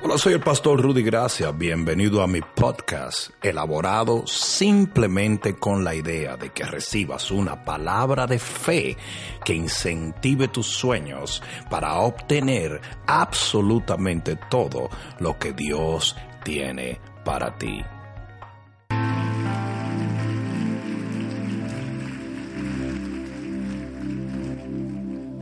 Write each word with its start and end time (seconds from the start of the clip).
Hola, 0.00 0.16
soy 0.16 0.34
el 0.34 0.40
pastor 0.40 0.80
Rudy 0.80 1.02
Gracia. 1.02 1.50
Bienvenido 1.50 2.22
a 2.22 2.28
mi 2.28 2.40
podcast, 2.40 3.30
elaborado 3.42 4.24
simplemente 4.28 5.56
con 5.56 5.82
la 5.82 5.92
idea 5.92 6.36
de 6.36 6.50
que 6.50 6.62
recibas 6.62 7.32
una 7.32 7.64
palabra 7.64 8.28
de 8.28 8.38
fe 8.38 8.96
que 9.44 9.54
incentive 9.54 10.46
tus 10.46 10.66
sueños 10.66 11.42
para 11.68 11.96
obtener 11.96 12.80
absolutamente 13.08 14.36
todo 14.48 14.88
lo 15.18 15.36
que 15.36 15.52
Dios 15.52 16.14
tiene 16.44 17.00
para 17.24 17.58
ti. 17.58 17.82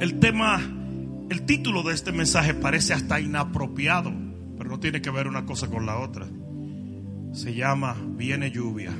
El 0.01 0.19
tema, 0.19 0.63
el 1.29 1.45
título 1.45 1.83
de 1.83 1.93
este 1.93 2.13
mensaje 2.13 2.55
parece 2.55 2.95
hasta 2.95 3.21
inapropiado, 3.21 4.13
no 4.67 4.81
tiene 4.81 5.01
que 5.01 5.11
ver 5.11 5.29
una 5.29 5.45
cosa 5.45 5.69
con 5.69 5.87
la 5.87 5.99
otra. 5.99 6.27
Se 7.33 7.55
llama 7.55 7.97
Viene 8.01 8.51
lluvia. 8.51 8.93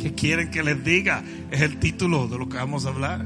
¿Qué 0.00 0.14
quieren 0.14 0.50
que 0.50 0.62
les 0.62 0.84
diga? 0.84 1.22
Es 1.50 1.60
el 1.60 1.78
título 1.78 2.28
de 2.28 2.38
lo 2.38 2.48
que 2.48 2.56
vamos 2.56 2.86
a 2.86 2.88
hablar. 2.90 3.24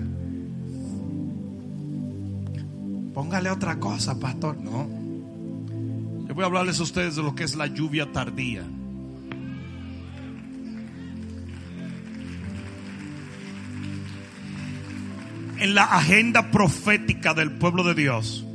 Póngale 3.14 3.50
otra 3.50 3.80
cosa, 3.80 4.18
pastor. 4.20 4.58
No. 4.58 4.88
Yo 6.28 6.34
voy 6.34 6.44
a 6.44 6.46
hablarles 6.46 6.78
a 6.78 6.82
ustedes 6.82 7.16
de 7.16 7.22
lo 7.22 7.34
que 7.34 7.44
es 7.44 7.56
la 7.56 7.66
lluvia 7.66 8.12
tardía. 8.12 8.64
en 15.60 15.74
la 15.74 15.82
agenda 15.82 16.52
profética 16.52 17.34
del 17.34 17.50
pueblo 17.50 17.82
de 17.82 17.94
Dios 17.94 18.46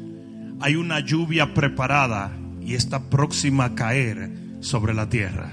hay 0.59 0.75
una 0.75 0.99
lluvia 0.99 1.53
preparada 1.53 2.31
y 2.61 2.75
está 2.75 3.09
próxima 3.09 3.65
a 3.65 3.75
caer 3.75 4.31
sobre 4.61 4.93
la 4.93 5.09
tierra. 5.09 5.51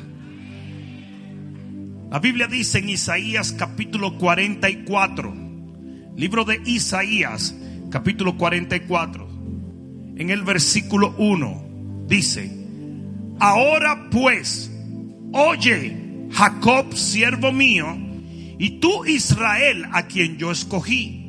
La 2.10 2.18
Biblia 2.18 2.46
dice 2.46 2.78
en 2.78 2.88
Isaías 2.88 3.52
capítulo 3.52 4.18
44, 4.18 5.34
libro 6.16 6.44
de 6.44 6.60
Isaías 6.64 7.54
capítulo 7.90 8.36
44, 8.36 9.28
en 10.16 10.30
el 10.30 10.42
versículo 10.42 11.14
1, 11.18 12.04
dice, 12.06 12.50
ahora 13.38 14.08
pues, 14.10 14.70
oye 15.32 16.28
Jacob, 16.32 16.94
siervo 16.94 17.52
mío, 17.52 17.86
y 18.58 18.80
tú 18.80 19.04
Israel, 19.06 19.86
a 19.92 20.02
quien 20.02 20.36
yo 20.36 20.50
escogí 20.52 21.20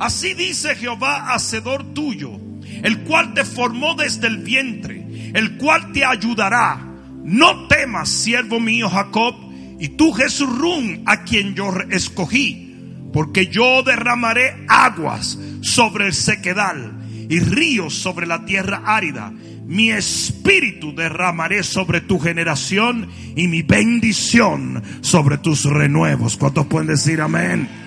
Así 0.00 0.32
dice 0.32 0.74
Jehová, 0.76 1.34
hacedor 1.34 1.92
tuyo, 1.92 2.40
el 2.82 3.00
cual 3.00 3.34
te 3.34 3.44
formó 3.44 3.94
desde 3.94 4.26
el 4.26 4.38
vientre, 4.38 5.32
el 5.34 5.56
cual 5.56 5.92
te 5.92 6.04
ayudará. 6.04 6.86
No 7.22 7.66
temas, 7.68 8.08
siervo 8.08 8.60
mío 8.60 8.88
Jacob, 8.88 9.34
y 9.78 9.88
tú 9.88 10.12
Jesurún, 10.12 11.02
a 11.06 11.24
quien 11.24 11.54
yo 11.54 11.72
escogí, 11.90 12.76
porque 13.12 13.46
yo 13.46 13.82
derramaré 13.82 14.64
aguas 14.68 15.38
sobre 15.62 16.06
el 16.06 16.14
sequedal 16.14 17.00
y 17.28 17.40
ríos 17.40 17.94
sobre 17.94 18.26
la 18.26 18.44
tierra 18.44 18.82
árida. 18.84 19.32
Mi 19.66 19.90
espíritu 19.90 20.94
derramaré 20.94 21.62
sobre 21.62 22.00
tu 22.00 22.18
generación 22.18 23.08
y 23.36 23.46
mi 23.46 23.62
bendición 23.62 24.82
sobre 25.00 25.38
tus 25.38 25.64
renuevos. 25.64 26.36
¿Cuántos 26.36 26.66
pueden 26.66 26.88
decir 26.88 27.20
amén? 27.20 27.79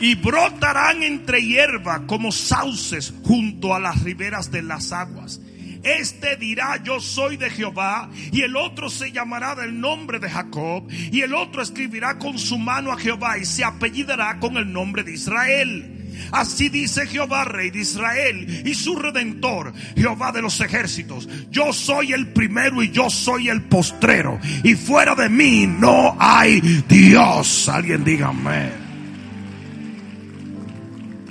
Y 0.00 0.14
brotarán 0.14 1.02
entre 1.02 1.42
hierba 1.42 2.06
como 2.06 2.32
sauces 2.32 3.14
junto 3.24 3.74
a 3.74 3.80
las 3.80 4.02
riberas 4.02 4.50
de 4.50 4.62
las 4.62 4.92
aguas. 4.92 5.40
Este 5.82 6.36
dirá 6.36 6.82
yo 6.82 6.98
soy 6.98 7.36
de 7.36 7.48
Jehová 7.48 8.10
y 8.32 8.42
el 8.42 8.56
otro 8.56 8.90
se 8.90 9.12
llamará 9.12 9.54
del 9.54 9.80
nombre 9.80 10.18
de 10.18 10.28
Jacob 10.28 10.88
y 10.90 11.20
el 11.20 11.32
otro 11.32 11.62
escribirá 11.62 12.18
con 12.18 12.38
su 12.38 12.58
mano 12.58 12.90
a 12.90 12.98
Jehová 12.98 13.38
y 13.38 13.44
se 13.44 13.62
apellidará 13.62 14.40
con 14.40 14.56
el 14.56 14.72
nombre 14.72 15.04
de 15.04 15.12
Israel. 15.12 15.92
Así 16.32 16.70
dice 16.70 17.06
Jehová, 17.06 17.44
rey 17.44 17.70
de 17.70 17.80
Israel, 17.80 18.62
y 18.66 18.74
su 18.74 18.96
redentor, 18.96 19.74
Jehová 19.94 20.32
de 20.32 20.42
los 20.42 20.60
ejércitos. 20.60 21.28
Yo 21.50 21.72
soy 21.72 22.14
el 22.14 22.28
primero 22.28 22.82
y 22.82 22.90
yo 22.90 23.10
soy 23.10 23.50
el 23.50 23.62
postrero. 23.62 24.40
Y 24.64 24.74
fuera 24.74 25.14
de 25.14 25.28
mí 25.28 25.66
no 25.66 26.16
hay 26.18 26.60
Dios. 26.88 27.68
Alguien 27.68 28.02
diga 28.02 28.28
amén. 28.28 28.85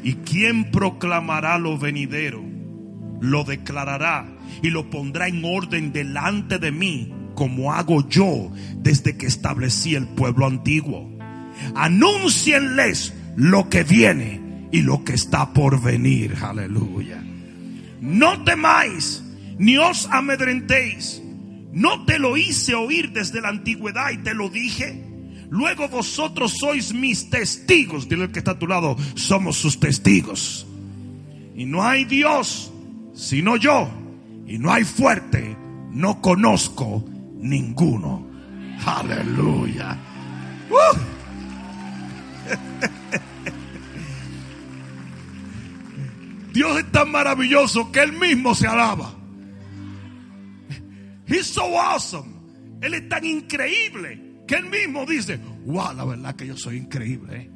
¿Y 0.06 0.14
quién 0.18 0.70
proclamará 0.70 1.58
lo 1.58 1.80
venidero? 1.80 2.44
Lo 3.22 3.44
declarará 3.44 4.28
y 4.62 4.70
lo 4.70 4.92
pondrá 4.92 5.28
en 5.28 5.44
orden 5.44 5.92
delante 5.92 6.60
de 6.60 6.72
mí, 6.72 7.12
como 7.34 7.74
hago 7.74 8.08
yo 8.08 8.52
desde 8.78 9.18
que 9.18 9.26
establecí 9.26 9.96
el 9.96 10.06
pueblo 10.08 10.46
antiguo. 10.46 11.10
Anúncienles 11.74 13.16
lo 13.36 13.68
que 13.68 13.84
viene 13.84 14.68
y 14.72 14.84
lo 14.84 15.04
que 15.04 15.14
está 15.14 15.54
por 15.54 15.82
venir. 15.82 16.36
Aleluya. 16.40 17.24
No 18.00 18.44
temáis, 18.44 19.24
ni 19.58 19.80
os 19.80 20.08
amedrentéis. 20.12 21.20
No 21.74 22.06
te 22.06 22.20
lo 22.20 22.38
hice 22.38 22.76
oír 22.76 23.12
desde 23.12 23.42
la 23.42 23.50
antigüedad 23.50 24.12
y 24.12 24.20
te 24.20 24.36
lo 24.36 24.50
dije. 24.50 25.04
Luego 25.50 25.88
vosotros 25.88 26.58
sois 26.60 26.94
mis 26.94 27.30
testigos. 27.30 28.08
Dile 28.08 28.26
el 28.26 28.32
que 28.32 28.40
está 28.40 28.52
a 28.52 28.60
tu 28.60 28.68
lado, 28.68 28.96
somos 29.16 29.58
sus 29.58 29.80
testigos. 29.80 30.68
Y 31.56 31.66
no 31.66 31.84
hay 31.84 32.06
Dios 32.06 32.72
sino 33.16 33.56
yo. 33.56 33.90
Y 34.46 34.60
no 34.60 34.72
hay 34.72 34.84
fuerte, 34.84 35.58
no 35.92 36.22
conozco 36.22 37.04
ninguno. 37.40 38.28
Aleluya. 38.86 39.98
¡Uh! 40.70 40.98
Dios 46.54 46.78
es 46.78 46.92
tan 46.92 47.10
maravilloso 47.12 47.92
que 47.92 48.02
Él 48.02 48.14
mismo 48.14 48.54
se 48.54 48.68
alaba. 48.68 49.16
He's 51.28 51.48
so 51.48 51.64
awesome. 51.80 52.36
Él 52.82 52.94
es 52.94 53.10
tan 53.10 53.26
increíble 53.26 54.22
que 54.48 54.56
él 54.56 54.70
mismo 54.70 55.06
dice, 55.06 55.40
wow, 55.66 55.94
la 55.94 56.06
verdad 56.06 56.36
que 56.36 56.48
yo 56.48 56.58
soy 56.58 56.78
increíble. 56.78 57.38
¿eh? 57.38 57.52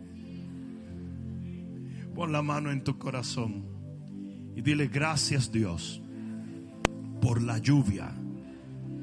Pon 2.16 2.32
la 2.32 2.42
mano 2.42 2.72
en 2.72 2.84
tu 2.84 2.98
corazón 2.98 3.66
y 4.56 4.62
dile 4.62 4.88
gracias 4.88 5.52
Dios 5.52 6.02
por 7.22 7.42
la 7.42 7.58
lluvia 7.60 8.12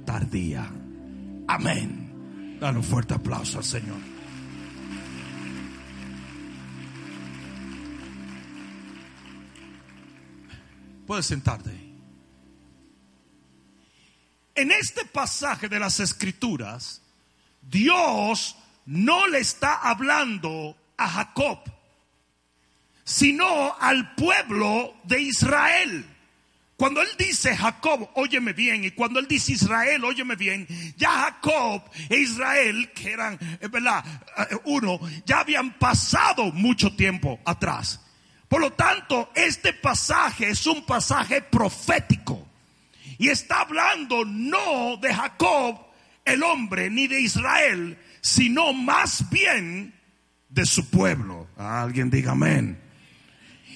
tardía. 0.05 0.71
Amén. 1.49 2.59
Dale 2.61 2.79
un 2.79 2.85
fuerte 2.85 3.15
aplauso 3.15 3.59
al 3.59 3.65
Señor. 3.65 3.99
Puedes 11.07 11.27
sentarte. 11.27 11.71
En 14.55 14.71
este 14.73 15.05
pasaje 15.05 15.69
de 15.69 15.79
las 15.79 16.01
escrituras, 16.01 17.03
Dios 17.69 18.57
no 18.87 19.27
le 19.27 19.39
está 19.39 19.75
hablando 19.75 20.77
a 20.97 21.09
Jacob, 21.09 21.59
sino 23.05 23.77
al 23.79 24.15
pueblo 24.15 24.95
de 25.05 25.21
Israel. 25.21 26.07
Cuando 26.77 27.01
él 27.01 27.09
dice 27.19 27.57
Jacob, 27.57 28.11
óyeme 28.15 28.53
bien, 28.53 28.85
y 28.85 28.91
cuando 28.91 29.19
él 29.19 29.27
dice 29.27 29.53
Israel, 29.53 30.05
óyeme 30.05 30.37
bien, 30.37 30.67
ya 30.97 31.11
Jacob 31.11 31.83
e 32.11 32.19
Israel, 32.19 32.93
que 32.93 33.13
eran, 33.13 33.39
¿verdad? 33.71 34.05
Eh, 34.51 34.57
uno, 34.65 35.01
ya 35.25 35.41
habían 35.41 35.73
pasado 35.79 36.53
mucho 36.53 36.95
tiempo 36.95 37.41
atrás. 37.47 38.01
Por 38.47 38.61
lo 38.61 38.73
tanto, 38.75 39.31
este 39.35 39.73
pasaje 39.73 40.51
es 40.51 40.67
un 40.67 40.85
pasaje 40.85 41.41
profético. 41.41 42.47
Y 43.19 43.29
está 43.29 43.63
hablando 43.63 44.25
no 44.27 44.99
de 44.99 45.15
Jacob, 45.15 45.86
el 46.27 46.43
hombre 46.43 46.91
ni 46.91 47.07
de 47.07 47.21
Israel, 47.21 47.99
sino 48.21 48.73
más 48.73 49.31
bien 49.31 49.95
de 50.49 50.67
su 50.67 50.91
pueblo. 50.91 51.49
Alguien 51.57 52.11
diga 52.11 52.33
amén. 52.33 52.79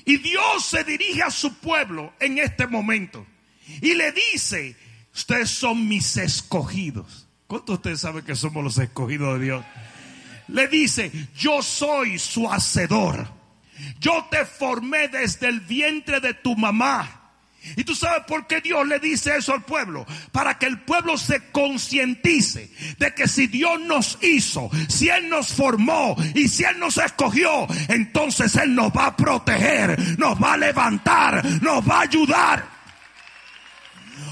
Y 0.05 0.19
Dios 0.19 0.65
se 0.65 0.85
dirige 0.85 1.23
a 1.23 1.31
su 1.31 1.55
pueblo 1.59 2.13
en 2.21 2.39
este 2.39 2.67
momento 2.67 3.27
y 3.81 3.95
le 3.95 4.13
dice, 4.13 4.77
ustedes 5.15 5.51
son 5.51 5.89
mis 5.89 6.17
escogidos. 6.17 7.29
¿Cuántos 7.47 7.67
de 7.69 7.75
ustedes 7.75 8.01
saben 8.01 8.25
que 8.25 8.35
somos 8.35 8.63
los 8.63 8.79
escogidos 8.79 9.39
de 9.39 9.45
Dios? 9.45 9.65
Le 10.49 10.69
dice, 10.69 11.13
yo 11.37 11.63
soy 11.63 12.19
su 12.19 12.51
hacedor. 12.51 13.33
Yo 14.01 14.27
te 14.31 14.45
formé 14.45 15.09
desde 15.09 15.49
el 15.49 15.61
vientre 15.61 16.21
de 16.21 16.35
tu 16.35 16.57
mamá 16.57 17.20
¿Y 17.77 17.85
tú 17.85 17.95
sabes 17.95 18.25
por 18.27 18.47
qué 18.47 18.61
Dios 18.61 18.87
le 18.87 18.99
dice 18.99 19.37
eso 19.37 19.53
al 19.53 19.63
pueblo? 19.63 20.07
Para 20.33 20.59
que 20.59 20.67
el 20.67 20.81
pueblo 20.81 21.19
se 21.19 21.51
concientice 21.51 22.71
de 22.99 23.15
que 23.15 23.29
si 23.29 23.47
Dios 23.47 23.81
nos 23.81 24.19
hizo, 24.23 24.71
si 24.89 25.09
Él 25.09 25.29
nos 25.29 25.53
formó 25.53 26.17
y 26.35 26.49
si 26.49 26.65
Él 26.65 26.79
nos 26.79 26.97
escogió, 26.99 27.67
entonces 27.89 28.57
Él 28.57 28.75
nos 28.75 28.91
va 28.93 29.07
a 29.07 29.17
proteger, 29.17 30.19
nos 30.19 30.43
va 30.43 30.55
a 30.55 30.57
levantar, 30.57 31.45
nos 31.63 31.89
va 31.89 31.99
a 31.99 32.03
ayudar. 32.03 32.81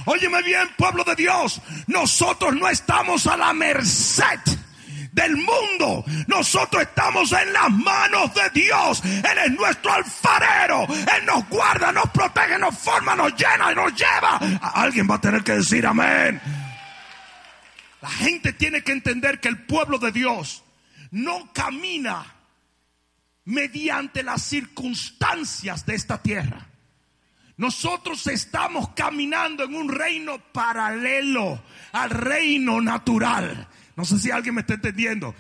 Óyeme 0.06 0.42
bien, 0.42 0.68
pueblo 0.76 1.04
de 1.04 1.14
Dios, 1.14 1.60
nosotros 1.86 2.54
no 2.54 2.68
estamos 2.68 3.26
a 3.26 3.36
la 3.36 3.52
merced 3.52 4.40
del 5.18 5.36
mundo. 5.36 6.04
Nosotros 6.28 6.82
estamos 6.82 7.32
en 7.32 7.52
las 7.52 7.70
manos 7.70 8.32
de 8.34 8.50
Dios. 8.50 9.02
Él 9.04 9.38
es 9.46 9.50
nuestro 9.52 9.92
alfarero. 9.92 10.86
Él 10.88 11.26
nos 11.26 11.48
guarda, 11.48 11.90
nos 11.92 12.08
protege, 12.10 12.58
nos 12.58 12.78
forma, 12.78 13.16
nos 13.16 13.34
llena 13.34 13.72
y 13.72 13.74
nos 13.74 13.92
lleva. 13.94 14.38
Alguien 14.74 15.08
va 15.10 15.16
a 15.16 15.20
tener 15.20 15.42
que 15.42 15.52
decir 15.52 15.86
amén. 15.86 16.40
La 18.00 18.10
gente 18.10 18.52
tiene 18.52 18.82
que 18.82 18.92
entender 18.92 19.40
que 19.40 19.48
el 19.48 19.66
pueblo 19.66 19.98
de 19.98 20.12
Dios 20.12 20.62
no 21.10 21.52
camina 21.52 22.24
mediante 23.44 24.22
las 24.22 24.42
circunstancias 24.42 25.84
de 25.84 25.96
esta 25.96 26.22
tierra. 26.22 26.68
Nosotros 27.56 28.24
estamos 28.28 28.90
caminando 28.90 29.64
en 29.64 29.74
un 29.74 29.88
reino 29.88 30.38
paralelo 30.52 31.60
al 31.90 32.10
reino 32.10 32.80
natural. 32.80 33.67
No 33.98 34.04
sé 34.04 34.16
si 34.20 34.30
alguien 34.30 34.54
me 34.54 34.60
está 34.60 34.74
entendiendo. 34.74 35.34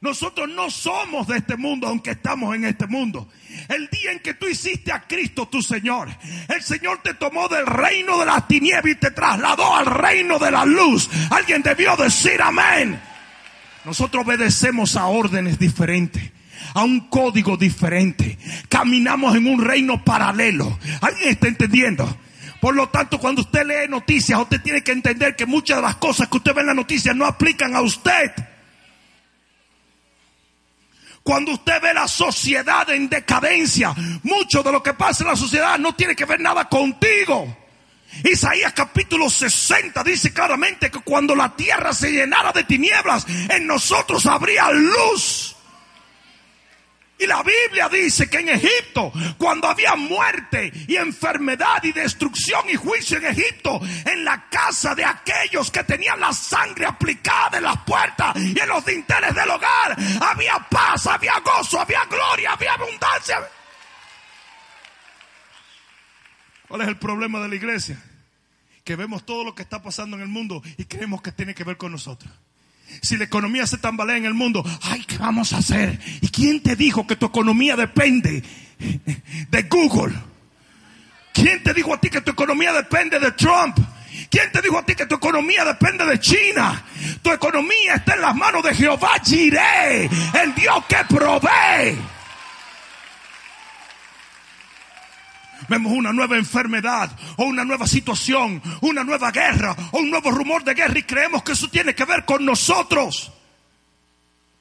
Nosotros 0.00 0.48
no 0.48 0.70
somos 0.70 1.26
de 1.26 1.36
este 1.36 1.58
mundo, 1.58 1.88
aunque 1.88 2.12
estamos 2.12 2.56
en 2.56 2.64
este 2.64 2.86
mundo. 2.86 3.28
El 3.68 3.86
día 3.90 4.12
en 4.12 4.20
que 4.20 4.32
tú 4.32 4.48
hiciste 4.48 4.90
a 4.90 5.02
Cristo 5.02 5.46
tu 5.46 5.60
Señor, 5.60 6.08
el 6.48 6.62
Señor 6.62 7.02
te 7.02 7.12
tomó 7.12 7.48
del 7.48 7.66
reino 7.66 8.18
de 8.18 8.24
las 8.24 8.48
tinieblas 8.48 8.92
y 8.92 8.94
te 8.94 9.10
trasladó 9.10 9.76
al 9.76 9.84
reino 9.84 10.38
de 10.38 10.50
la 10.50 10.64
luz. 10.64 11.10
Alguien 11.28 11.60
debió 11.60 11.96
decir 11.96 12.40
amén. 12.40 12.98
Nosotros 13.84 14.24
obedecemos 14.24 14.96
a 14.96 15.04
órdenes 15.08 15.58
diferentes 15.58 16.32
a 16.72 16.84
un 16.84 17.08
código 17.08 17.58
diferente. 17.58 18.38
Caminamos 18.70 19.36
en 19.36 19.46
un 19.46 19.62
reino 19.62 20.02
paralelo. 20.02 20.78
¿Alguien 21.02 21.28
está 21.28 21.48
entendiendo? 21.48 22.16
Por 22.60 22.74
lo 22.74 22.88
tanto, 22.88 23.18
cuando 23.18 23.42
usted 23.42 23.64
lee 23.64 23.88
noticias, 23.88 24.40
usted 24.40 24.60
tiene 24.60 24.82
que 24.82 24.92
entender 24.92 25.36
que 25.36 25.46
muchas 25.46 25.76
de 25.76 25.82
las 25.82 25.96
cosas 25.96 26.28
que 26.28 26.38
usted 26.38 26.54
ve 26.54 26.62
en 26.62 26.66
las 26.68 26.76
noticias 26.76 27.14
no 27.14 27.24
aplican 27.24 27.76
a 27.76 27.80
usted. 27.80 28.32
Cuando 31.22 31.52
usted 31.52 31.80
ve 31.82 31.92
la 31.92 32.08
sociedad 32.08 32.88
en 32.90 33.08
decadencia, 33.08 33.94
mucho 34.22 34.62
de 34.62 34.72
lo 34.72 34.82
que 34.82 34.94
pasa 34.94 35.22
en 35.22 35.30
la 35.30 35.36
sociedad 35.36 35.78
no 35.78 35.94
tiene 35.94 36.16
que 36.16 36.24
ver 36.24 36.40
nada 36.40 36.68
contigo. 36.68 37.54
Isaías 38.24 38.72
capítulo 38.72 39.28
60 39.28 40.02
dice 40.02 40.32
claramente 40.32 40.90
que 40.90 41.00
cuando 41.00 41.34
la 41.36 41.54
tierra 41.54 41.92
se 41.92 42.10
llenara 42.10 42.50
de 42.52 42.64
tinieblas, 42.64 43.26
en 43.50 43.66
nosotros 43.66 44.24
habría 44.26 44.70
luz. 44.70 45.54
Y 47.18 47.26
la 47.26 47.42
Biblia 47.42 47.88
dice 47.88 48.30
que 48.30 48.38
en 48.38 48.50
Egipto, 48.50 49.12
cuando 49.36 49.66
había 49.66 49.96
muerte 49.96 50.72
y 50.86 50.94
enfermedad 50.94 51.82
y 51.82 51.90
destrucción 51.90 52.68
y 52.68 52.76
juicio 52.76 53.18
en 53.18 53.26
Egipto, 53.26 53.80
en 54.04 54.24
la 54.24 54.48
casa 54.48 54.94
de 54.94 55.04
aquellos 55.04 55.68
que 55.72 55.82
tenían 55.82 56.20
la 56.20 56.32
sangre 56.32 56.86
aplicada 56.86 57.58
en 57.58 57.64
las 57.64 57.78
puertas 57.78 58.36
y 58.36 58.56
en 58.58 58.68
los 58.68 58.84
dinteles 58.84 59.34
del 59.34 59.50
hogar, 59.50 59.96
había 60.20 60.64
paz, 60.70 61.08
había 61.08 61.40
gozo, 61.40 61.80
había 61.80 62.04
gloria, 62.04 62.52
había 62.52 62.74
abundancia. 62.74 63.48
¿Cuál 66.68 66.82
es 66.82 66.88
el 66.88 66.98
problema 66.98 67.40
de 67.40 67.48
la 67.48 67.54
iglesia? 67.56 68.00
Que 68.84 68.94
vemos 68.94 69.26
todo 69.26 69.42
lo 69.42 69.56
que 69.56 69.62
está 69.62 69.82
pasando 69.82 70.16
en 70.16 70.22
el 70.22 70.28
mundo 70.28 70.62
y 70.76 70.84
creemos 70.84 71.20
que 71.20 71.32
tiene 71.32 71.52
que 71.52 71.64
ver 71.64 71.78
con 71.78 71.90
nosotros. 71.90 72.30
Si 73.02 73.16
la 73.16 73.24
economía 73.24 73.66
se 73.66 73.78
tambalea 73.78 74.16
en 74.16 74.24
el 74.24 74.34
mundo, 74.34 74.64
ay, 74.82 75.04
¿qué 75.04 75.18
vamos 75.18 75.52
a 75.52 75.58
hacer? 75.58 75.98
¿Y 76.20 76.28
quién 76.28 76.62
te 76.62 76.76
dijo 76.76 77.06
que 77.06 77.16
tu 77.16 77.26
economía 77.26 77.76
depende 77.76 78.42
de 79.50 79.62
Google? 79.64 80.14
¿Quién 81.32 81.62
te 81.62 81.72
dijo 81.72 81.94
a 81.94 82.00
ti 82.00 82.10
que 82.10 82.20
tu 82.20 82.32
economía 82.32 82.72
depende 82.72 83.20
de 83.20 83.32
Trump? 83.32 83.78
¿Quién 84.30 84.50
te 84.52 84.60
dijo 84.60 84.78
a 84.78 84.84
ti 84.84 84.94
que 84.94 85.06
tu 85.06 85.14
economía 85.14 85.64
depende 85.64 86.04
de 86.04 86.18
China? 86.18 86.84
Tu 87.22 87.30
economía 87.30 87.94
está 87.94 88.14
en 88.14 88.22
las 88.22 88.34
manos 88.34 88.62
de 88.62 88.74
Jehová 88.74 89.12
Jireh, 89.24 90.10
el 90.42 90.54
Dios 90.54 90.84
que 90.88 90.96
provee. 91.08 92.17
Vemos 95.68 95.92
una 95.92 96.12
nueva 96.12 96.36
enfermedad 96.36 97.10
o 97.36 97.44
una 97.44 97.64
nueva 97.64 97.86
situación, 97.86 98.62
una 98.80 99.04
nueva 99.04 99.30
guerra 99.30 99.76
o 99.92 99.98
un 99.98 100.10
nuevo 100.10 100.30
rumor 100.30 100.64
de 100.64 100.74
guerra 100.74 100.98
y 100.98 101.02
creemos 101.02 101.42
que 101.42 101.52
eso 101.52 101.68
tiene 101.68 101.94
que 101.94 102.04
ver 102.04 102.24
con 102.24 102.44
nosotros. 102.44 103.30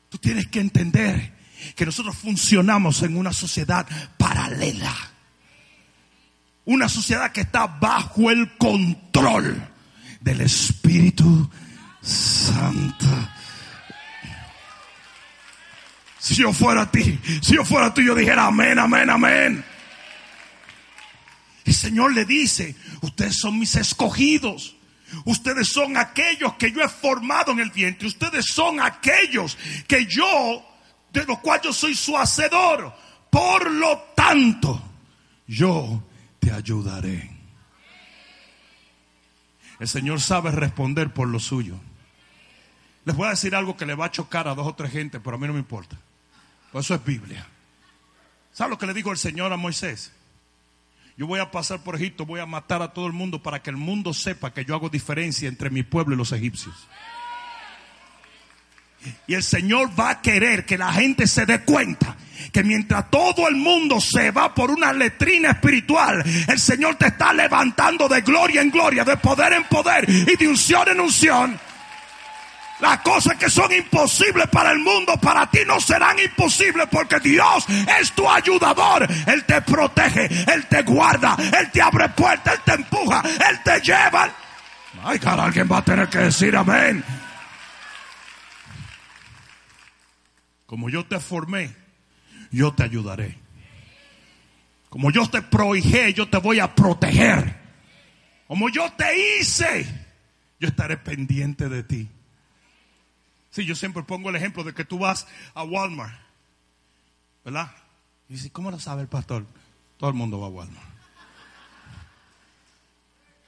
Tú 0.09 0.17
tienes 0.17 0.47
que 0.47 0.59
entender 0.59 1.33
que 1.75 1.85
nosotros 1.85 2.15
funcionamos 2.15 3.01
en 3.03 3.17
una 3.17 3.33
sociedad 3.33 3.87
paralela. 4.17 4.93
Una 6.65 6.89
sociedad 6.89 7.31
que 7.31 7.41
está 7.41 7.65
bajo 7.67 8.29
el 8.29 8.57
control 8.57 9.61
del 10.19 10.41
Espíritu 10.41 11.49
Santo. 12.01 13.05
Si 16.19 16.35
yo 16.35 16.51
fuera 16.51 16.81
a 16.81 16.91
ti, 16.91 17.17
si 17.41 17.55
yo 17.55 17.63
fuera 17.63 17.93
ti, 17.93 18.03
yo 18.05 18.13
dijera 18.13 18.47
amén, 18.47 18.77
amén, 18.79 19.09
amén. 19.09 19.65
El 21.67 21.73
Señor 21.73 22.13
le 22.13 22.23
dice, 22.23 22.77
ustedes 23.01 23.37
son 23.39 23.59
mis 23.59 23.75
escogidos. 23.75 24.77
Ustedes 25.25 25.67
son 25.67 25.97
aquellos 25.97 26.53
que 26.53 26.71
yo 26.71 26.81
he 26.81 26.87
formado 26.87 27.51
en 27.51 27.59
el 27.59 27.71
vientre. 27.71 28.07
Ustedes 28.07 28.45
son 28.45 28.79
aquellos 28.79 29.57
que 29.85 30.05
yo, 30.05 30.65
de 31.11 31.25
los 31.25 31.39
cuales 31.39 31.65
yo 31.65 31.73
soy 31.73 31.93
su 31.93 32.17
hacedor. 32.17 32.93
Por 33.29 33.69
lo 33.69 33.97
tanto, 34.15 34.81
yo 35.45 36.01
te 36.39 36.53
ayudaré. 36.53 37.31
El 39.81 39.89
Señor 39.89 40.21
sabe 40.21 40.51
responder 40.51 41.13
por 41.13 41.27
lo 41.27 41.39
suyo. 41.39 41.75
Les 43.03 43.13
voy 43.13 43.27
a 43.27 43.31
decir 43.31 43.55
algo 43.55 43.75
que 43.75 43.85
le 43.85 43.93
va 43.93 44.05
a 44.05 44.11
chocar 44.11 44.47
a 44.47 44.55
dos 44.55 44.67
o 44.67 44.73
tres 44.73 44.93
gente, 44.93 45.19
pero 45.19 45.35
a 45.35 45.39
mí 45.39 45.47
no 45.47 45.53
me 45.53 45.59
importa. 45.59 45.97
Por 46.71 46.79
eso 46.79 46.95
es 46.95 47.03
Biblia. 47.03 47.45
¿Sabe 48.53 48.69
lo 48.69 48.77
que 48.77 48.87
le 48.87 48.93
dijo 48.93 49.11
el 49.11 49.17
Señor 49.17 49.51
a 49.51 49.57
Moisés? 49.57 50.13
Yo 51.17 51.25
voy 51.25 51.39
a 51.39 51.49
pasar 51.49 51.79
por 51.79 51.95
Egipto, 51.95 52.27
voy 52.27 52.39
a 52.39 52.45
matar 52.45 52.83
a 52.83 52.93
todo 52.93 53.07
el 53.07 53.13
mundo 53.13 53.41
para 53.41 53.63
que 53.63 53.71
el 53.71 53.75
mundo 53.75 54.13
sepa 54.13 54.53
que 54.53 54.63
yo 54.63 54.75
hago 54.75 54.87
diferencia 54.87 55.49
entre 55.49 55.71
mi 55.71 55.81
pueblo 55.81 56.13
y 56.13 56.17
los 56.17 56.31
egipcios. 56.31 56.75
Y 59.25 59.33
el 59.33 59.41
Señor 59.41 59.99
va 59.99 60.11
a 60.11 60.21
querer 60.21 60.65
que 60.65 60.77
la 60.77 60.93
gente 60.93 61.25
se 61.25 61.47
dé 61.47 61.61
cuenta 61.63 62.15
que 62.51 62.63
mientras 62.63 63.09
todo 63.09 63.47
el 63.47 63.55
mundo 63.55 63.99
se 63.99 64.29
va 64.29 64.53
por 64.53 64.69
una 64.69 64.93
letrina 64.93 65.51
espiritual, 65.51 66.23
el 66.47 66.59
Señor 66.59 66.95
te 66.95 67.07
está 67.07 67.33
levantando 67.33 68.07
de 68.07 68.21
gloria 68.21 68.61
en 68.61 68.69
gloria, 68.69 69.03
de 69.03 69.17
poder 69.17 69.53
en 69.53 69.63
poder 69.63 70.07
y 70.07 70.35
de 70.35 70.47
unción 70.47 70.87
en 70.89 70.99
unción. 70.99 71.59
Las 72.79 72.99
cosas 72.99 73.37
que 73.37 73.49
son 73.49 73.71
imposibles 73.71 74.47
para 74.49 74.71
el 74.71 74.79
mundo, 74.79 75.17
para 75.17 75.49
ti 75.49 75.59
no 75.65 75.79
serán 75.79 76.17
imposibles 76.19 76.87
porque 76.91 77.19
Dios 77.19 77.65
es 77.99 78.11
tu 78.11 78.29
ayudador. 78.29 79.07
Él 79.25 79.45
te 79.45 79.61
protege, 79.63 80.25
Él 80.51 80.67
te 80.67 80.83
guarda, 80.83 81.35
Él 81.59 81.71
te 81.71 81.81
abre 81.81 82.07
puertas, 82.09 82.53
Él 82.53 82.61
te 82.63 82.73
empuja, 82.73 83.23
Él 83.49 83.59
te 83.63 83.79
lleva. 83.81 84.29
Ay, 85.03 85.17
cara, 85.19 85.45
alguien 85.45 85.67
va 85.71 85.77
a 85.77 85.85
tener 85.85 86.07
que 86.07 86.19
decir 86.19 86.55
amén. 86.55 87.03
Como 90.67 90.89
yo 90.89 91.03
te 91.05 91.19
formé, 91.19 91.73
yo 92.51 92.73
te 92.73 92.83
ayudaré. 92.83 93.39
Como 94.89 95.11
yo 95.11 95.27
te 95.29 95.41
prohijé, 95.41 96.13
yo 96.13 96.29
te 96.29 96.37
voy 96.37 96.59
a 96.59 96.75
proteger. 96.75 97.55
Como 98.47 98.69
yo 98.69 98.91
te 98.93 99.39
hice, 99.39 99.85
yo 100.59 100.67
estaré 100.67 100.97
pendiente 100.97 101.69
de 101.69 101.83
ti. 101.83 102.09
Sí, 103.57 103.65
yo 103.65 103.73
siempre 103.73 104.03
pongo 104.03 104.29
el 104.29 104.35
ejemplo 104.35 104.63
de 104.63 104.71
que 104.71 104.85
tú 104.85 104.99
vas 104.99 105.25
a 105.55 105.63
Walmart, 105.63 106.13
¿verdad? 107.43 107.71
Y 108.29 108.33
dice, 108.33 108.51
¿cómo 108.51 108.69
lo 108.69 108.79
sabe 108.79 109.01
el 109.01 109.07
pastor? 109.07 109.47
Todo 109.97 110.11
el 110.11 110.15
mundo 110.15 110.39
va 110.39 110.45
a 110.45 110.49
Walmart. 110.51 110.87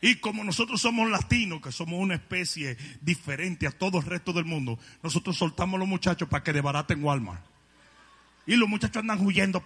Y 0.02 0.16
como 0.16 0.44
nosotros 0.44 0.82
somos 0.82 1.12
latinos, 1.12 1.62
que 1.62 1.72
somos 1.72 2.00
una 2.00 2.16
especie 2.16 2.76
diferente 3.02 3.68
a 3.68 3.72
todo 3.72 4.00
el 4.00 4.06
resto 4.06 4.34
del 4.34 4.46
mundo, 4.46 4.80
nosotros 5.04 5.38
soltamos 5.38 5.76
a 5.76 5.80
los 5.82 5.88
muchachos 5.88 6.28
para 6.28 6.44
que 6.44 6.54
desbaraten 6.54 7.04
Walmart. 7.04 7.46
Y 8.48 8.56
los 8.56 8.68
muchachos 8.68 9.02
andan 9.02 9.24
huyendo. 9.24 9.62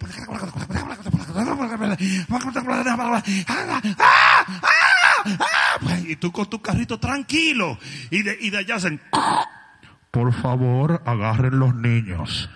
Y 6.06 6.16
tú 6.16 6.30
con 6.30 6.50
tu 6.50 6.60
carrito 6.60 7.00
tranquilo. 7.00 7.78
Y 8.10 8.20
de, 8.20 8.36
y 8.42 8.50
de 8.50 8.58
allá 8.58 8.74
hacen... 8.74 9.00
Por 10.14 10.32
favor, 10.32 11.02
agarren 11.06 11.58
los 11.58 11.74
niños. 11.74 12.48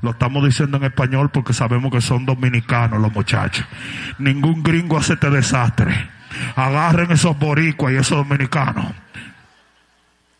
Lo 0.00 0.12
estamos 0.12 0.42
diciendo 0.42 0.78
en 0.78 0.84
español 0.84 1.28
porque 1.30 1.52
sabemos 1.52 1.92
que 1.92 2.00
son 2.00 2.24
dominicanos 2.24 2.98
los 2.98 3.12
muchachos. 3.12 3.66
Ningún 4.18 4.62
gringo 4.62 4.96
hace 4.96 5.12
este 5.12 5.28
desastre. 5.28 5.94
Agarren 6.56 7.12
esos 7.12 7.38
boricuas 7.38 7.92
y 7.92 7.96
esos 7.96 8.26
dominicanos. 8.26 8.86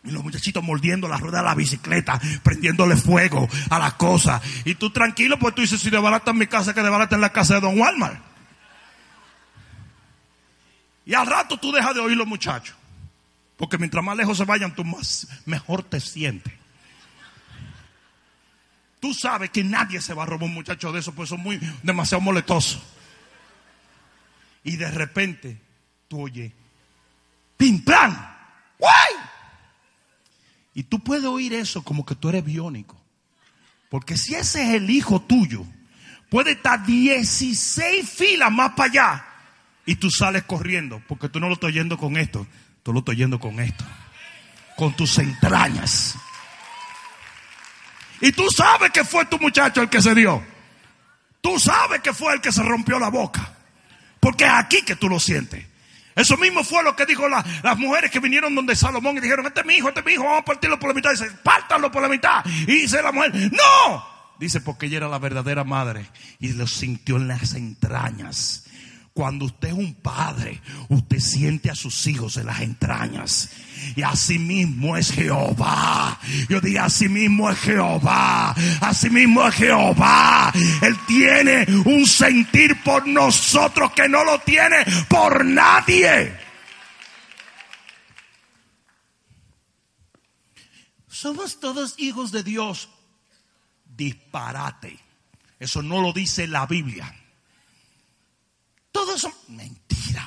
Y 0.05 0.09
los 0.09 0.23
muchachitos 0.23 0.63
mordiendo 0.63 1.07
la 1.07 1.17
rueda 1.17 1.37
de 1.37 1.43
la 1.43 1.53
bicicleta, 1.53 2.19
prendiéndole 2.41 2.95
fuego 2.95 3.47
a 3.69 3.77
las 3.77 3.93
cosas. 3.93 4.41
Y 4.65 4.73
tú 4.73 4.89
tranquilo, 4.89 5.37
pues 5.37 5.53
tú 5.53 5.61
dices, 5.61 5.79
si 5.79 5.89
en 5.89 6.37
mi 6.39 6.47
casa, 6.47 6.73
que 6.73 6.79
en 6.79 7.21
la 7.21 7.29
casa 7.29 7.53
de 7.53 7.61
Don 7.61 7.79
Walmart. 7.79 8.17
Y 11.05 11.13
al 11.13 11.27
rato 11.27 11.57
tú 11.57 11.71
dejas 11.71 11.93
de 11.93 12.01
oír 12.01 12.17
los 12.17 12.25
muchachos. 12.25 12.75
Porque 13.57 13.77
mientras 13.77 14.03
más 14.03 14.17
lejos 14.17 14.37
se 14.37 14.45
vayan, 14.45 14.75
tú 14.75 14.83
más 14.83 15.27
mejor 15.45 15.83
te 15.83 15.99
sientes. 15.99 16.53
Tú 18.99 19.13
sabes 19.13 19.49
que 19.51 19.63
nadie 19.63 20.01
se 20.01 20.13
va 20.13 20.23
a 20.23 20.25
robar 20.25 20.49
un 20.49 20.53
muchacho 20.53 20.91
de 20.91 20.99
eso, 20.99 21.13
pues 21.13 21.29
son 21.29 21.39
muy 21.39 21.59
demasiado 21.83 22.21
moletosos. 22.21 22.81
Y 24.63 24.77
de 24.77 24.89
repente 24.89 25.61
tú 26.07 26.23
oyes, 26.23 26.51
¡pim, 27.55 27.83
plan! 27.83 28.35
¡Guay! 28.79 29.13
Y 30.73 30.83
tú 30.83 30.99
puedes 30.99 31.25
oír 31.25 31.53
eso 31.53 31.83
como 31.83 32.05
que 32.05 32.15
tú 32.15 32.29
eres 32.29 32.43
biónico. 32.43 32.99
Porque 33.89 34.17
si 34.17 34.35
ese 34.35 34.63
es 34.63 34.69
el 34.75 34.89
hijo 34.89 35.21
tuyo, 35.21 35.65
puede 36.29 36.51
estar 36.51 36.85
16 36.85 38.09
filas 38.09 38.51
más 38.51 38.71
para 38.71 38.89
allá. 38.89 39.25
Y 39.85 39.95
tú 39.95 40.09
sales 40.09 40.43
corriendo, 40.43 41.01
porque 41.07 41.29
tú 41.29 41.39
no 41.39 41.47
lo 41.47 41.53
estás 41.53 41.67
oyendo 41.67 41.97
con 41.97 42.17
esto, 42.17 42.47
tú 42.85 42.93
lo 42.93 42.99
estás 42.99 43.13
oyendo 43.13 43.39
con 43.39 43.59
esto. 43.59 43.83
Con 44.77 44.93
tus 44.93 45.17
entrañas. 45.17 46.15
Y 48.21 48.31
tú 48.31 48.47
sabes 48.55 48.91
que 48.91 49.03
fue 49.03 49.25
tu 49.25 49.39
muchacho 49.39 49.81
el 49.81 49.89
que 49.89 50.03
se 50.03 50.13
dio. 50.13 50.45
Tú 51.41 51.59
sabes 51.59 52.01
que 52.01 52.13
fue 52.13 52.35
el 52.35 52.41
que 52.41 52.51
se 52.51 52.61
rompió 52.61 52.99
la 52.99 53.09
boca. 53.09 53.53
Porque 54.19 54.43
es 54.43 54.51
aquí 54.51 54.83
que 54.83 54.95
tú 54.95 55.09
lo 55.09 55.19
sientes. 55.19 55.65
Eso 56.15 56.37
mismo 56.37 56.63
fue 56.63 56.83
lo 56.83 56.95
que 56.95 57.07
dijo 57.07 57.27
las 57.27 57.77
mujeres 57.77 58.11
que 58.11 58.19
vinieron 58.19 58.53
donde 58.53 58.75
Salomón 58.75 59.17
y 59.17 59.19
dijeron, 59.19 59.47
este 59.47 59.61
es 59.61 59.65
mi 59.65 59.73
hijo, 59.73 59.89
este 59.89 60.01
es 60.01 60.05
mi 60.05 60.13
hijo, 60.13 60.23
vamos 60.23 60.41
a 60.41 60.45
partirlo 60.45 60.79
por 60.79 60.89
la 60.89 60.93
mitad. 60.93 61.09
Y 61.09 61.13
dice, 61.13 61.31
pártanlo 61.43 61.91
por 61.91 62.03
la 62.03 62.07
mitad. 62.07 62.45
Y 62.45 62.81
dice 62.81 63.01
la 63.01 63.11
mujer, 63.11 63.33
no. 63.51 64.05
Dice, 64.37 64.61
porque 64.61 64.85
ella 64.85 64.97
era 64.97 65.07
la 65.09 65.17
verdadera 65.17 65.63
madre 65.63 66.05
y 66.39 66.53
lo 66.53 66.67
sintió 66.67 67.15
en 67.17 67.29
las 67.29 67.55
entrañas. 67.55 68.65
Cuando 69.15 69.45
usted 69.45 69.69
es 69.69 69.73
un 69.73 69.93
padre, 69.93 70.61
usted 70.89 71.19
siente 71.19 71.71
a 71.71 71.75
sus 71.75 72.05
hijos 72.05 72.35
en 72.35 72.47
las 72.47 72.59
entrañas. 72.59 73.49
Y 73.95 74.01
así 74.01 74.37
mismo 74.37 74.97
es 74.97 75.09
Jehová. 75.09 76.19
Yo 76.49 76.59
digo, 76.59 76.81
así 76.81 77.07
mismo 77.07 77.49
es 77.49 77.57
Jehová. 77.59 78.53
Así 78.81 79.09
mismo 79.09 79.47
es 79.47 79.55
Jehová. 79.55 80.51
Él 80.81 80.97
tiene 81.07 81.65
un 81.85 82.05
sentir 82.05 82.83
por 82.83 83.07
nosotros 83.07 83.93
que 83.93 84.09
no 84.09 84.25
lo 84.25 84.37
tiene 84.39 84.83
por 85.07 85.45
nadie. 85.45 86.37
Somos 91.07 91.61
todos 91.61 91.95
hijos 91.99 92.33
de 92.33 92.43
Dios. 92.43 92.89
Disparate. 93.95 94.99
Eso 95.57 95.81
no 95.81 96.01
lo 96.01 96.11
dice 96.11 96.47
la 96.47 96.65
Biblia. 96.65 97.15
Todo 98.95 99.13
eso, 99.13 99.29
mentira. 99.49 100.25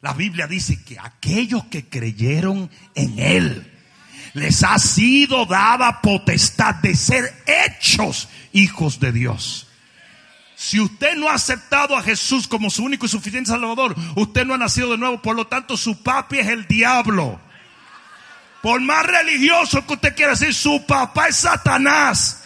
La 0.00 0.12
Biblia 0.12 0.46
dice 0.46 0.84
que 0.84 0.96
aquellos 0.96 1.64
que 1.64 1.88
creyeron 1.88 2.70
en 2.94 3.18
Él, 3.18 3.72
les 4.32 4.62
ha 4.62 4.78
sido 4.78 5.44
dada 5.44 6.00
potestad 6.00 6.76
de 6.76 6.94
ser 6.94 7.34
hechos 7.44 8.28
hijos 8.52 9.00
de 9.00 9.10
Dios. 9.10 9.66
Si 10.54 10.78
usted 10.78 11.16
no 11.16 11.28
ha 11.28 11.34
aceptado 11.34 11.96
a 11.96 12.02
Jesús 12.04 12.46
como 12.46 12.70
su 12.70 12.84
único 12.84 13.06
y 13.06 13.08
suficiente 13.08 13.50
Salvador, 13.50 13.96
usted 14.14 14.46
no 14.46 14.54
ha 14.54 14.58
nacido 14.58 14.92
de 14.92 14.98
nuevo, 14.98 15.20
por 15.20 15.34
lo 15.34 15.48
tanto 15.48 15.76
su 15.76 16.00
papi 16.00 16.38
es 16.38 16.46
el 16.46 16.68
diablo. 16.68 17.40
Por 18.62 18.80
más 18.82 19.04
religioso 19.04 19.84
que 19.84 19.94
usted 19.94 20.14
quiera 20.14 20.34
decir, 20.34 20.54
su 20.54 20.86
papá 20.86 21.26
es 21.26 21.38
Satanás. 21.38 22.43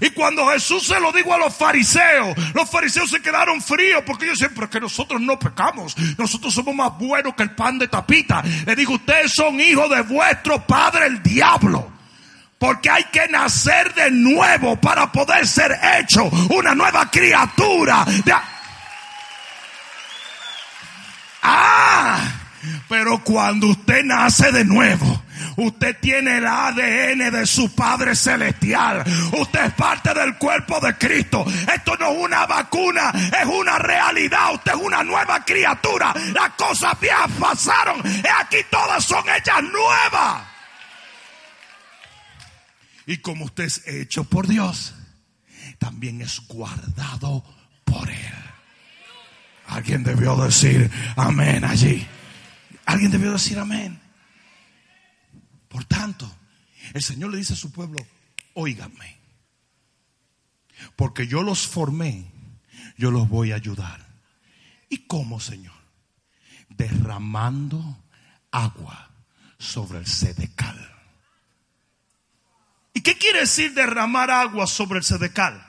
Y 0.00 0.10
cuando 0.10 0.46
Jesús 0.48 0.86
se 0.86 1.00
lo 1.00 1.12
dijo 1.12 1.32
a 1.34 1.38
los 1.38 1.54
fariseos, 1.54 2.36
los 2.54 2.70
fariseos 2.70 3.10
se 3.10 3.20
quedaron 3.20 3.60
fríos 3.60 4.02
porque 4.06 4.26
ellos 4.26 4.38
siempre 4.38 4.68
que 4.68 4.80
nosotros 4.80 5.20
no 5.20 5.38
pecamos, 5.38 5.96
nosotros 6.16 6.54
somos 6.54 6.74
más 6.74 6.96
buenos 6.98 7.34
que 7.34 7.42
el 7.42 7.54
pan 7.54 7.78
de 7.78 7.88
tapita. 7.88 8.42
Le 8.66 8.76
digo, 8.76 8.94
ustedes 8.94 9.32
son 9.34 9.60
hijos 9.60 9.90
de 9.90 10.02
vuestro 10.02 10.64
padre 10.66 11.06
el 11.06 11.22
diablo. 11.22 11.92
Porque 12.58 12.90
hay 12.90 13.04
que 13.04 13.28
nacer 13.28 13.94
de 13.94 14.10
nuevo 14.10 14.80
para 14.80 15.12
poder 15.12 15.46
ser 15.46 15.78
hecho 16.00 16.24
una 16.50 16.74
nueva 16.74 17.08
criatura. 17.08 18.04
Ah, 21.42 22.18
pero 22.88 23.22
cuando 23.22 23.68
usted 23.68 24.04
nace 24.04 24.50
de 24.50 24.64
nuevo, 24.64 25.22
Usted 25.58 25.96
tiene 26.00 26.38
el 26.38 26.46
ADN 26.46 27.32
de 27.32 27.44
su 27.44 27.74
Padre 27.74 28.14
Celestial. 28.14 29.02
Usted 29.32 29.64
es 29.64 29.72
parte 29.72 30.14
del 30.14 30.38
cuerpo 30.38 30.78
de 30.78 30.96
Cristo. 30.96 31.44
Esto 31.74 31.96
no 31.96 32.12
es 32.12 32.18
una 32.18 32.46
vacuna, 32.46 33.10
es 33.10 33.44
una 33.44 33.76
realidad. 33.76 34.54
Usted 34.54 34.70
es 34.70 34.78
una 34.78 35.02
nueva 35.02 35.44
criatura. 35.44 36.14
Las 36.32 36.50
cosas 36.50 36.98
viejas 37.00 37.28
pasaron. 37.40 38.00
Aquí 38.38 38.58
todas 38.70 39.04
son 39.04 39.24
hechas 39.36 39.60
nuevas. 39.64 40.44
Y 43.06 43.16
como 43.16 43.46
usted 43.46 43.64
es 43.64 43.82
hecho 43.88 44.22
por 44.22 44.46
Dios, 44.46 44.94
también 45.80 46.20
es 46.22 46.38
guardado 46.46 47.42
por 47.84 48.08
Él. 48.08 48.34
Alguien 49.66 50.04
debió 50.04 50.36
decir 50.36 50.88
amén 51.16 51.64
allí. 51.64 52.06
Alguien 52.86 53.10
debió 53.10 53.32
decir 53.32 53.58
amén. 53.58 54.07
Por 55.68 55.84
tanto, 55.84 56.30
el 56.94 57.02
Señor 57.02 57.30
le 57.30 57.38
dice 57.38 57.52
a 57.52 57.56
su 57.56 57.70
pueblo, 57.70 57.98
óigame, 58.54 59.18
porque 60.96 61.26
yo 61.26 61.42
los 61.42 61.66
formé, 61.66 62.30
yo 62.96 63.10
los 63.10 63.28
voy 63.28 63.52
a 63.52 63.56
ayudar. 63.56 64.06
¿Y 64.88 64.98
cómo, 65.06 65.40
Señor? 65.40 65.74
Derramando 66.68 68.02
agua 68.50 69.10
sobre 69.58 69.98
el 69.98 70.06
sedecal. 70.06 70.94
¿Y 72.94 73.00
qué 73.00 73.16
quiere 73.16 73.40
decir 73.40 73.74
derramar 73.74 74.30
agua 74.30 74.66
sobre 74.66 74.98
el 74.98 75.04
sedecal? 75.04 75.64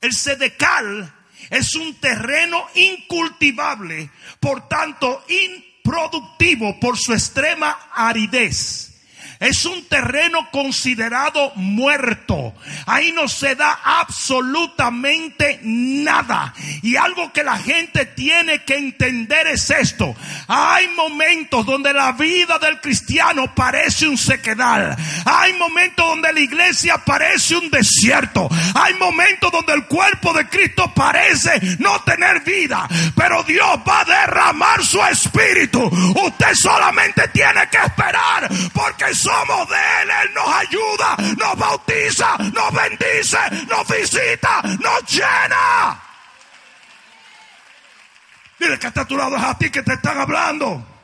El 0.00 0.12
sedecal 0.12 1.12
es 1.50 1.74
un 1.74 1.94
terreno 2.00 2.66
incultivable, 2.74 4.10
por 4.40 4.68
tanto 4.68 5.24
improductivo 5.28 6.78
por 6.80 6.98
su 6.98 7.12
extrema 7.12 7.90
aridez. 7.94 8.95
Es 9.38 9.66
un 9.66 9.84
terreno 9.86 10.50
considerado 10.50 11.52
muerto. 11.56 12.54
Ahí 12.86 13.12
no 13.12 13.28
se 13.28 13.54
da 13.54 13.80
absolutamente 13.84 15.60
nada. 15.62 16.54
Y 16.82 16.96
algo 16.96 17.32
que 17.32 17.44
la 17.44 17.58
gente 17.58 18.06
tiene 18.06 18.64
que 18.64 18.76
entender 18.76 19.46
es 19.48 19.68
esto. 19.70 20.14
Hay 20.48 20.88
momentos 20.88 21.66
donde 21.66 21.92
la 21.92 22.12
vida 22.12 22.58
del 22.58 22.80
cristiano 22.80 23.54
parece 23.54 24.08
un 24.08 24.16
sequedal. 24.16 24.96
Hay 25.24 25.52
momentos 25.54 26.06
donde 26.06 26.32
la 26.32 26.40
iglesia 26.40 26.98
parece 26.98 27.56
un 27.56 27.70
desierto. 27.70 28.48
Hay 28.74 28.94
momentos 28.94 29.52
donde 29.52 29.74
el 29.74 29.84
cuerpo 29.84 30.32
de 30.32 30.48
Cristo 30.48 30.92
parece 30.94 31.60
no 31.78 32.00
tener 32.02 32.40
vida. 32.42 32.88
Pero 33.14 33.42
Dios 33.42 33.78
va 33.86 34.00
a 34.00 34.04
derramar 34.04 34.84
su 34.84 35.02
espíritu. 35.04 35.82
Usted 35.82 36.54
solamente 36.54 37.28
tiene 37.28 37.68
que 37.70 37.78
esperar 37.78 38.48
porque 38.72 39.14
somos 39.26 39.68
de 39.68 39.76
Él. 39.76 40.10
Él 40.22 40.34
nos 40.34 40.48
ayuda, 40.48 41.16
nos 41.36 41.58
bautiza, 41.58 42.36
nos 42.38 42.72
bendice, 42.72 43.38
nos 43.68 43.88
visita, 43.88 44.62
nos 44.62 45.02
llena. 45.10 46.00
Dile 48.58 48.78
que 48.78 48.86
está 48.86 49.02
a 49.02 49.04
tu 49.04 49.16
lado, 49.16 49.36
es 49.36 49.42
a 49.42 49.58
ti 49.58 49.70
que 49.70 49.82
te 49.82 49.94
están 49.94 50.18
hablando 50.18 50.95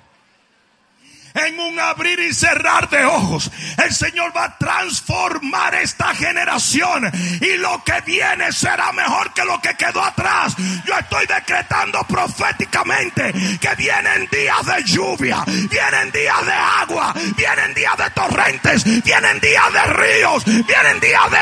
en 1.34 1.58
un 1.58 1.78
abrir 1.78 2.18
y 2.20 2.34
cerrar 2.34 2.88
de 2.88 3.04
ojos. 3.04 3.50
El 3.82 3.92
Señor 3.92 4.36
va 4.36 4.44
a 4.44 4.58
transformar 4.58 5.74
esta 5.74 6.14
generación 6.14 7.10
y 7.40 7.56
lo 7.56 7.82
que 7.84 8.00
viene 8.02 8.52
será 8.52 8.92
mejor 8.92 9.32
que 9.32 9.44
lo 9.44 9.60
que 9.60 9.74
quedó 9.74 10.02
atrás. 10.02 10.54
Yo 10.86 10.98
estoy 10.98 11.26
decretando 11.26 12.02
proféticamente 12.04 13.32
que 13.60 13.74
vienen 13.76 14.28
días 14.30 14.66
de 14.66 14.84
lluvia, 14.84 15.44
vienen 15.46 16.10
días 16.12 16.46
de 16.46 16.52
agua, 16.52 17.14
vienen 17.36 17.74
días 17.74 17.96
de 17.96 18.10
torrentes, 18.10 18.84
vienen 19.02 19.40
días 19.40 19.72
de 19.72 19.84
ríos, 19.84 20.44
vienen 20.44 21.00
días 21.00 21.30
de... 21.30 21.38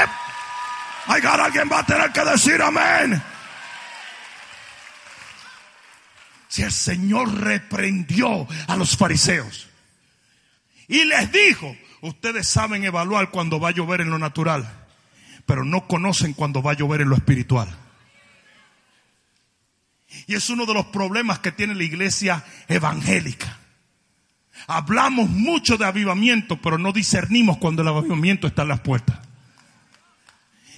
Ay, 1.06 1.22
alguien 1.24 1.68
va 1.70 1.80
a 1.80 1.86
tener 1.86 2.12
que 2.12 2.24
decir 2.24 2.62
amén. 2.62 3.20
Si 6.48 6.62
el 6.62 6.72
Señor 6.72 7.32
reprendió 7.40 8.46
a 8.66 8.76
los 8.76 8.96
fariseos, 8.96 9.69
y 10.90 11.04
les 11.04 11.30
dijo, 11.30 11.76
ustedes 12.00 12.48
saben 12.48 12.82
evaluar 12.82 13.30
cuando 13.30 13.60
va 13.60 13.68
a 13.68 13.72
llover 13.72 14.00
en 14.00 14.10
lo 14.10 14.18
natural, 14.18 14.88
pero 15.46 15.64
no 15.64 15.86
conocen 15.86 16.32
cuando 16.32 16.64
va 16.64 16.72
a 16.72 16.74
llover 16.76 17.02
en 17.02 17.10
lo 17.10 17.14
espiritual. 17.14 17.68
Y 20.26 20.34
es 20.34 20.50
uno 20.50 20.66
de 20.66 20.74
los 20.74 20.86
problemas 20.86 21.38
que 21.38 21.52
tiene 21.52 21.76
la 21.76 21.84
iglesia 21.84 22.44
evangélica. 22.66 23.56
Hablamos 24.66 25.30
mucho 25.30 25.76
de 25.76 25.84
avivamiento, 25.84 26.60
pero 26.60 26.76
no 26.76 26.90
discernimos 26.90 27.58
cuando 27.58 27.82
el 27.82 27.88
avivamiento 27.88 28.48
está 28.48 28.62
en 28.62 28.68
las 28.68 28.80
puertas. 28.80 29.16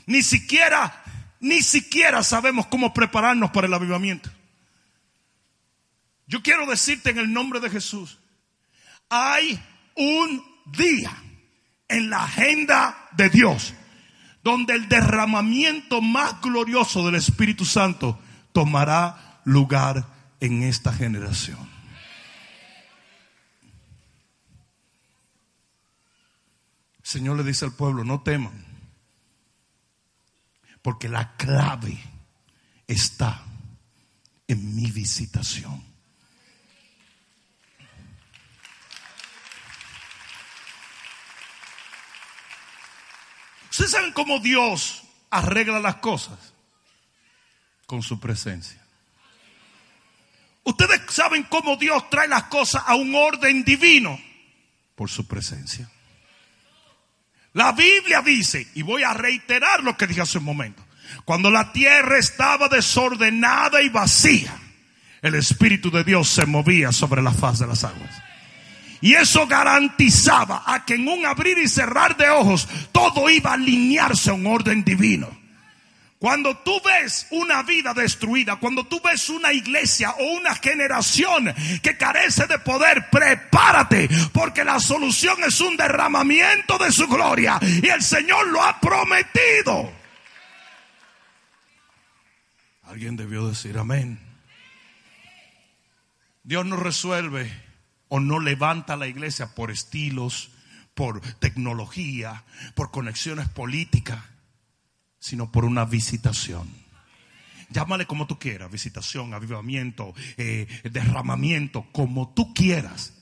Ni 0.04 0.22
siquiera, 0.22 1.02
ni 1.40 1.62
siquiera 1.62 2.22
sabemos 2.22 2.66
cómo 2.66 2.92
prepararnos 2.92 3.50
para 3.50 3.66
el 3.66 3.72
avivamiento. 3.72 4.30
Yo 6.26 6.42
quiero 6.42 6.66
decirte 6.66 7.08
en 7.08 7.18
el 7.18 7.32
nombre 7.32 7.60
de 7.60 7.70
Jesús, 7.70 8.18
hay 9.08 9.58
un 9.96 10.44
día 10.66 11.12
en 11.88 12.10
la 12.10 12.24
agenda 12.24 13.08
de 13.12 13.28
Dios 13.28 13.74
donde 14.42 14.74
el 14.74 14.88
derramamiento 14.88 16.00
más 16.00 16.40
glorioso 16.40 17.04
del 17.06 17.14
Espíritu 17.14 17.64
Santo 17.64 18.18
tomará 18.52 19.40
lugar 19.44 20.06
en 20.40 20.62
esta 20.64 20.92
generación. 20.92 21.70
El 26.98 27.08
Señor 27.08 27.36
le 27.36 27.44
dice 27.44 27.64
al 27.64 27.74
pueblo, 27.74 28.04
no 28.04 28.22
teman, 28.22 28.64
porque 30.82 31.08
la 31.08 31.36
clave 31.36 31.98
está 32.86 33.44
en 34.48 34.74
mi 34.74 34.90
visitación. 34.90 35.91
¿Ustedes 43.72 43.92
saben 43.92 44.12
cómo 44.12 44.38
Dios 44.38 45.02
arregla 45.30 45.80
las 45.80 45.96
cosas? 45.96 46.52
Con 47.86 48.02
su 48.02 48.20
presencia. 48.20 48.78
Ustedes 50.62 51.00
saben 51.08 51.44
cómo 51.44 51.78
Dios 51.78 52.10
trae 52.10 52.28
las 52.28 52.44
cosas 52.44 52.82
a 52.86 52.96
un 52.96 53.14
orden 53.14 53.64
divino 53.64 54.20
por 54.94 55.08
su 55.08 55.26
presencia. 55.26 55.90
La 57.54 57.72
Biblia 57.72 58.20
dice, 58.20 58.68
y 58.74 58.82
voy 58.82 59.04
a 59.04 59.14
reiterar 59.14 59.82
lo 59.82 59.96
que 59.96 60.06
dije 60.06 60.20
hace 60.20 60.36
un 60.36 60.44
momento, 60.44 60.84
cuando 61.24 61.50
la 61.50 61.72
tierra 61.72 62.18
estaba 62.18 62.68
desordenada 62.68 63.80
y 63.80 63.88
vacía, 63.88 64.54
el 65.22 65.34
Espíritu 65.34 65.90
de 65.90 66.04
Dios 66.04 66.28
se 66.28 66.44
movía 66.44 66.92
sobre 66.92 67.22
la 67.22 67.32
faz 67.32 67.60
de 67.60 67.68
las 67.68 67.84
aguas. 67.84 68.22
Y 69.02 69.14
eso 69.14 69.48
garantizaba 69.48 70.62
a 70.64 70.84
que 70.86 70.94
en 70.94 71.08
un 71.08 71.26
abrir 71.26 71.58
y 71.58 71.68
cerrar 71.68 72.16
de 72.16 72.30
ojos 72.30 72.68
todo 72.92 73.28
iba 73.28 73.50
a 73.50 73.54
alinearse 73.54 74.30
a 74.30 74.34
un 74.34 74.46
orden 74.46 74.84
divino. 74.84 75.28
Cuando 76.20 76.56
tú 76.58 76.80
ves 76.84 77.26
una 77.32 77.64
vida 77.64 77.92
destruida, 77.94 78.54
cuando 78.54 78.86
tú 78.86 79.00
ves 79.04 79.28
una 79.28 79.52
iglesia 79.52 80.12
o 80.12 80.24
una 80.34 80.54
generación 80.54 81.52
que 81.82 81.96
carece 81.96 82.46
de 82.46 82.60
poder, 82.60 83.10
prepárate, 83.10 84.08
porque 84.32 84.62
la 84.62 84.78
solución 84.78 85.42
es 85.42 85.60
un 85.60 85.76
derramamiento 85.76 86.78
de 86.78 86.92
su 86.92 87.08
gloria 87.08 87.58
y 87.60 87.88
el 87.88 88.02
Señor 88.02 88.46
lo 88.46 88.62
ha 88.62 88.78
prometido. 88.78 89.92
Alguien 92.84 93.16
debió 93.16 93.48
decir 93.48 93.76
amén. 93.76 94.20
Dios 96.44 96.64
no 96.64 96.76
resuelve 96.76 97.50
o 98.14 98.20
no 98.20 98.40
levanta 98.40 98.94
la 98.94 99.06
iglesia 99.06 99.54
por 99.54 99.70
estilos, 99.70 100.50
por 100.92 101.22
tecnología, 101.38 102.44
por 102.74 102.90
conexiones 102.90 103.48
políticas, 103.48 104.22
sino 105.18 105.50
por 105.50 105.64
una 105.64 105.86
visitación. 105.86 106.68
Llámale 107.70 108.04
como 108.04 108.26
tú 108.26 108.38
quieras, 108.38 108.70
visitación, 108.70 109.32
avivamiento, 109.32 110.12
eh, 110.36 110.66
derramamiento, 110.92 111.86
como 111.90 112.34
tú 112.34 112.52
quieras. 112.52 113.14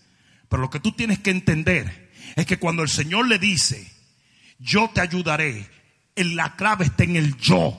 Pero 0.48 0.60
lo 0.60 0.70
que 0.70 0.80
tú 0.80 0.90
tienes 0.90 1.20
que 1.20 1.30
entender 1.30 2.10
es 2.34 2.44
que 2.44 2.58
cuando 2.58 2.82
el 2.82 2.88
Señor 2.88 3.28
le 3.28 3.38
dice, 3.38 3.92
yo 4.58 4.90
te 4.92 5.02
ayudaré, 5.02 5.70
la 6.16 6.56
clave 6.56 6.86
está 6.86 7.04
en 7.04 7.14
el 7.14 7.36
yo. 7.36 7.78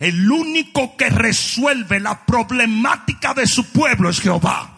El 0.00 0.28
único 0.28 0.96
que 0.96 1.08
resuelve 1.08 2.00
la 2.00 2.26
problemática 2.26 3.32
de 3.32 3.46
su 3.46 3.70
pueblo 3.70 4.10
es 4.10 4.20
Jehová. 4.20 4.75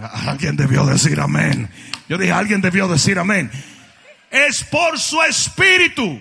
Alguien 0.00 0.56
debió 0.56 0.84
decir 0.86 1.20
amén. 1.20 1.68
Yo 2.08 2.16
dije, 2.16 2.32
alguien 2.32 2.60
debió 2.60 2.88
decir 2.88 3.18
amén. 3.18 3.50
Es 4.30 4.64
por 4.64 4.98
su 4.98 5.20
espíritu. 5.22 6.20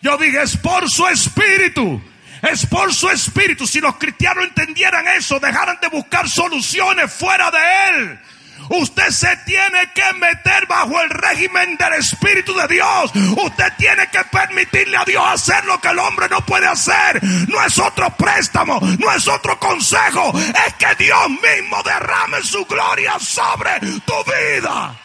Yo 0.00 0.16
dije, 0.16 0.42
es 0.42 0.56
por 0.56 0.88
su 0.88 1.06
espíritu. 1.06 2.00
Es 2.42 2.64
por 2.66 2.94
su 2.94 3.10
espíritu. 3.10 3.66
Si 3.66 3.80
los 3.80 3.96
cristianos 3.96 4.44
entendieran 4.44 5.06
eso, 5.08 5.38
dejaran 5.38 5.78
de 5.82 5.88
buscar 5.88 6.28
soluciones 6.28 7.12
fuera 7.12 7.50
de 7.50 7.58
él. 7.90 8.20
Usted 8.68 9.10
se 9.10 9.36
tiene 9.44 9.92
que 9.94 10.12
meter 10.14 10.66
bajo 10.66 11.00
el 11.00 11.10
régimen 11.10 11.76
del 11.76 11.94
Espíritu 11.94 12.54
de 12.54 12.68
Dios. 12.68 13.12
Usted 13.14 13.72
tiene 13.78 14.08
que 14.10 14.22
permitirle 14.24 14.96
a 14.96 15.04
Dios 15.04 15.24
hacer 15.26 15.64
lo 15.64 15.80
que 15.80 15.88
el 15.88 15.98
hombre 15.98 16.28
no 16.28 16.44
puede 16.44 16.66
hacer. 16.66 17.22
No 17.48 17.64
es 17.64 17.78
otro 17.78 18.10
préstamo, 18.16 18.80
no 18.80 19.12
es 19.12 19.26
otro 19.28 19.58
consejo. 19.58 20.32
Es 20.38 20.74
que 20.74 21.04
Dios 21.04 21.30
mismo 21.30 21.82
derrame 21.82 22.42
su 22.42 22.64
gloria 22.66 23.18
sobre 23.18 23.80
tu 23.80 24.14
vida. 24.24 24.98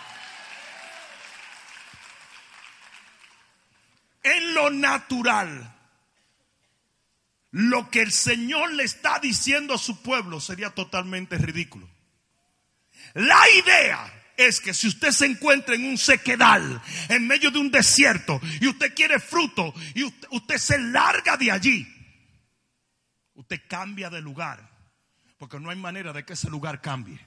En 4.24 4.54
lo 4.54 4.70
natural, 4.70 5.74
lo 7.52 7.90
que 7.90 8.02
el 8.02 8.12
Señor 8.12 8.72
le 8.74 8.84
está 8.84 9.20
diciendo 9.20 9.74
a 9.74 9.78
su 9.78 10.02
pueblo 10.02 10.40
sería 10.40 10.70
totalmente 10.70 11.38
ridículo. 11.38 11.93
La 13.14 13.42
idea 13.52 14.24
es 14.36 14.60
que 14.60 14.74
si 14.74 14.88
usted 14.88 15.12
se 15.12 15.26
encuentra 15.26 15.76
en 15.76 15.86
un 15.86 15.98
sequedal, 15.98 16.82
en 17.10 17.28
medio 17.28 17.52
de 17.52 17.60
un 17.60 17.72
desierto, 17.72 18.42
y 18.60 18.68
usted 18.68 18.94
quiere 18.96 19.20
fruto, 19.20 19.74
y 19.94 20.04
usted, 20.04 20.58
se 20.58 20.80
larga 20.80 21.38
de 21.38 21.52
allí, 21.52 21.88
usted 23.36 23.62
cambia 23.68 24.10
de 24.10 24.22
lugar, 24.22 24.70
porque 25.38 25.60
no 25.60 25.70
hay 25.70 25.76
manera 25.78 26.14
de 26.14 26.26
que 26.26 26.34
ese 26.34 26.50
lugar 26.50 26.82
cambie. 26.82 27.20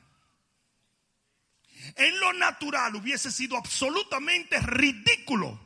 En 1.94 2.18
lo 2.18 2.32
natural 2.32 2.96
hubiese 2.96 3.30
sido 3.30 3.56
absolutamente 3.56 4.58
ridículo 4.60 5.60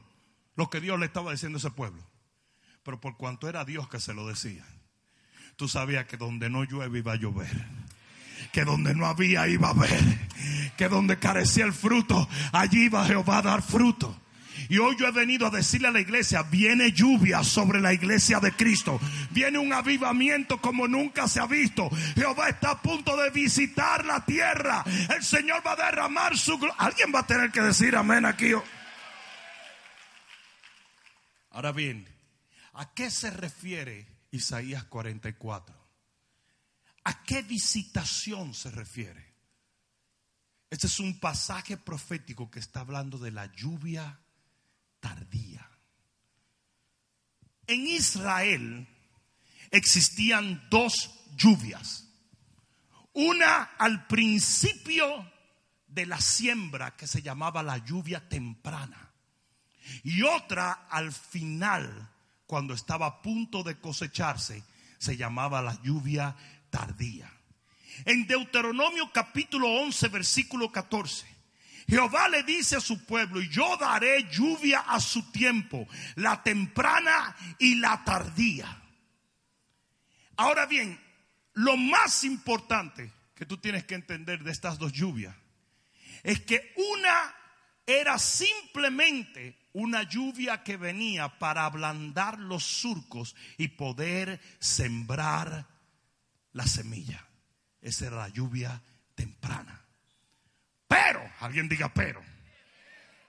lo 0.56 0.68
que 0.68 0.80
Dios 0.80 0.98
le 0.98 1.06
estaba 1.06 1.32
diciendo 1.32 1.56
a 1.56 1.60
ese 1.60 1.70
pueblo. 1.70 2.06
Pero 2.82 3.00
por 3.00 3.16
cuanto 3.16 3.48
era 3.48 3.64
Dios 3.64 3.88
que 3.88 4.00
se 4.00 4.12
lo 4.12 4.26
decía, 4.26 4.66
tú 5.56 5.68
sabías 5.68 6.06
que 6.06 6.18
donde 6.18 6.50
no 6.50 6.64
llueve 6.64 6.98
iba 6.98 7.12
a 7.12 7.16
llover 7.16 7.79
que 8.52 8.64
donde 8.64 8.94
no 8.94 9.06
había 9.06 9.46
iba 9.48 9.68
a 9.68 9.72
haber, 9.72 10.00
que 10.76 10.88
donde 10.88 11.18
carecía 11.18 11.64
el 11.64 11.72
fruto, 11.72 12.28
allí 12.52 12.84
iba 12.86 13.06
Jehová 13.06 13.38
a 13.38 13.42
dar 13.42 13.62
fruto. 13.62 14.16
Y 14.68 14.78
hoy 14.78 14.96
yo 14.96 15.08
he 15.08 15.10
venido 15.10 15.48
a 15.48 15.50
decirle 15.50 15.88
a 15.88 15.90
la 15.90 16.00
iglesia, 16.00 16.44
viene 16.44 16.92
lluvia 16.92 17.42
sobre 17.42 17.80
la 17.80 17.92
iglesia 17.92 18.38
de 18.38 18.52
Cristo. 18.52 19.00
Viene 19.30 19.58
un 19.58 19.72
avivamiento 19.72 20.60
como 20.60 20.86
nunca 20.86 21.26
se 21.26 21.40
ha 21.40 21.46
visto. 21.46 21.90
Jehová 22.14 22.48
está 22.50 22.70
a 22.70 22.80
punto 22.80 23.16
de 23.16 23.30
visitar 23.30 24.04
la 24.04 24.24
tierra. 24.24 24.84
El 25.12 25.24
Señor 25.24 25.66
va 25.66 25.72
a 25.72 25.90
derramar 25.90 26.38
su... 26.38 26.56
Alguien 26.78 27.12
va 27.12 27.20
a 27.20 27.26
tener 27.26 27.50
que 27.50 27.62
decir 27.62 27.96
amén 27.96 28.24
aquí. 28.24 28.52
Ahora 31.50 31.72
bien, 31.72 32.06
¿a 32.74 32.94
qué 32.94 33.10
se 33.10 33.30
refiere 33.30 34.06
Isaías 34.30 34.84
44? 34.84 35.79
¿A 37.10 37.24
qué 37.24 37.42
visitación 37.42 38.54
se 38.54 38.70
refiere? 38.70 39.34
Este 40.70 40.86
es 40.86 41.00
un 41.00 41.18
pasaje 41.18 41.76
profético 41.76 42.48
que 42.48 42.60
está 42.60 42.80
hablando 42.80 43.18
de 43.18 43.32
la 43.32 43.52
lluvia 43.52 44.20
tardía. 45.00 45.68
En 47.66 47.84
Israel 47.88 48.86
existían 49.72 50.68
dos 50.70 51.10
lluvias. 51.34 52.06
Una 53.12 53.62
al 53.76 54.06
principio 54.06 55.32
de 55.88 56.06
la 56.06 56.20
siembra 56.20 56.96
que 56.96 57.08
se 57.08 57.22
llamaba 57.22 57.64
la 57.64 57.78
lluvia 57.78 58.28
temprana. 58.28 59.10
Y 60.04 60.22
otra 60.22 60.86
al 60.88 61.12
final, 61.12 62.08
cuando 62.46 62.72
estaba 62.72 63.06
a 63.06 63.20
punto 63.20 63.64
de 63.64 63.80
cosecharse, 63.80 64.62
se 64.98 65.16
llamaba 65.16 65.60
la 65.60 65.82
lluvia 65.82 66.36
tardía. 66.70 67.30
En 68.04 68.26
Deuteronomio 68.26 69.10
capítulo 69.12 69.68
11, 69.68 70.08
versículo 70.08 70.72
14. 70.72 71.26
Jehová 71.88 72.28
le 72.28 72.44
dice 72.44 72.76
a 72.76 72.80
su 72.80 73.04
pueblo, 73.04 73.40
yo 73.40 73.76
daré 73.76 74.28
lluvia 74.30 74.80
a 74.80 75.00
su 75.00 75.30
tiempo, 75.32 75.88
la 76.14 76.42
temprana 76.42 77.36
y 77.58 77.74
la 77.74 78.04
tardía. 78.04 78.80
Ahora 80.36 80.66
bien, 80.66 80.98
lo 81.54 81.76
más 81.76 82.24
importante 82.24 83.12
que 83.34 83.44
tú 83.44 83.58
tienes 83.58 83.84
que 83.84 83.96
entender 83.96 84.44
de 84.44 84.52
estas 84.52 84.78
dos 84.78 84.92
lluvias 84.92 85.34
es 86.22 86.40
que 86.40 86.74
una 86.94 87.34
era 87.86 88.18
simplemente 88.18 89.58
una 89.72 90.02
lluvia 90.02 90.62
que 90.62 90.76
venía 90.76 91.38
para 91.38 91.64
ablandar 91.64 92.38
los 92.38 92.64
surcos 92.64 93.34
y 93.58 93.68
poder 93.68 94.40
sembrar 94.58 95.66
la 96.52 96.66
semilla. 96.66 97.26
Esa 97.80 98.06
era 98.06 98.16
la 98.16 98.28
lluvia 98.28 98.80
temprana. 99.14 99.84
Pero, 100.86 101.22
alguien 101.40 101.68
diga 101.68 101.92
pero, 101.92 102.22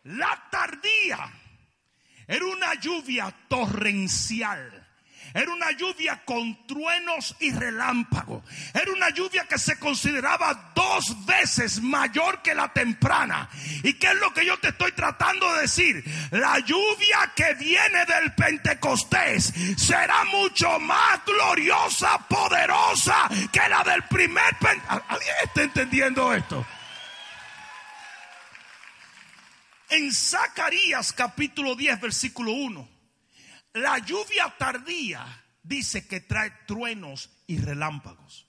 la 0.04 0.48
tardía 0.50 1.32
era 2.28 2.46
una 2.46 2.74
lluvia 2.76 3.34
torrencial 3.48 4.81
era 5.34 5.52
una 5.52 5.72
lluvia 5.72 6.22
con 6.26 6.66
truenos 6.68 7.36
y 7.40 7.52
relámpagos. 7.52 8.44
Era 8.74 8.92
una 8.92 9.10
lluvia 9.10 9.46
que 9.48 9.58
se 9.58 9.80
consideraba 9.80 10.72
dos 10.76 11.26
veces 11.26 11.82
mayor 11.82 12.42
que 12.42 12.54
la 12.54 12.72
temprana. 12.74 13.50
¿Y 13.84 13.94
qué 13.94 14.08
es 14.08 14.16
lo 14.16 14.34
que 14.34 14.46
yo 14.46 14.58
te 14.60 14.70
estoy 14.70 14.92
tratando 14.92 15.54
de 15.54 15.62
decir? 15.62 16.04
La 16.32 16.60
lluvia 16.60 17.32
que 17.36 17.54
viene 17.56 18.06
del 18.06 18.34
Pentecostés 18.34 19.54
será 19.78 20.24
mucho 20.26 20.80
más 20.80 21.24
gloriosa, 21.26 22.18
poderosa 22.28 23.30
que 23.52 23.70
la 23.70 23.84
del 23.84 24.04
primer 24.04 24.56
Pentecostés. 24.60 25.02
¿Alguien 25.08 25.36
está 25.44 25.62
entendiendo 25.64 26.34
esto? 26.34 26.66
En 29.90 30.12
Zacarías 30.12 31.12
capítulo 31.14 31.76
10 31.76 32.00
versículo 32.00 32.52
1 32.52 33.01
la 33.74 34.00
lluvia 34.00 34.54
tardía 34.58 35.44
dice 35.64 36.08
que 36.08 36.22
trae 36.22 36.52
truenos 36.68 37.30
y 37.48 37.58
relámpagos. 37.58 38.48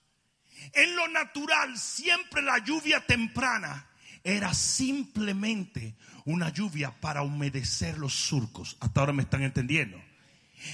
En 0.73 0.95
lo 0.95 1.07
natural, 1.07 1.77
siempre 1.77 2.41
la 2.41 2.57
lluvia 2.59 3.05
temprana 3.05 3.89
era 4.23 4.53
simplemente 4.53 5.95
una 6.25 6.49
lluvia 6.49 6.91
para 7.01 7.21
humedecer 7.21 7.97
los 7.97 8.13
surcos. 8.13 8.77
Hasta 8.79 9.01
ahora 9.01 9.13
me 9.13 9.23
están 9.23 9.43
entendiendo. 9.43 10.01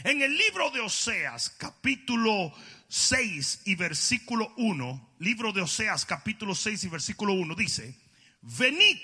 En 0.03 0.21
el 0.21 0.38
libro 0.38 0.69
de 0.69 0.81
Oseas, 0.81 1.49
capítulo 1.49 2.53
6 2.88 3.63
y 3.65 3.75
versículo 3.75 4.53
1, 4.57 5.15
libro 5.19 5.51
de 5.51 5.62
Oseas, 5.62 6.05
capítulo 6.05 6.53
6 6.53 6.83
y 6.83 6.89
versículo 6.89 7.33
1, 7.33 7.55
dice, 7.55 7.95
venid 8.41 8.99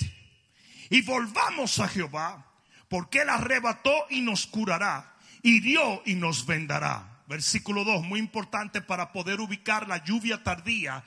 y 0.91 1.01
volvamos 1.01 1.79
a 1.79 1.87
Jehová, 1.87 2.51
porque 2.87 3.21
él 3.21 3.29
arrebató 3.29 3.91
y 4.11 4.21
nos 4.21 4.45
curará 4.45 5.14
hirió 5.45 6.01
y 6.05 6.15
nos 6.15 6.47
vendará. 6.47 7.23
Versículo 7.27 7.83
2, 7.83 8.03
muy 8.03 8.19
importante 8.19 8.81
para 8.81 9.11
poder 9.11 9.39
ubicar 9.39 9.87
la 9.87 10.03
lluvia 10.03 10.43
tardía 10.43 11.03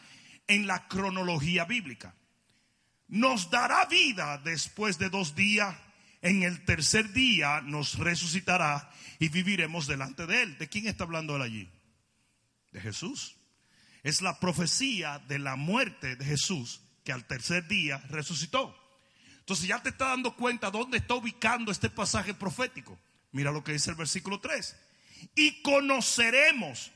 en 0.47 0.67
la 0.67 0.87
cronología 0.87 1.65
bíblica. 1.65 2.15
Nos 3.09 3.51
dará 3.51 3.85
vida 3.87 4.39
después 4.39 4.99
de 4.99 5.11
dos 5.11 5.35
días. 5.35 5.77
En 6.21 6.43
el 6.43 6.65
tercer 6.65 7.13
día 7.13 7.61
nos 7.63 7.99
resucitará 7.99 8.91
y 9.19 9.29
viviremos 9.29 9.87
delante 9.87 10.27
de 10.27 10.43
él. 10.43 10.59
¿De 10.59 10.69
quién 10.69 10.87
está 10.87 11.05
hablando 11.05 11.37
él 11.37 11.43
allí? 11.43 11.69
De 12.71 12.81
Jesús. 12.81 13.37
Es 14.05 14.23
la 14.23 14.39
profecía 14.39 15.19
de 15.27 15.41
la 15.41 15.57
muerte 15.57 16.15
de 16.15 16.25
Jesús 16.25 16.81
que 17.05 17.13
al 17.13 17.25
tercer 17.25 17.67
día 17.67 17.99
resucitó. 18.09 18.77
Entonces 19.41 19.67
ya 19.67 19.83
te 19.83 19.89
está 19.89 20.09
dando 20.09 20.37
cuenta 20.37 20.71
dónde 20.71 20.99
está 20.99 21.15
ubicando 21.15 21.73
este 21.73 21.91
pasaje 21.91 22.35
profético. 22.35 22.99
Mira 23.33 23.53
lo 23.53 23.63
que 23.63 23.73
dice 23.73 23.91
el 23.91 23.97
versículo 23.97 24.41
3. 24.41 24.77
Y 25.35 25.63
conoceremos, 25.63 26.93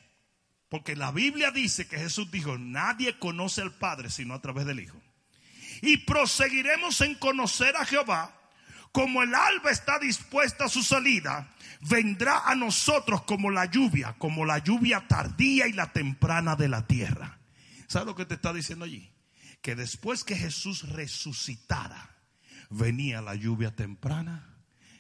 porque 0.68 0.97
la 0.97 1.12
Biblia 1.12 1.51
dice 1.51 1.87
que 1.87 1.99
Jesús 1.99 2.31
dijo, 2.31 2.59
nadie 2.59 3.18
conoce 3.18 3.61
al 3.61 3.75
Padre 3.75 4.11
sino 4.11 4.35
a 4.35 4.40
través 4.40 4.66
del 4.66 4.81
Hijo. 4.81 5.01
Y 5.83 5.99
proseguiremos 5.99 7.01
en 7.01 7.16
conocer 7.16 7.77
a 7.77 7.85
Jehová, 7.85 8.38
como 8.92 9.23
el 9.23 9.35
alba 9.35 9.71
está 9.71 9.99
dispuesta 9.99 10.66
a 10.66 10.68
su 10.68 10.83
salida, 10.83 11.51
vendrá 11.81 12.42
a 12.47 12.55
nosotros 12.55 13.23
como 13.23 13.51
la 13.51 13.64
lluvia, 13.64 14.14
como 14.18 14.45
la 14.45 14.59
lluvia 14.59 15.07
tardía 15.09 15.66
y 15.66 15.73
la 15.73 15.92
temprana 15.92 16.57
de 16.57 16.68
la 16.68 16.87
tierra. 16.87 17.38
¿Sabes 17.88 18.07
lo 18.07 18.14
que 18.14 18.27
te 18.27 18.35
está 18.35 18.53
diciendo 18.53 18.85
allí? 18.85 19.11
Que 19.61 19.75
después 19.75 20.25
que 20.25 20.37
Jesús 20.37 20.88
resucitara, 20.90 22.16
venía 22.71 23.23
la 23.23 23.35
lluvia 23.35 23.75
temprana 23.75 24.51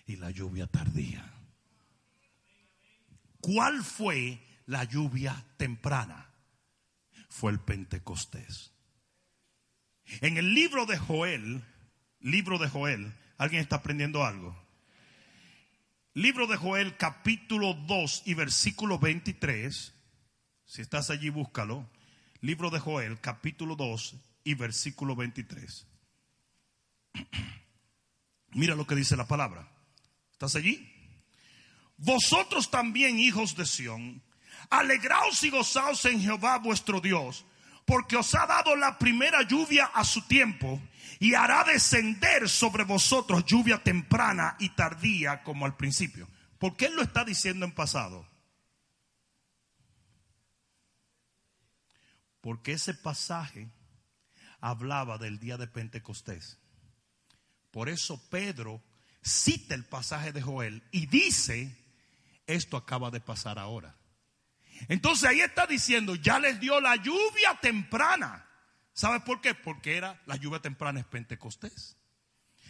y 0.06 0.16
la 0.16 0.30
lluvia 0.30 0.66
tardía. 0.66 1.32
¿Cuál 3.40 3.82
fue 3.82 4.40
la 4.66 4.84
lluvia 4.84 5.44
temprana? 5.56 6.30
Fue 7.28 7.50
el 7.50 7.60
Pentecostés. 7.60 8.72
En 10.20 10.36
el 10.36 10.54
libro 10.54 10.86
de 10.86 10.98
Joel, 10.98 11.64
libro 12.20 12.58
de 12.58 12.68
Joel, 12.68 13.12
¿alguien 13.38 13.62
está 13.62 13.76
aprendiendo 13.76 14.24
algo? 14.24 14.56
Libro 16.14 16.46
de 16.46 16.56
Joel, 16.56 16.96
capítulo 16.96 17.74
2 17.74 18.24
y 18.26 18.34
versículo 18.34 18.98
23. 18.98 19.94
Si 20.66 20.82
estás 20.82 21.08
allí, 21.10 21.30
búscalo. 21.30 21.88
Libro 22.42 22.70
de 22.70 22.80
Joel, 22.80 23.18
capítulo 23.20 23.76
2 23.76 24.16
y 24.44 24.54
versículo 24.54 25.16
23. 25.16 25.86
Mira 28.50 28.74
lo 28.74 28.86
que 28.86 28.94
dice 28.94 29.16
la 29.16 29.26
palabra. 29.26 29.71
¿Estás 30.42 30.56
allí? 30.56 30.92
Vosotros 31.96 32.68
también, 32.68 33.20
hijos 33.20 33.54
de 33.54 33.64
Sión, 33.64 34.20
alegraos 34.70 35.40
y 35.44 35.50
gozaos 35.50 36.04
en 36.04 36.20
Jehová 36.20 36.58
vuestro 36.58 37.00
Dios, 37.00 37.46
porque 37.84 38.16
os 38.16 38.34
ha 38.34 38.44
dado 38.44 38.74
la 38.74 38.98
primera 38.98 39.42
lluvia 39.42 39.84
a 39.94 40.02
su 40.02 40.22
tiempo 40.22 40.82
y 41.20 41.34
hará 41.34 41.62
descender 41.62 42.48
sobre 42.48 42.82
vosotros 42.82 43.44
lluvia 43.44 43.84
temprana 43.84 44.56
y 44.58 44.70
tardía 44.70 45.44
como 45.44 45.64
al 45.64 45.76
principio. 45.76 46.28
¿Por 46.58 46.76
qué 46.76 46.86
él 46.86 46.96
lo 46.96 47.02
está 47.02 47.24
diciendo 47.24 47.64
en 47.64 47.70
pasado? 47.70 48.28
Porque 52.40 52.72
ese 52.72 52.94
pasaje 52.94 53.70
hablaba 54.60 55.18
del 55.18 55.38
día 55.38 55.56
de 55.56 55.68
Pentecostés. 55.68 56.58
Por 57.70 57.88
eso 57.88 58.28
Pedro 58.28 58.82
cita 59.22 59.74
el 59.74 59.84
pasaje 59.84 60.32
de 60.32 60.42
Joel 60.42 60.82
y 60.90 61.06
dice, 61.06 61.76
esto 62.46 62.76
acaba 62.76 63.10
de 63.10 63.20
pasar 63.20 63.58
ahora. 63.58 63.94
Entonces 64.88 65.28
ahí 65.28 65.40
está 65.40 65.66
diciendo, 65.66 66.14
ya 66.16 66.38
les 66.38 66.58
dio 66.60 66.80
la 66.80 66.96
lluvia 66.96 67.58
temprana. 67.60 68.46
¿Sabes 68.92 69.22
por 69.22 69.40
qué? 69.40 69.54
Porque 69.54 69.96
era 69.96 70.20
la 70.26 70.36
lluvia 70.36 70.60
temprana 70.60 71.00
es 71.00 71.06
Pentecostés. 71.06 71.96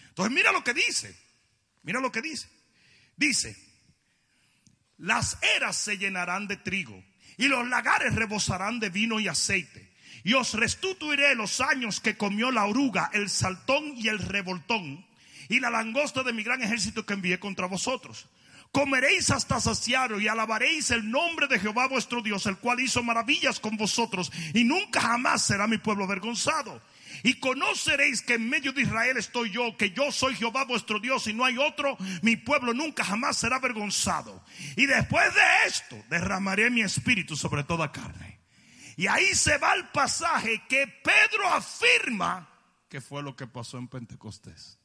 Entonces 0.08 0.32
mira 0.32 0.52
lo 0.52 0.62
que 0.62 0.74
dice. 0.74 1.18
Mira 1.82 2.00
lo 2.00 2.12
que 2.12 2.22
dice. 2.22 2.48
Dice, 3.16 3.56
las 4.98 5.38
eras 5.56 5.76
se 5.76 5.98
llenarán 5.98 6.46
de 6.46 6.56
trigo 6.56 7.02
y 7.36 7.48
los 7.48 7.66
lagares 7.68 8.14
rebosarán 8.14 8.78
de 8.78 8.90
vino 8.90 9.20
y 9.20 9.28
aceite. 9.28 9.92
Y 10.24 10.34
os 10.34 10.54
restituiré 10.54 11.34
los 11.34 11.60
años 11.60 12.00
que 12.00 12.16
comió 12.16 12.52
la 12.52 12.66
oruga, 12.66 13.10
el 13.12 13.28
saltón 13.28 13.94
y 13.96 14.08
el 14.08 14.18
revoltón 14.20 15.04
y 15.48 15.61
la 15.61 15.70
langosta 15.70 16.22
de 16.22 16.33
mi 16.33 16.42
gran 16.42 16.62
ejército 16.62 17.05
que 17.05 17.14
envié 17.14 17.38
contra 17.38 17.66
vosotros. 17.66 18.28
Comeréis 18.72 19.31
hasta 19.31 19.61
saciaros 19.61 20.22
y 20.22 20.28
alabaréis 20.28 20.90
el 20.90 21.11
nombre 21.11 21.46
de 21.46 21.59
Jehová 21.59 21.88
vuestro 21.88 22.22
Dios, 22.22 22.46
el 22.46 22.57
cual 22.57 22.81
hizo 22.81 23.02
maravillas 23.02 23.61
con 23.61 23.76
vosotros 23.76 24.33
y 24.55 24.64
nunca 24.64 25.00
jamás 25.00 25.44
será 25.44 25.66
mi 25.66 25.76
pueblo 25.76 26.05
avergonzado. 26.05 26.81
Y 27.22 27.35
conoceréis 27.35 28.22
que 28.22 28.35
en 28.35 28.48
medio 28.48 28.72
de 28.72 28.83
Israel 28.83 29.18
estoy 29.18 29.50
yo, 29.50 29.76
que 29.76 29.90
yo 29.90 30.11
soy 30.11 30.35
Jehová 30.35 30.64
vuestro 30.64 30.98
Dios 30.98 31.26
y 31.26 31.35
no 31.35 31.44
hay 31.44 31.59
otro, 31.59 31.98
mi 32.22 32.37
pueblo 32.37 32.72
nunca 32.72 33.05
jamás 33.05 33.37
será 33.37 33.57
avergonzado. 33.57 34.42
Y 34.76 34.87
después 34.87 35.33
de 35.35 35.40
esto 35.66 36.02
derramaré 36.09 36.70
mi 36.70 36.81
espíritu 36.81 37.37
sobre 37.37 37.64
toda 37.64 37.92
carne. 37.92 38.40
Y 38.96 39.07
ahí 39.07 39.35
se 39.35 39.59
va 39.59 39.74
el 39.74 39.88
pasaje 39.88 40.62
que 40.68 40.87
Pedro 40.87 41.48
afirma 41.48 42.48
que 42.88 43.00
fue 43.00 43.22
lo 43.22 43.37
que 43.37 43.46
pasó 43.46 43.78
en 43.78 43.88
Pentecostés. 43.88 44.78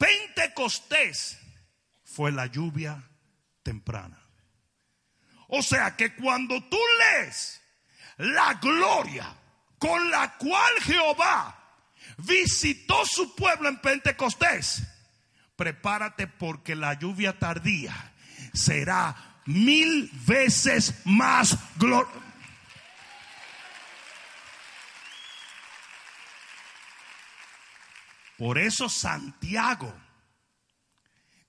Pentecostés 0.00 1.38
fue 2.02 2.32
la 2.32 2.46
lluvia 2.46 3.02
temprana. 3.62 4.18
O 5.48 5.62
sea 5.62 5.94
que 5.94 6.14
cuando 6.14 6.58
tú 6.70 6.78
lees 6.98 7.60
la 8.16 8.54
gloria 8.54 9.36
con 9.78 10.10
la 10.10 10.38
cual 10.38 10.72
Jehová 10.80 11.54
visitó 12.16 13.04
su 13.04 13.34
pueblo 13.34 13.68
en 13.68 13.78
Pentecostés, 13.82 14.84
prepárate 15.54 16.26
porque 16.26 16.74
la 16.74 16.94
lluvia 16.94 17.38
tardía 17.38 18.14
será 18.54 19.42
mil 19.44 20.10
veces 20.26 20.94
más 21.04 21.58
gloriosa. 21.76 22.29
Por 28.40 28.56
eso 28.56 28.88
Santiago 28.88 29.94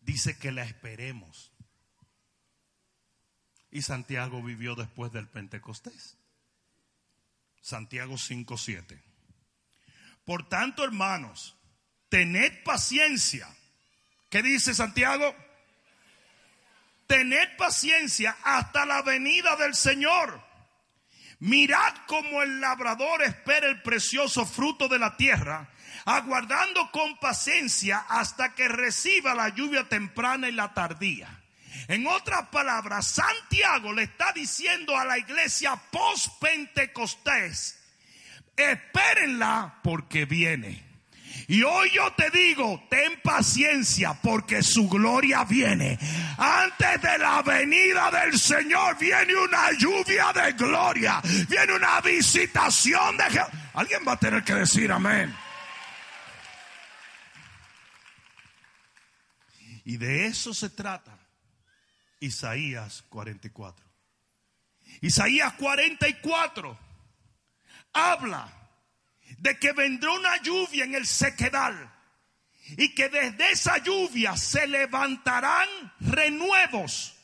dice 0.01 0.37
que 0.37 0.51
la 0.51 0.65
esperemos. 0.65 1.49
Y 3.71 3.81
Santiago 3.81 4.43
vivió 4.43 4.75
después 4.75 5.13
del 5.13 5.29
Pentecostés. 5.29 6.17
Santiago 7.61 8.17
5:7. 8.17 9.01
Por 10.25 10.49
tanto, 10.49 10.83
hermanos, 10.83 11.55
tened 12.09 12.61
paciencia. 12.65 13.47
¿Qué 14.29 14.43
dice 14.43 14.73
Santiago? 14.73 15.33
Tened 17.07 17.55
paciencia 17.55 18.35
hasta 18.43 18.85
la 18.85 19.01
venida 19.01 19.55
del 19.55 19.75
Señor. 19.75 20.43
Mirad 21.39 21.95
como 22.07 22.41
el 22.41 22.59
labrador 22.59 23.21
espera 23.21 23.67
el 23.67 23.81
precioso 23.81 24.45
fruto 24.45 24.89
de 24.89 24.99
la 24.99 25.15
tierra, 25.15 25.69
aguardando 26.05 26.89
con 26.91 27.17
paciencia 27.17 28.05
hasta 28.09 28.53
que 28.55 28.67
reciba 28.67 29.33
la 29.33 29.49
lluvia 29.49 29.87
temprana 29.87 30.49
y 30.49 30.51
la 30.51 30.73
tardía. 30.73 31.41
En 31.87 32.05
otras 32.07 32.47
palabras, 32.49 33.07
Santiago 33.07 33.93
le 33.93 34.03
está 34.03 34.31
diciendo 34.33 34.97
a 34.97 35.05
la 35.05 35.17
iglesia 35.17 35.75
post-Pentecostés, 35.91 37.79
espérenla 38.55 39.79
porque 39.83 40.25
viene. 40.25 40.91
Y 41.47 41.63
hoy 41.63 41.89
yo 41.91 42.11
te 42.13 42.29
digo, 42.29 42.83
ten 42.89 43.19
paciencia 43.21 44.13
porque 44.21 44.61
su 44.61 44.87
gloria 44.87 45.43
viene. 45.43 45.97
Antes 46.37 47.01
de 47.01 47.17
la 47.17 47.41
venida 47.41 48.11
del 48.11 48.37
Señor 48.37 48.97
viene 48.97 49.35
una 49.35 49.71
lluvia 49.77 50.31
de 50.33 50.53
gloria. 50.53 51.21
Viene 51.49 51.73
una 51.73 51.99
visitación 52.01 53.17
de. 53.17 53.23
Alguien 53.73 54.01
va 54.07 54.13
a 54.13 54.19
tener 54.19 54.43
que 54.43 54.53
decir 54.53 54.91
amén. 54.91 55.35
Y 59.85 59.97
de 59.97 60.27
eso 60.27 60.53
se 60.53 60.69
trata 60.69 61.17
Isaías 62.19 63.03
44. 63.09 63.85
Isaías 65.01 65.53
44 65.53 66.77
habla 67.93 68.51
de 69.37 69.57
que 69.57 69.71
vendrá 69.71 70.11
una 70.11 70.41
lluvia 70.41 70.85
en 70.85 70.95
el 70.95 71.07
sequedal 71.07 71.91
y 72.77 72.93
que 72.93 73.09
desde 73.09 73.51
esa 73.51 73.77
lluvia 73.79 74.37
se 74.37 74.67
levantarán 74.67 75.67
renuevos. 75.99 77.15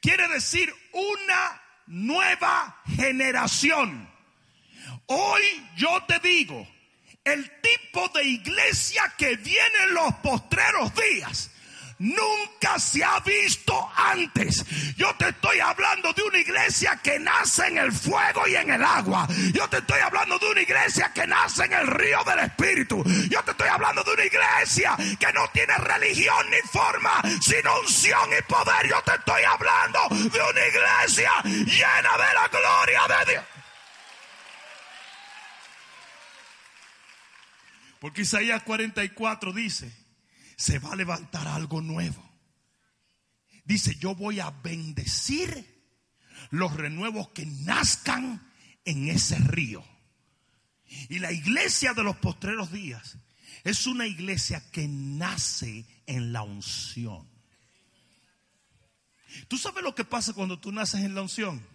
Quiere 0.00 0.28
decir 0.28 0.72
una 0.92 1.62
nueva 1.86 2.82
generación. 2.86 4.08
Hoy 5.06 5.42
yo 5.76 6.02
te 6.04 6.18
digo, 6.20 6.66
el 7.24 7.60
tipo 7.60 8.08
de 8.10 8.24
iglesia 8.24 9.14
que 9.18 9.36
viene 9.36 9.78
en 9.84 9.94
los 9.94 10.14
postreros 10.16 10.92
días 10.94 11.50
nunca 11.98 12.78
se 12.78 13.02
ha 13.02 13.20
visto 13.20 13.90
antes. 13.96 14.64
Yo 14.96 15.14
te 15.16 15.28
estoy 15.28 15.60
hablando 15.60 16.12
de 16.12 16.22
una 16.22 16.38
iglesia 16.38 17.00
que 17.02 17.18
nace 17.18 17.66
en 17.66 17.78
el 17.78 17.92
fuego 17.92 18.46
y 18.46 18.56
en 18.56 18.70
el 18.70 18.82
agua. 18.82 19.26
Yo 19.52 19.68
te 19.68 19.78
estoy 19.78 20.00
hablando 20.00 20.38
de 20.38 20.50
una 20.50 20.60
iglesia 20.60 21.12
que 21.12 21.26
nace 21.26 21.64
en 21.64 21.72
el 21.72 21.86
río 21.86 22.22
del 22.24 22.40
Espíritu. 22.40 23.02
Yo 23.28 23.42
te 23.42 23.50
estoy 23.52 23.68
hablando 23.68 24.02
de 24.02 24.12
una 24.12 24.24
iglesia 24.24 24.96
que 25.18 25.32
no 25.32 25.48
tiene 25.52 25.76
religión 25.78 26.50
ni 26.50 26.68
forma, 26.68 27.22
sino 27.40 27.80
unción 27.80 28.30
y 28.38 28.42
poder. 28.42 28.88
Yo 28.88 29.02
te 29.02 29.14
estoy 29.14 29.42
hablando 29.44 29.98
de 30.10 30.40
una 30.40 30.66
iglesia 30.66 31.30
llena 31.42 32.12
de 32.16 32.34
la 32.34 32.48
gloria 32.48 33.00
de 33.08 33.32
Dios. 33.32 33.44
Porque 38.00 38.22
Isaías 38.22 38.62
44 38.62 39.52
dice, 39.52 39.90
se 40.56 40.78
va 40.78 40.92
a 40.92 40.96
levantar 40.96 41.46
algo 41.46 41.80
nuevo. 41.80 42.22
Dice, 43.64 43.96
yo 43.96 44.14
voy 44.14 44.40
a 44.40 44.50
bendecir 44.50 45.76
los 46.50 46.74
renuevos 46.74 47.28
que 47.30 47.46
nazcan 47.46 48.50
en 48.84 49.08
ese 49.08 49.36
río. 49.38 49.84
Y 51.08 51.18
la 51.18 51.32
iglesia 51.32 51.92
de 51.94 52.04
los 52.04 52.16
postreros 52.16 52.70
días 52.70 53.18
es 53.64 53.86
una 53.86 54.06
iglesia 54.06 54.62
que 54.70 54.86
nace 54.88 55.84
en 56.06 56.32
la 56.32 56.42
unción. 56.42 57.28
¿Tú 59.48 59.58
sabes 59.58 59.82
lo 59.82 59.94
que 59.94 60.04
pasa 60.04 60.32
cuando 60.32 60.58
tú 60.58 60.72
naces 60.72 61.02
en 61.02 61.14
la 61.14 61.22
unción? 61.22 61.66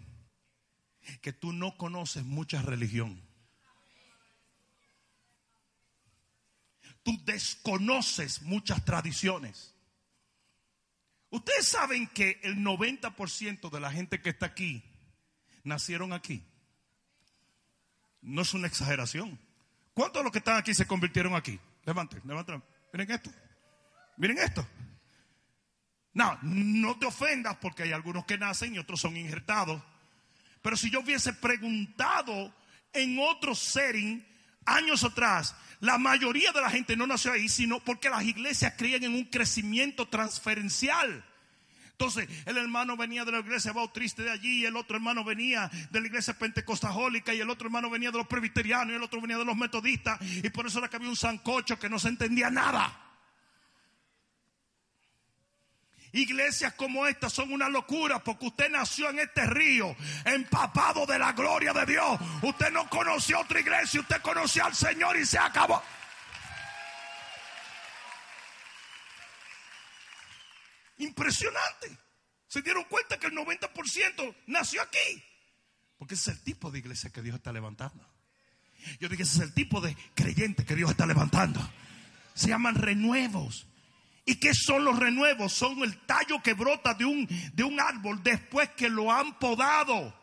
Que 1.21 1.33
tú 1.33 1.53
no 1.53 1.77
conoces 1.77 2.23
mucha 2.23 2.61
religión. 2.61 3.21
Tú 7.03 7.17
desconoces 7.25 8.41
muchas 8.41 8.83
tradiciones. 8.85 9.73
Ustedes 11.29 11.67
saben 11.67 12.07
que 12.07 12.39
el 12.43 12.57
90% 12.57 13.69
de 13.69 13.79
la 13.79 13.91
gente 13.91 14.21
que 14.21 14.29
está 14.29 14.47
aquí 14.47 14.83
nacieron 15.63 16.13
aquí. 16.13 16.43
No 18.21 18.41
es 18.41 18.53
una 18.53 18.67
exageración. 18.67 19.39
¿Cuántos 19.93 20.19
de 20.19 20.23
los 20.23 20.31
que 20.31 20.39
están 20.39 20.57
aquí 20.57 20.73
se 20.73 20.85
convirtieron 20.85 21.35
aquí? 21.35 21.59
Levanten, 21.85 22.21
levanten. 22.25 22.63
Miren 22.93 23.11
esto. 23.11 23.31
Miren 24.17 24.37
esto. 24.37 24.67
No, 26.13 26.37
no 26.41 26.99
te 26.99 27.05
ofendas 27.05 27.57
porque 27.61 27.83
hay 27.83 27.93
algunos 27.93 28.25
que 28.25 28.37
nacen 28.37 28.75
y 28.75 28.79
otros 28.79 28.99
son 28.99 29.15
injertados. 29.15 29.81
Pero 30.61 30.75
si 30.75 30.91
yo 30.91 30.99
hubiese 30.99 31.33
preguntado 31.33 32.53
en 32.93 33.17
otro 33.19 33.55
setting 33.55 34.25
años 34.65 35.03
atrás, 35.03 35.55
la 35.81 35.97
mayoría 35.97 36.51
de 36.51 36.61
la 36.61 36.69
gente 36.69 36.95
no 36.95 37.07
nació 37.07 37.33
ahí, 37.33 37.49
sino 37.49 37.79
porque 37.79 38.09
las 38.09 38.23
iglesias 38.23 38.75
creían 38.77 39.03
en 39.03 39.15
un 39.15 39.25
crecimiento 39.25 40.07
transferencial. 40.07 41.25
Entonces, 41.91 42.27
el 42.45 42.57
hermano 42.57 42.97
venía 42.97 43.25
de 43.25 43.31
la 43.31 43.39
iglesia 43.39 43.73
bautista 43.73 44.23
de 44.23 44.31
allí, 44.31 44.65
el 44.65 44.75
otro 44.75 44.95
hermano 44.95 45.23
venía 45.23 45.69
de 45.91 46.01
la 46.01 46.07
iglesia 46.07 46.33
pentecostajólica, 46.33 47.33
y 47.33 47.41
el 47.41 47.49
otro 47.49 47.67
hermano 47.67 47.89
venía 47.89 48.11
de 48.11 48.17
los 48.17 48.27
presbiterianos, 48.27 48.93
y 48.93 48.95
el 48.95 49.03
otro 49.03 49.21
venía 49.21 49.37
de 49.37 49.45
los 49.45 49.57
metodistas, 49.57 50.19
y 50.21 50.49
por 50.49 50.65
eso 50.65 50.79
era 50.79 50.87
que 50.87 50.95
había 50.95 51.09
un 51.09 51.15
sancocho 51.15 51.77
que 51.77 51.89
no 51.89 51.99
se 51.99 52.09
entendía 52.09 52.49
nada. 52.49 53.00
Iglesias 56.13 56.73
como 56.73 57.07
esta 57.07 57.29
son 57.29 57.53
una 57.53 57.69
locura 57.69 58.21
porque 58.23 58.47
usted 58.47 58.69
nació 58.69 59.09
en 59.09 59.19
este 59.19 59.45
río 59.45 59.95
empapado 60.25 61.05
de 61.05 61.17
la 61.17 61.31
gloria 61.33 61.71
de 61.73 61.85
Dios. 61.85 62.19
Usted 62.41 62.71
no 62.71 62.89
conoció 62.89 63.39
otra 63.39 63.59
iglesia, 63.59 64.01
usted 64.01 64.21
conoció 64.21 64.65
al 64.65 64.75
Señor 64.75 65.17
y 65.17 65.25
se 65.25 65.39
acabó. 65.39 65.81
Impresionante. 70.97 71.97
Se 72.47 72.61
dieron 72.61 72.83
cuenta 72.85 73.17
que 73.17 73.27
el 73.27 73.33
90% 73.33 74.35
nació 74.47 74.81
aquí. 74.81 75.23
Porque 75.97 76.15
ese 76.15 76.31
es 76.31 76.37
el 76.37 76.43
tipo 76.43 76.69
de 76.71 76.79
iglesia 76.79 77.09
que 77.09 77.21
Dios 77.21 77.37
está 77.37 77.53
levantando. 77.53 78.05
Yo 78.99 79.07
dije, 79.07 79.23
ese 79.23 79.37
es 79.37 79.43
el 79.43 79.53
tipo 79.53 79.79
de 79.79 79.95
creyente 80.15 80.65
que 80.65 80.75
Dios 80.75 80.91
está 80.91 81.05
levantando. 81.05 81.61
Se 82.33 82.49
llaman 82.49 82.75
renuevos. 82.75 83.67
¿Y 84.31 84.35
qué 84.35 84.53
son 84.53 84.85
los 84.85 84.97
renuevos? 84.97 85.51
Son 85.51 85.83
el 85.83 85.97
tallo 86.05 86.41
que 86.41 86.53
brota 86.53 86.93
de 86.93 87.03
un, 87.03 87.27
de 87.53 87.63
un 87.65 87.77
árbol 87.81 88.23
después 88.23 88.69
que 88.77 88.87
lo 88.87 89.11
han 89.11 89.37
podado. 89.39 90.20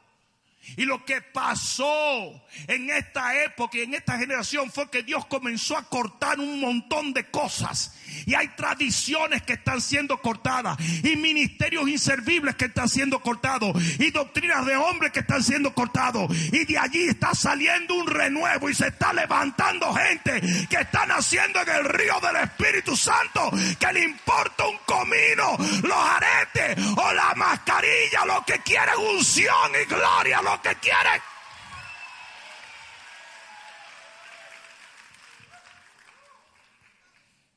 Y 0.76 0.84
lo 0.84 1.04
que 1.04 1.22
pasó 1.22 2.44
en 2.66 2.90
esta 2.90 3.42
época 3.42 3.78
y 3.78 3.82
en 3.82 3.94
esta 3.94 4.18
generación 4.18 4.70
fue 4.70 4.90
que 4.90 5.02
Dios 5.02 5.26
comenzó 5.26 5.76
a 5.76 5.88
cortar 5.88 6.38
un 6.38 6.60
montón 6.60 7.12
de 7.12 7.30
cosas. 7.30 7.94
Y 8.26 8.34
hay 8.34 8.48
tradiciones 8.48 9.42
que 9.42 9.54
están 9.54 9.80
siendo 9.80 10.20
cortadas. 10.20 10.76
Y 11.02 11.16
ministerios 11.16 11.88
inservibles 11.88 12.54
que 12.56 12.66
están 12.66 12.88
siendo 12.88 13.20
cortados. 13.20 13.76
Y 13.98 14.10
doctrinas 14.10 14.66
de 14.66 14.76
hombres 14.76 15.12
que 15.12 15.20
están 15.20 15.42
siendo 15.42 15.72
cortados. 15.74 16.30
Y 16.52 16.64
de 16.64 16.78
allí 16.78 17.08
está 17.08 17.34
saliendo 17.34 17.94
un 17.94 18.06
renuevo. 18.06 18.68
Y 18.68 18.74
se 18.74 18.88
está 18.88 19.12
levantando 19.12 19.92
gente 19.94 20.40
que 20.68 20.76
está 20.76 21.06
naciendo 21.06 21.60
en 21.60 21.68
el 21.68 21.84
río 21.84 22.20
del 22.20 22.36
Espíritu 22.36 22.96
Santo. 22.96 23.50
Que 23.78 23.92
le 23.92 24.04
importa 24.04 24.66
un 24.66 24.78
comino, 24.84 25.56
los 25.82 25.98
aretes 25.98 26.84
o 26.96 27.12
la 27.12 27.34
mascarilla. 27.34 28.24
Lo 28.26 28.44
que 28.44 28.58
quiere 28.60 28.96
unción 28.96 29.72
y 29.82 29.84
gloria 29.86 30.42
lo 30.48 30.62
que 30.62 30.74
quiere. 30.76 31.22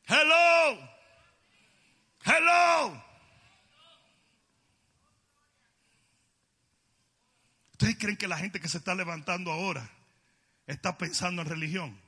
Hello. 0.08 0.89
Hello. 2.25 3.04
¿Ustedes 7.71 7.97
creen 7.97 8.17
que 8.17 8.27
la 8.27 8.38
gente 8.38 8.60
que 8.60 8.67
se 8.67 8.77
está 8.77 8.93
levantando 8.93 9.51
ahora 9.51 9.89
está 10.67 10.97
pensando 10.97 11.41
en 11.41 11.47
religión, 11.47 11.99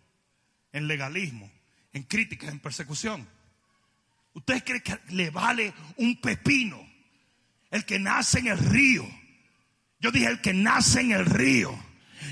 en 0.74 0.88
legalismo, 0.88 1.50
en 1.94 2.04
críticas, 2.04 2.50
en 2.50 2.60
persecución? 2.60 3.28
¿Ustedes 4.34 4.64
creen 4.64 4.82
que 4.82 5.00
le 5.10 5.30
vale 5.30 5.74
un 5.98 6.20
pepino 6.20 6.86
el 7.72 7.86
que 7.86 8.00
nace 8.00 8.40
en 8.40 8.48
el 8.48 8.58
río? 8.58 9.23
Yo 10.04 10.12
dije 10.12 10.28
el 10.28 10.42
que 10.42 10.54
nace 10.54 11.00
en 11.00 11.14
el 11.14 11.26
río. 11.26 11.74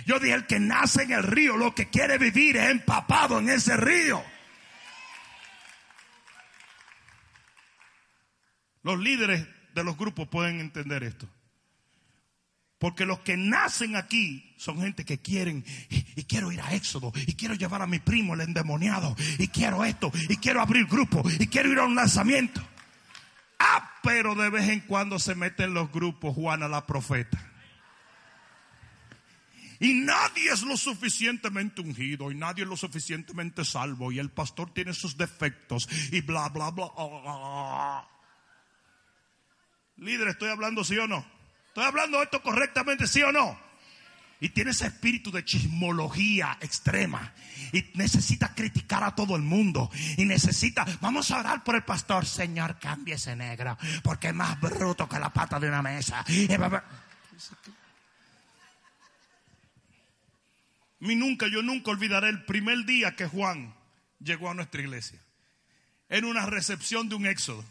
Yo 0.05 0.19
dije 0.19 0.33
el 0.33 0.45
que 0.45 0.59
nace 0.59 1.03
en 1.03 1.13
el 1.13 1.23
río, 1.23 1.55
lo 1.55 1.73
que 1.73 1.87
quiere 1.87 2.17
vivir 2.17 2.57
es 2.57 2.69
empapado 2.69 3.39
en 3.39 3.47
ese 3.47 3.77
río. 3.77 4.21
Los 8.83 8.99
líderes 8.99 9.47
de 9.73 9.83
los 9.85 9.97
grupos 9.97 10.27
pueden 10.27 10.59
entender 10.59 11.03
esto. 11.03 11.29
Porque 12.77 13.05
los 13.05 13.19
que 13.19 13.37
nacen 13.37 13.95
aquí 13.95 14.53
son 14.57 14.81
gente 14.81 15.05
que 15.05 15.19
quieren 15.19 15.63
y, 15.89 16.23
quiero 16.25 16.51
ir 16.51 16.59
a 16.59 16.73
Éxodo 16.73 17.13
y 17.15 17.35
quiero 17.35 17.53
llevar 17.53 17.81
a 17.81 17.87
mi 17.87 17.99
primo 17.99 18.33
el 18.33 18.41
endemoniado 18.41 19.15
y 19.37 19.47
quiero 19.47 19.85
esto 19.85 20.11
y 20.27 20.35
quiero 20.37 20.61
abrir 20.61 20.87
grupos 20.87 21.31
y 21.39 21.47
quiero 21.47 21.71
ir 21.71 21.79
a 21.79 21.85
un 21.85 21.95
lanzamiento. 21.95 22.61
Ah, 23.59 23.93
pero 24.03 24.35
de 24.35 24.49
vez 24.49 24.67
en 24.67 24.81
cuando 24.81 25.19
se 25.19 25.35
meten 25.35 25.73
los 25.73 25.89
grupos 25.89 26.35
Juana 26.35 26.67
la 26.67 26.85
profeta. 26.85 27.50
Y 29.81 29.95
nadie 29.95 30.51
es 30.51 30.61
lo 30.61 30.77
suficientemente 30.77 31.81
ungido 31.81 32.31
y 32.31 32.35
nadie 32.35 32.63
es 32.63 32.69
lo 32.69 32.77
suficientemente 32.77 33.65
salvo 33.65 34.11
y 34.11 34.19
el 34.19 34.29
pastor 34.29 34.71
tiene 34.71 34.93
sus 34.93 35.17
defectos 35.17 35.89
y 36.11 36.21
bla, 36.21 36.49
bla, 36.49 36.69
bla. 36.69 38.07
Líder, 39.97 40.27
¿estoy 40.27 40.49
hablando 40.49 40.83
sí 40.83 40.99
o 40.99 41.07
no? 41.07 41.25
¿Estoy 41.69 41.83
hablando 41.83 42.21
esto 42.21 42.43
correctamente 42.43 43.07
sí 43.07 43.23
o 43.23 43.31
no? 43.31 43.59
Y 44.39 44.49
tiene 44.49 44.69
ese 44.69 44.85
espíritu 44.85 45.31
de 45.31 45.43
chismología 45.45 46.59
extrema. 46.61 47.33
Y 47.71 47.83
necesita 47.95 48.53
criticar 48.53 49.03
a 49.03 49.15
todo 49.15 49.35
el 49.35 49.41
mundo. 49.41 49.89
Y 50.17 50.25
necesita, 50.25 50.85
vamos 50.99 51.29
a 51.31 51.39
orar 51.39 51.63
por 51.63 51.75
el 51.75 51.83
pastor. 51.83 52.25
Señor, 52.25 52.77
cambie 52.79 53.15
ese 53.15 53.35
negro. 53.35 53.77
Porque 54.03 54.29
es 54.29 54.33
más 54.33 54.59
bruto 54.59 55.07
que 55.07 55.19
la 55.19 55.31
pata 55.31 55.59
de 55.59 55.67
una 55.67 55.83
mesa. 55.83 56.25
Mi 61.01 61.15
nunca, 61.15 61.47
yo 61.47 61.63
nunca 61.63 61.89
olvidaré 61.89 62.29
el 62.29 62.45
primer 62.45 62.85
día 62.85 63.15
que 63.15 63.25
Juan 63.25 63.75
llegó 64.19 64.51
a 64.51 64.53
nuestra 64.53 64.81
iglesia. 64.81 65.19
En 66.09 66.25
una 66.25 66.45
recepción 66.45 67.09
de 67.09 67.15
un 67.15 67.25
éxodo. 67.25 67.65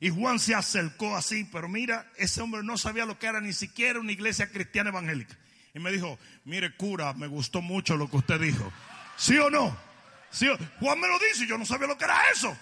Y 0.00 0.10
Juan 0.10 0.40
se 0.40 0.56
acercó 0.56 1.16
así, 1.16 1.48
pero 1.52 1.68
mira, 1.68 2.10
ese 2.16 2.40
hombre 2.42 2.62
no 2.64 2.76
sabía 2.76 3.06
lo 3.06 3.16
que 3.16 3.28
era 3.28 3.40
ni 3.40 3.52
siquiera 3.52 4.00
una 4.00 4.10
iglesia 4.10 4.50
cristiana 4.50 4.90
evangélica. 4.90 5.36
Y 5.72 5.78
me 5.78 5.92
dijo, 5.92 6.18
mire 6.44 6.74
cura, 6.74 7.14
me 7.14 7.28
gustó 7.28 7.62
mucho 7.62 7.96
lo 7.96 8.10
que 8.10 8.16
usted 8.16 8.40
dijo. 8.40 8.72
¿Sí 9.16 9.38
o 9.38 9.50
no? 9.50 9.76
¿Sí 10.30 10.48
Juan 10.80 11.00
me 11.00 11.08
lo 11.08 11.18
dice 11.18 11.46
yo 11.46 11.56
no 11.56 11.64
sabía 11.64 11.86
lo 11.86 11.96
que 11.96 12.04
era 12.04 12.18
eso. 12.32 12.56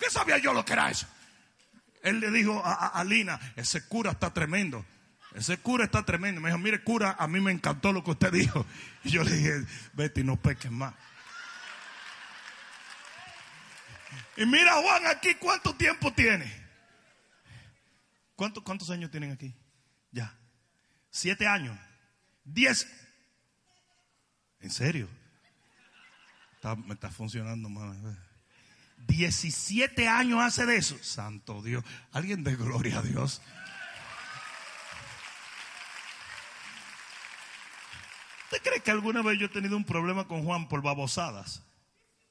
¿Qué 0.00 0.10
sabía 0.10 0.38
yo 0.38 0.52
lo 0.52 0.64
que 0.64 0.72
era 0.72 0.90
eso? 0.90 1.06
Él 2.02 2.18
le 2.18 2.32
dijo 2.32 2.60
a, 2.64 2.88
a, 2.88 3.04
Lina, 3.04 3.38
ese 3.54 3.86
cura 3.86 4.10
está 4.10 4.32
tremendo. 4.32 4.84
Ese 5.38 5.56
cura 5.56 5.84
está 5.84 6.04
tremendo. 6.04 6.40
Me 6.40 6.48
dijo, 6.48 6.58
mire 6.58 6.82
cura, 6.82 7.14
a 7.16 7.28
mí 7.28 7.38
me 7.40 7.52
encantó 7.52 7.92
lo 7.92 8.02
que 8.02 8.10
usted 8.10 8.32
dijo. 8.32 8.66
Y 9.04 9.10
yo 9.10 9.22
le 9.22 9.30
dije, 9.30 9.64
Betty, 9.92 10.24
no 10.24 10.36
peques 10.36 10.70
más. 10.70 10.92
Y 14.36 14.44
mira 14.44 14.74
Juan 14.74 15.06
aquí, 15.06 15.36
¿cuánto 15.36 15.74
tiempo 15.76 16.12
tiene? 16.12 16.52
¿Cuántos 18.34 18.90
años 18.90 19.12
tienen 19.12 19.30
aquí? 19.30 19.54
Ya. 20.10 20.36
Siete 21.10 21.46
años. 21.46 21.78
Diez. 22.44 22.88
¿En 24.60 24.70
serio? 24.70 25.08
me 26.84 26.94
está 26.94 27.10
funcionando 27.10 27.68
mal. 27.68 27.96
Diecisiete 29.06 30.08
años 30.08 30.40
hace 30.42 30.66
de 30.66 30.76
eso. 30.76 30.98
Santo 31.00 31.62
Dios. 31.62 31.84
Alguien 32.10 32.42
de 32.42 32.56
gloria 32.56 32.98
a 32.98 33.02
Dios. 33.02 33.40
¿Usted 38.50 38.62
cree 38.62 38.80
que 38.80 38.90
alguna 38.90 39.20
vez 39.20 39.38
yo 39.38 39.46
he 39.46 39.50
tenido 39.50 39.76
un 39.76 39.84
problema 39.84 40.26
con 40.26 40.42
Juan 40.42 40.68
por 40.68 40.80
babosadas? 40.80 41.62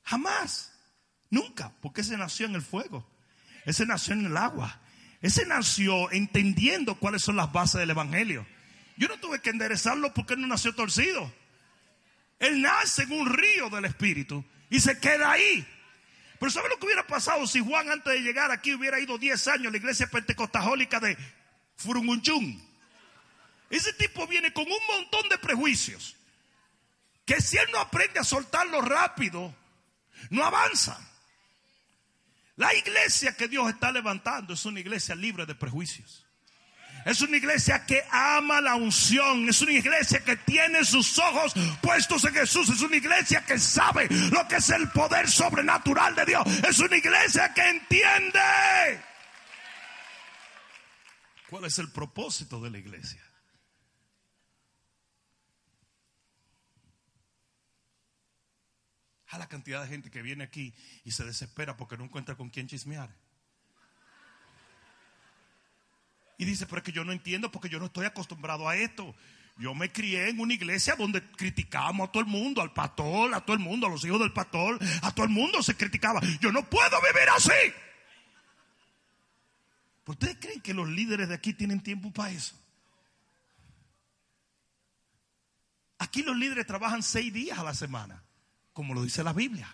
Jamás. 0.01 0.73
Nunca. 1.29 1.71
Porque 1.79 2.01
ese 2.01 2.17
nació 2.17 2.47
en 2.47 2.55
el 2.55 2.63
fuego. 2.63 3.07
Ese 3.65 3.85
nació 3.85 4.15
en 4.15 4.25
el 4.25 4.35
agua. 4.35 4.81
Ese 5.21 5.45
nació 5.45 6.11
entendiendo 6.11 6.95
cuáles 6.95 7.21
son 7.21 7.35
las 7.35 7.51
bases 7.51 7.79
del 7.81 7.91
Evangelio. 7.91 8.47
Yo 8.97 9.07
no 9.07 9.19
tuve 9.19 9.41
que 9.41 9.51
enderezarlo 9.51 10.11
porque 10.11 10.33
él 10.33 10.41
no 10.41 10.47
nació 10.47 10.73
torcido. 10.73 11.31
Él 12.39 12.63
nace 12.63 13.03
en 13.03 13.11
un 13.11 13.27
río 13.31 13.69
del 13.69 13.85
Espíritu 13.85 14.43
y 14.71 14.79
se 14.79 14.99
queda 14.99 15.31
ahí. 15.33 15.67
Pero 16.39 16.51
¿sabe 16.51 16.69
lo 16.69 16.79
que 16.79 16.87
hubiera 16.87 17.05
pasado 17.05 17.45
si 17.45 17.59
Juan 17.59 17.91
antes 17.91 18.11
de 18.11 18.21
llegar 18.21 18.49
aquí 18.49 18.73
hubiera 18.73 18.99
ido 18.99 19.19
10 19.19 19.47
años 19.49 19.67
a 19.67 19.71
la 19.71 19.77
iglesia 19.77 20.07
pentecostajólica 20.07 20.99
de 20.99 21.15
Furungunchun? 21.75 22.66
Ese 23.69 23.93
tipo 23.93 24.25
viene 24.27 24.53
con 24.53 24.65
un 24.65 24.87
montón 24.87 25.27
de 25.29 25.37
prejuicios. 25.37 26.15
Que 27.25 27.41
si 27.41 27.57
él 27.57 27.67
no 27.71 27.79
aprende 27.79 28.19
a 28.19 28.23
soltarlo 28.23 28.81
rápido, 28.81 29.53
no 30.29 30.45
avanza. 30.45 30.97
La 32.55 32.73
iglesia 32.73 33.35
que 33.35 33.47
Dios 33.47 33.69
está 33.69 33.91
levantando 33.91 34.53
es 34.53 34.65
una 34.65 34.79
iglesia 34.79 35.13
libre 35.15 35.45
de 35.45 35.53
prejuicios. 35.53 36.25
Es 37.05 37.21
una 37.21 37.37
iglesia 37.37 37.85
que 37.85 38.03
ama 38.09 38.59
la 38.61 38.75
unción. 38.75 39.47
Es 39.47 39.61
una 39.61 39.73
iglesia 39.73 40.23
que 40.23 40.35
tiene 40.37 40.83
sus 40.83 41.17
ojos 41.19 41.53
puestos 41.81 42.23
en 42.25 42.33
Jesús. 42.33 42.69
Es 42.69 42.81
una 42.81 42.95
iglesia 42.95 43.45
que 43.45 43.59
sabe 43.59 44.07
lo 44.09 44.47
que 44.47 44.57
es 44.57 44.69
el 44.71 44.89
poder 44.89 45.29
sobrenatural 45.29 46.15
de 46.15 46.25
Dios. 46.25 46.45
Es 46.67 46.79
una 46.79 46.97
iglesia 46.97 47.53
que 47.53 47.69
entiende 47.69 48.39
cuál 51.49 51.65
es 51.65 51.77
el 51.79 51.91
propósito 51.91 52.59
de 52.59 52.71
la 52.71 52.77
iglesia. 52.77 53.26
A 59.29 59.37
la 59.37 59.47
cantidad 59.47 59.81
de 59.81 59.89
gente 59.89 60.09
que 60.09 60.21
viene 60.21 60.43
aquí 60.43 60.73
y 61.03 61.11
se 61.11 61.25
desespera 61.25 61.75
porque 61.75 61.97
no 61.97 62.05
encuentra 62.05 62.35
con 62.35 62.49
quién 62.49 62.67
chismear. 62.67 63.13
Y 66.37 66.45
dice, 66.45 66.65
pero 66.65 66.77
es 66.77 66.83
que 66.83 66.91
yo 66.91 67.03
no 67.03 67.11
entiendo 67.11 67.51
porque 67.51 67.69
yo 67.69 67.79
no 67.79 67.85
estoy 67.85 68.05
acostumbrado 68.05 68.69
a 68.69 68.75
esto. 68.75 69.15
Yo 69.57 69.73
me 69.73 69.91
crié 69.91 70.29
en 70.29 70.39
una 70.39 70.53
iglesia 70.53 70.95
donde 70.95 71.23
criticábamos 71.31 72.07
a 72.07 72.11
todo 72.11 72.21
el 72.21 72.29
mundo, 72.29 72.61
al 72.61 72.73
pastor, 72.73 73.33
a 73.33 73.41
todo 73.41 73.55
el 73.55 73.61
mundo, 73.61 73.87
a 73.87 73.89
los 73.89 74.05
hijos 74.05 74.19
del 74.19 74.31
pastor, 74.31 74.77
a 75.01 75.11
todo 75.13 75.25
el 75.25 75.31
mundo 75.31 75.63
se 75.63 75.75
criticaba. 75.75 76.21
Yo 76.39 76.51
no 76.51 76.69
puedo 76.69 76.95
vivir 77.01 77.29
así. 77.35 77.73
¿Ustedes 80.05 80.37
creen 80.39 80.61
que 80.61 80.73
los 80.73 80.87
líderes 80.87 81.27
de 81.27 81.35
aquí 81.35 81.53
tienen 81.53 81.81
tiempo 81.81 82.13
para 82.13 82.31
eso? 82.31 82.55
Aquí 85.97 86.21
los 86.21 86.37
líderes 86.37 86.67
trabajan 86.67 87.01
seis 87.01 87.33
días 87.33 87.57
a 87.57 87.63
la 87.63 87.73
semana 87.73 88.26
como 88.77 88.93
lo 88.93 89.01
dice 89.01 89.23
la 89.23 89.33
Biblia. 89.33 89.67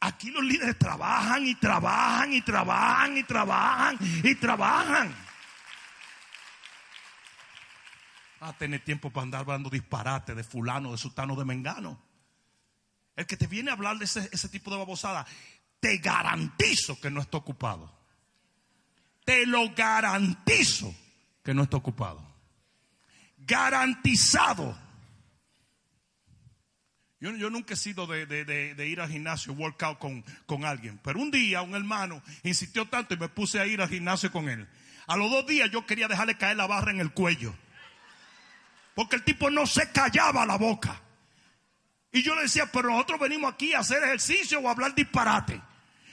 Aquí 0.00 0.30
los 0.30 0.44
líderes 0.44 0.78
trabajan 0.78 1.46
y 1.46 1.54
trabajan 1.54 2.34
y 2.34 2.42
trabajan 2.42 3.16
y 3.16 3.22
trabajan 3.22 3.98
y 4.22 4.34
trabajan. 4.34 5.14
A 8.40 8.52
tener 8.52 8.84
tiempo 8.84 9.08
para 9.08 9.22
andar 9.22 9.46
dando 9.46 9.70
disparate 9.70 10.34
de 10.34 10.44
fulano, 10.44 10.92
de 10.92 10.98
sultano, 10.98 11.34
de 11.34 11.46
mengano. 11.46 11.98
El 13.16 13.24
que 13.24 13.38
te 13.38 13.46
viene 13.46 13.70
a 13.70 13.72
hablar 13.72 13.96
de 13.96 14.04
ese, 14.04 14.28
ese 14.30 14.50
tipo 14.50 14.70
de 14.70 14.76
babosada, 14.76 15.26
te 15.80 15.96
garantizo 15.96 17.00
que 17.00 17.10
no 17.10 17.22
está 17.22 17.38
ocupado. 17.38 17.90
Te 19.24 19.46
lo 19.46 19.70
garantizo 19.70 20.94
que 21.42 21.54
no 21.54 21.62
está 21.62 21.78
ocupado. 21.78 22.22
Garantizado 23.38 24.89
yo, 27.20 27.50
nunca 27.50 27.74
he 27.74 27.76
sido 27.76 28.06
de, 28.06 28.86
ir 28.88 29.00
al 29.00 29.10
gimnasio, 29.10 29.52
workout 29.52 29.98
con, 29.98 30.24
con 30.46 30.64
alguien. 30.64 30.98
Pero 31.04 31.20
un 31.20 31.30
día 31.30 31.60
un 31.60 31.74
hermano 31.74 32.22
insistió 32.42 32.86
tanto 32.86 33.14
y 33.14 33.18
me 33.18 33.28
puse 33.28 33.60
a 33.60 33.66
ir 33.66 33.82
al 33.82 33.88
gimnasio 33.88 34.32
con 34.32 34.48
él. 34.48 34.66
A 35.06 35.16
los 35.16 35.30
dos 35.30 35.46
días 35.46 35.70
yo 35.70 35.84
quería 35.84 36.08
dejarle 36.08 36.38
caer 36.38 36.56
la 36.56 36.66
barra 36.66 36.92
en 36.92 37.00
el 37.00 37.12
cuello. 37.12 37.54
Porque 38.94 39.16
el 39.16 39.22
tipo 39.22 39.50
no 39.50 39.66
se 39.66 39.90
callaba 39.92 40.46
la 40.46 40.56
boca. 40.56 41.00
Y 42.12 42.22
yo 42.22 42.34
le 42.34 42.42
decía, 42.42 42.66
pero 42.72 42.90
nosotros 42.90 43.20
venimos 43.20 43.52
aquí 43.52 43.74
a 43.74 43.80
hacer 43.80 44.02
ejercicio 44.02 44.58
o 44.60 44.68
a 44.68 44.72
hablar 44.72 44.94
disparate. 44.94 45.60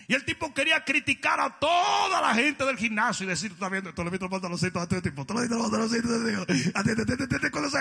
Y 0.09 0.13
el 0.13 0.23
tipo 0.25 0.53
quería 0.53 0.83
criticar 0.85 1.39
a 1.39 1.57
toda 1.59 2.21
la 2.21 2.33
gente 2.33 2.65
del 2.65 2.77
gimnasio 2.77 3.25
y 3.25 3.29
decir, 3.29 3.49
tú 3.49 3.55
estás 3.55 3.71
viendo, 3.71 3.93
tú 3.93 4.03
le 4.03 4.11
los 4.11 4.29
pantaloncitos 4.29 4.79
a 4.79 4.83
este 4.83 5.01
tipo, 5.01 5.25
tú 5.25 5.33
le 5.33 5.41
viste 5.41 5.55
los 5.55 5.63
pantaloncitos 5.63 6.11
a 6.11 6.79
este 6.79 7.39
tipo, 7.39 7.51
cuando 7.51 7.69
se 7.69 7.77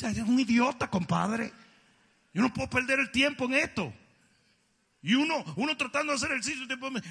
o 0.00 0.06
eres 0.06 0.24
un 0.24 0.40
idiota, 0.40 0.88
compadre. 0.88 1.52
Yo 2.32 2.42
no 2.42 2.52
puedo 2.52 2.70
perder 2.70 2.98
el 3.00 3.10
tiempo 3.10 3.44
en 3.44 3.54
esto. 3.54 3.92
Y 5.02 5.14
uno, 5.14 5.44
uno 5.56 5.76
tratando 5.76 6.12
de 6.12 6.16
hacer 6.16 6.30
ejercicio, 6.30 6.66
tiempo 6.66 6.90
me... 6.90 7.02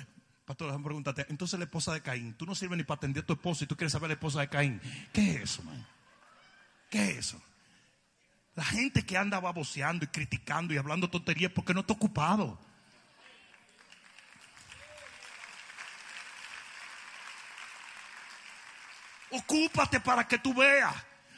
Pastor, 0.45 0.67
déjame 0.67 1.25
entonces 1.29 1.59
la 1.59 1.65
esposa 1.65 1.93
de 1.93 2.01
Caín, 2.01 2.33
tú 2.33 2.45
no 2.45 2.55
sirves 2.55 2.77
ni 2.77 2.83
para 2.83 2.97
atender 2.97 3.23
a 3.23 3.27
tu 3.27 3.33
esposa 3.33 3.63
y 3.63 3.67
tú 3.67 3.77
quieres 3.77 3.91
saber 3.93 4.09
la 4.09 4.15
esposa 4.15 4.41
de 4.41 4.49
Caín. 4.49 4.81
¿Qué 5.13 5.35
es 5.35 5.41
eso, 5.41 5.63
man? 5.63 5.85
¿Qué 6.89 7.11
es 7.11 7.17
eso? 7.17 7.41
La 8.55 8.65
gente 8.65 9.05
que 9.05 9.17
anda 9.17 9.39
baboseando 9.39 10.03
y 10.03 10.07
criticando 10.07 10.73
y 10.73 10.77
hablando 10.77 11.09
tonterías 11.09 11.51
porque 11.51 11.73
no 11.73 11.81
está 11.81 11.93
ocupado. 11.93 12.59
Ocúpate 19.29 19.99
para 20.01 20.27
que 20.27 20.39
tú 20.39 20.53
veas. 20.53 20.93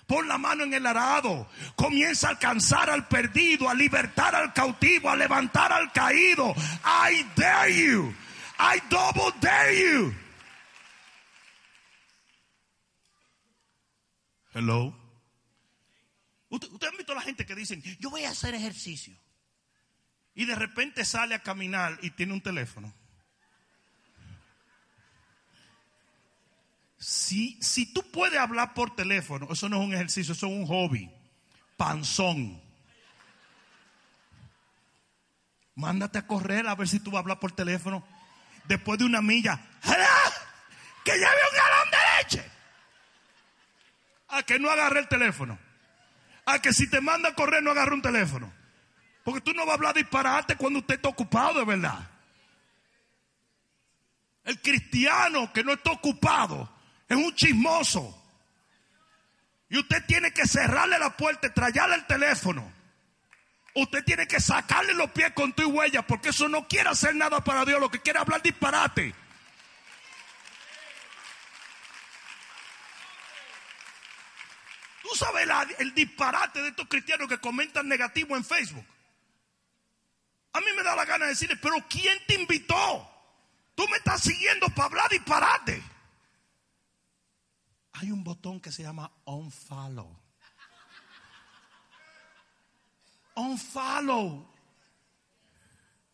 Pon 0.08 0.28
la 0.28 0.38
mano 0.38 0.64
en 0.64 0.74
el 0.74 0.86
arado. 0.86 1.50
Comienza 1.76 2.28
a 2.28 2.32
alcanzar 2.32 2.90
al 2.90 3.08
perdido, 3.08 3.70
a 3.70 3.74
libertar 3.74 4.36
al 4.36 4.54
cautivo, 4.54 5.10
a 5.10 5.16
levantar 5.16 5.72
al 5.72 5.92
caído. 5.92 6.54
I 6.84 7.26
dare 7.36 7.74
you. 7.74 8.14
I 8.60 8.82
double 8.90 9.34
dare 9.40 9.80
you. 9.80 10.14
Hello. 14.54 14.94
Usted, 16.50 16.72
usted 16.72 16.88
ha 16.88 16.92
visto 16.92 17.14
a 17.14 17.16
la 17.16 17.22
gente 17.22 17.46
que 17.46 17.56
dicen, 17.56 17.82
yo 18.00 18.10
voy 18.10 18.26
a 18.26 18.30
hacer 18.30 18.54
ejercicio. 18.54 19.18
Y 20.36 20.46
de 20.46 20.56
repente 20.56 21.06
sale 21.06 21.36
a 21.36 21.40
caminar 21.40 21.98
y 22.02 22.12
tiene 22.12 22.34
un 22.34 22.42
teléfono. 22.42 22.94
Si, 27.04 27.62
si 27.62 27.86
tú 27.86 28.02
puedes 28.02 28.40
hablar 28.40 28.74
por 28.74 28.96
teléfono, 28.96 29.50
eso 29.52 29.68
no 29.68 29.82
es 29.82 29.88
un 29.88 29.94
ejercicio, 29.94 30.32
eso 30.32 30.48
es 30.48 30.54
un 30.54 30.66
hobby. 30.66 31.12
Panzón. 31.76 32.62
Mándate 35.76 36.20
a 36.20 36.26
correr 36.26 36.66
a 36.66 36.76
ver 36.76 36.88
si 36.88 37.02
tú 37.02 37.12
vas 37.12 37.18
a 37.18 37.20
hablar 37.20 37.40
por 37.42 37.52
teléfono. 37.52 38.08
Después 38.70 39.00
de 39.00 39.04
una 39.04 39.22
milla, 39.22 39.60
que 41.04 41.12
lleve 41.12 41.26
un 41.26 41.58
galón 41.58 41.92
de 41.92 41.98
leche. 42.18 42.52
A 44.30 44.44
que 44.44 44.58
no 44.58 44.72
agarre 44.72 45.02
el 45.02 45.10
teléfono. 45.10 45.60
A 46.46 46.60
que 46.60 46.72
si 46.72 46.90
te 46.90 47.02
manda 47.02 47.28
a 47.28 47.36
correr 47.36 47.62
no 47.62 47.72
agarre 47.72 47.96
un 47.96 48.02
teléfono. 48.02 48.54
Porque 49.26 49.42
tú 49.42 49.54
no 49.54 49.66
vas 49.66 49.72
a 49.72 49.76
hablar 49.76 49.94
disparate 49.94 50.56
cuando 50.56 50.80
usted 50.80 50.96
está 50.96 51.10
ocupado, 51.10 51.60
de 51.60 51.66
verdad. 51.66 52.10
El 54.46 54.62
cristiano 54.62 55.52
que 55.52 55.66
no 55.66 55.74
está 55.74 55.92
ocupado 55.92 56.73
es 57.14 57.26
un 57.26 57.36
chismoso. 57.36 58.20
Y 59.70 59.80
usted 59.80 60.06
tiene 60.06 60.32
que 60.32 60.46
cerrarle 60.46 61.00
la 61.00 61.16
puerta 61.16 61.48
y 61.48 61.52
traerle 61.52 61.96
el 61.96 62.06
teléfono. 62.06 62.72
Usted 63.76 64.04
tiene 64.04 64.28
que 64.28 64.40
sacarle 64.40 64.94
los 64.94 65.10
pies 65.12 65.32
con 65.34 65.52
tu 65.54 65.64
huella 65.68 66.06
porque 66.06 66.30
eso 66.30 66.48
no 66.48 66.68
quiere 66.68 66.90
hacer 66.90 67.16
nada 67.16 67.44
para 67.44 67.66
Dios, 67.66 67.80
lo 67.80 67.90
que 67.90 68.00
quiere 68.00 68.20
hablar 68.20 68.42
disparate. 68.42 69.16
Tú 75.02 75.10
sabes 75.16 75.48
el 75.80 75.94
disparate 75.96 76.62
de 76.62 76.70
estos 76.70 76.88
cristianos 76.88 77.28
que 77.28 77.40
comentan 77.40 77.88
negativo 77.88 78.38
en 78.38 78.46
Facebook. 78.46 78.86
A 80.54 80.60
mí 80.60 80.68
me 80.76 80.84
da 80.84 80.96
la 80.96 81.06
gana 81.06 81.26
de 81.26 81.32
decirle, 81.32 81.58
pero 81.58 81.76
¿quién 81.90 82.16
te 82.28 82.36
invitó? 82.36 83.10
Tú 83.74 83.88
me 83.88 83.98
estás 83.98 84.22
siguiendo 84.22 84.70
para 84.70 84.86
hablar 84.86 85.10
disparate. 85.10 85.93
Hay 87.94 88.12
un 88.12 88.24
botón 88.24 88.60
que 88.60 88.72
se 88.72 88.84
llama 88.84 89.12
unfollow. 89.26 90.20
Unfollow. 93.36 94.48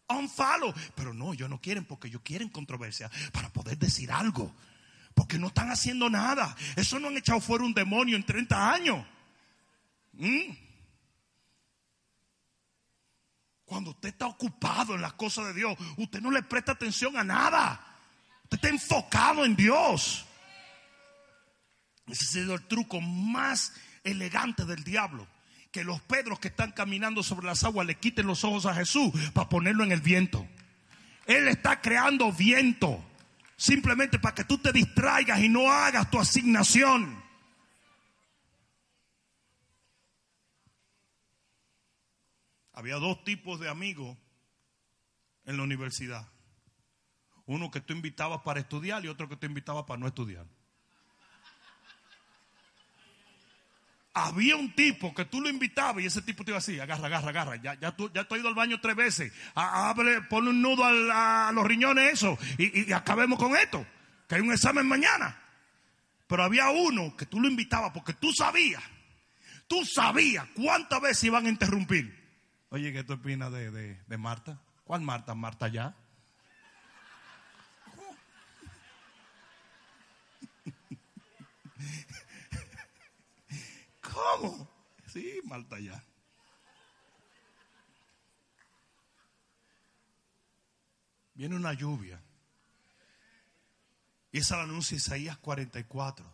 Unfollow. 0.10 0.74
Pero 0.96 1.14
no, 1.14 1.34
ellos 1.34 1.50
no 1.50 1.60
quieren 1.62 1.86
porque 1.86 2.08
ellos 2.08 2.22
quieren 2.24 2.50
controversia 2.50 3.10
para 3.32 3.50
poder 3.50 3.78
decir 3.78 4.12
algo. 4.12 4.54
Porque 5.14 5.38
no 5.38 5.48
están 5.48 5.72
haciendo 5.72 6.10
nada. 6.10 6.56
Eso 6.76 7.00
no 7.00 7.08
han 7.08 7.18
echado 7.18 7.40
fuera 7.40 7.64
un 7.64 7.74
demonio 7.74 8.16
en 8.16 8.26
30 8.26 8.72
años. 8.72 9.06
¿Mm? 10.14 10.52
Cuando 13.66 13.92
usted 13.92 14.10
está 14.10 14.28
ocupado 14.28 14.96
en 14.96 15.02
las 15.02 15.14
cosas 15.14 15.46
de 15.48 15.54
Dios, 15.54 15.78
usted 15.98 16.22
no 16.22 16.32
le 16.32 16.44
presta 16.44 16.74
atención 16.74 17.16
a 17.18 17.24
nada. 17.24 17.86
Usted 18.44 18.58
está 18.58 18.70
enfocado 18.70 19.46
en 19.46 19.56
Dios. 19.56 20.26
Ese 22.10 22.26
ha 22.26 22.28
sido 22.28 22.56
el 22.56 22.66
truco 22.68 23.02
más 23.02 23.74
elegante 24.04 24.66
del 24.66 24.84
diablo. 24.84 25.28
Que 25.72 25.84
los 25.84 26.02
Pedros 26.02 26.40
que 26.40 26.48
están 26.48 26.72
caminando 26.72 27.22
sobre 27.22 27.46
las 27.46 27.64
aguas 27.64 27.86
le 27.86 27.96
quiten 27.96 28.26
los 28.26 28.44
ojos 28.44 28.66
a 28.66 28.74
Jesús 28.74 29.12
para 29.34 29.50
ponerlo 29.50 29.84
en 29.84 29.92
el 29.92 30.02
viento. 30.02 30.48
Él 31.26 31.48
está 31.48 31.80
creando 31.80 32.32
viento. 32.32 33.06
Simplemente 33.56 34.18
para 34.20 34.34
que 34.34 34.46
tú 34.46 34.58
te 34.58 34.72
distraigas 34.72 35.40
y 35.42 35.50
no 35.50 35.72
hagas 35.72 36.10
tu 36.10 36.20
asignación. 36.20 37.22
Había 42.72 42.96
dos 42.96 43.24
tipos 43.26 43.60
de 43.60 43.68
amigos 43.70 44.18
en 45.44 45.58
la 45.58 45.64
universidad. 45.64 46.28
Uno 47.46 47.70
que 47.70 47.82
tú 47.82 47.94
invitabas 47.94 48.42
para 48.42 48.62
estudiar 48.62 49.04
y 49.04 49.10
otro 49.10 49.28
que 49.28 49.36
tú 49.36 49.46
invitabas 49.46 49.84
para 49.84 50.00
no 50.00 50.08
estudiar. 50.08 50.48
Había 54.14 54.56
un 54.56 54.74
tipo 54.74 55.14
que 55.14 55.26
tú 55.26 55.40
lo 55.40 55.50
invitabas 55.50 56.04
y 56.04 56.08
ese 56.08 56.22
tipo 56.22 56.44
te 56.44 56.52
iba 56.52 56.58
así, 56.58 56.80
agarra, 56.80 57.08
agarra, 57.08 57.30
agarra. 57.30 57.56
Ya, 57.58 57.76
ya, 57.76 57.96
tú, 57.96 58.12
ya 58.14 58.24
tú 58.24 58.34
has 58.34 58.42
ido 58.42 58.50
al 58.50 58.56
baño 58.56 58.80
tres 58.82 58.96
veces. 58.96 59.32
Abre, 59.54 60.22
ponle 60.24 60.50
un 60.50 60.62
nudo 60.62 60.84
a, 60.84 61.52
los 61.54 61.66
riñones 61.66 62.14
eso 62.14 62.38
y, 62.58 62.90
y, 62.90 62.94
acabemos 62.94 63.38
con 63.38 63.56
esto. 63.56 63.86
Que 64.28 64.36
hay 64.36 64.42
un 64.42 64.52
examen 64.52 64.88
mañana. 64.88 65.40
Pero 66.28 66.44
había 66.44 66.70
uno 66.70 67.16
que 67.16 67.26
tú 67.26 67.40
lo 67.40 67.48
invitabas 67.48 67.92
porque 67.92 68.14
tú 68.14 68.32
sabías, 68.32 68.84
tú 69.68 69.84
sabías 69.86 70.46
cuántas 70.54 71.02
veces 71.02 71.24
iban 71.26 71.46
a 71.46 71.50
interrumpir. 71.50 72.18
Oye, 72.70 72.94
¿qué 72.94 73.04
tú 73.04 73.14
opinas 73.14 73.52
de, 73.52 73.72
de, 73.72 74.00
de 74.06 74.18
Marta? 74.18 74.60
¿Cuál 74.84 75.02
Marta? 75.02 75.34
Marta 75.34 75.68
ya. 75.68 75.96
¿Cómo? 84.20 84.70
Sí, 85.08 85.40
Marta 85.46 85.80
ya. 85.80 86.04
Viene 91.34 91.56
una 91.56 91.74
lluvia. 91.74 92.22
Y 94.32 94.40
esa 94.40 94.58
la 94.58 94.64
anuncia 94.64 94.98
Isaías 94.98 95.38
44. 95.38 96.26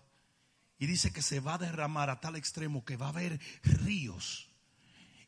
Y 0.79 0.87
dice 0.87 1.13
que 1.13 1.21
se 1.21 1.39
va 1.39 1.53
a 1.53 1.59
derramar 1.59 2.09
a 2.09 2.19
tal 2.19 2.35
extremo 2.35 2.83
que 2.83 2.97
va 2.97 3.07
a 3.07 3.09
haber 3.09 3.39
ríos. 3.63 4.49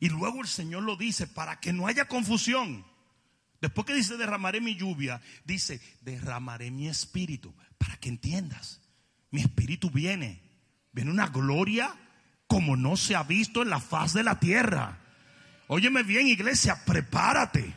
Y 0.00 0.08
luego 0.08 0.42
el 0.42 0.48
Señor 0.48 0.82
lo 0.82 0.96
dice 0.96 1.26
para 1.26 1.60
que 1.60 1.72
no 1.72 1.86
haya 1.86 2.06
confusión. 2.06 2.84
Después 3.60 3.86
que 3.86 3.94
dice 3.94 4.16
derramaré 4.16 4.60
mi 4.60 4.76
lluvia, 4.76 5.20
dice 5.44 5.80
derramaré 6.02 6.70
mi 6.70 6.88
espíritu 6.88 7.54
para 7.78 7.96
que 7.96 8.08
entiendas. 8.08 8.80
Mi 9.30 9.40
espíritu 9.40 9.90
viene. 9.90 10.42
Viene 10.92 11.10
una 11.10 11.28
gloria 11.28 11.96
como 12.48 12.76
no 12.76 12.96
se 12.96 13.14
ha 13.14 13.22
visto 13.22 13.62
en 13.62 13.70
la 13.70 13.78
faz 13.78 14.14
de 14.14 14.24
la 14.24 14.40
tierra. 14.40 14.98
Óyeme 15.68 16.02
bien, 16.02 16.26
iglesia, 16.26 16.82
prepárate. 16.84 17.72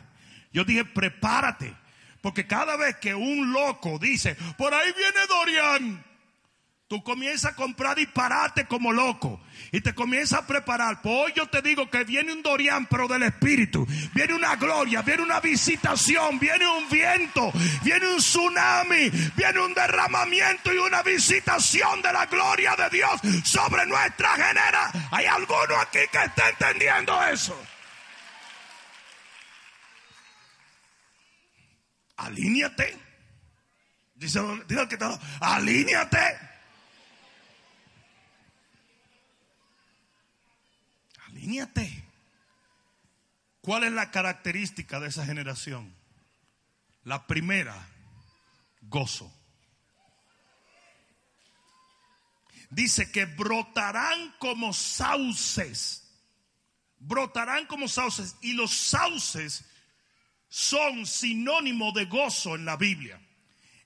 Yo 0.52 0.64
dije, 0.64 0.84
prepárate. 0.84 1.74
Porque 2.22 2.46
cada 2.46 2.76
vez 2.76 2.96
que 2.96 3.14
un 3.14 3.52
loco 3.52 3.98
dice, 3.98 4.34
por 4.56 4.72
ahí 4.72 4.92
viene 4.96 5.26
Dorian, 5.28 6.04
tú 6.92 7.02
comienzas 7.02 7.52
a 7.52 7.56
comprar 7.56 7.96
disparate 7.96 8.66
como 8.66 8.92
loco 8.92 9.40
y 9.70 9.80
te 9.80 9.94
comienzas 9.94 10.40
a 10.40 10.46
preparar. 10.46 11.00
Pues 11.00 11.14
hoy 11.16 11.32
yo 11.34 11.48
te 11.48 11.62
digo 11.62 11.88
que 11.88 12.04
viene 12.04 12.34
un 12.34 12.42
Dorian, 12.42 12.84
pero 12.84 13.08
del 13.08 13.22
Espíritu. 13.22 13.86
Viene 14.12 14.34
una 14.34 14.56
gloria, 14.56 15.00
viene 15.00 15.22
una 15.22 15.40
visitación, 15.40 16.38
viene 16.38 16.68
un 16.68 16.86
viento, 16.90 17.50
viene 17.82 18.06
un 18.08 18.18
tsunami, 18.18 19.08
viene 19.34 19.60
un 19.60 19.72
derramamiento 19.72 20.70
y 20.70 20.76
una 20.76 21.02
visitación 21.02 22.02
de 22.02 22.12
la 22.12 22.26
gloria 22.26 22.76
de 22.76 22.90
Dios 22.90 23.22
sobre 23.42 23.86
nuestra 23.86 24.28
genera. 24.34 24.92
¿Hay 25.12 25.24
alguno 25.24 25.74
aquí 25.80 26.00
que 26.12 26.22
esté 26.22 26.42
entendiendo 26.50 27.24
eso? 27.24 27.58
Alíñate. 32.18 32.98
Dice, 34.14 34.40
dice 34.68 34.88
que 34.88 34.94
está, 34.96 35.18
alíñate. 35.40 36.51
¿Cuál 43.62 43.84
es 43.84 43.92
la 43.92 44.10
característica 44.10 44.98
de 44.98 45.08
esa 45.08 45.24
generación? 45.24 45.94
La 47.04 47.26
primera, 47.26 47.88
gozo. 48.82 49.32
Dice 52.70 53.12
que 53.12 53.26
brotarán 53.26 54.34
como 54.38 54.72
sauces. 54.72 56.10
Brotarán 56.98 57.66
como 57.66 57.86
sauces. 57.86 58.36
Y 58.40 58.54
los 58.54 58.74
sauces 58.74 59.64
son 60.48 61.06
sinónimo 61.06 61.92
de 61.92 62.06
gozo 62.06 62.56
en 62.56 62.64
la 62.64 62.76
Biblia. 62.76 63.20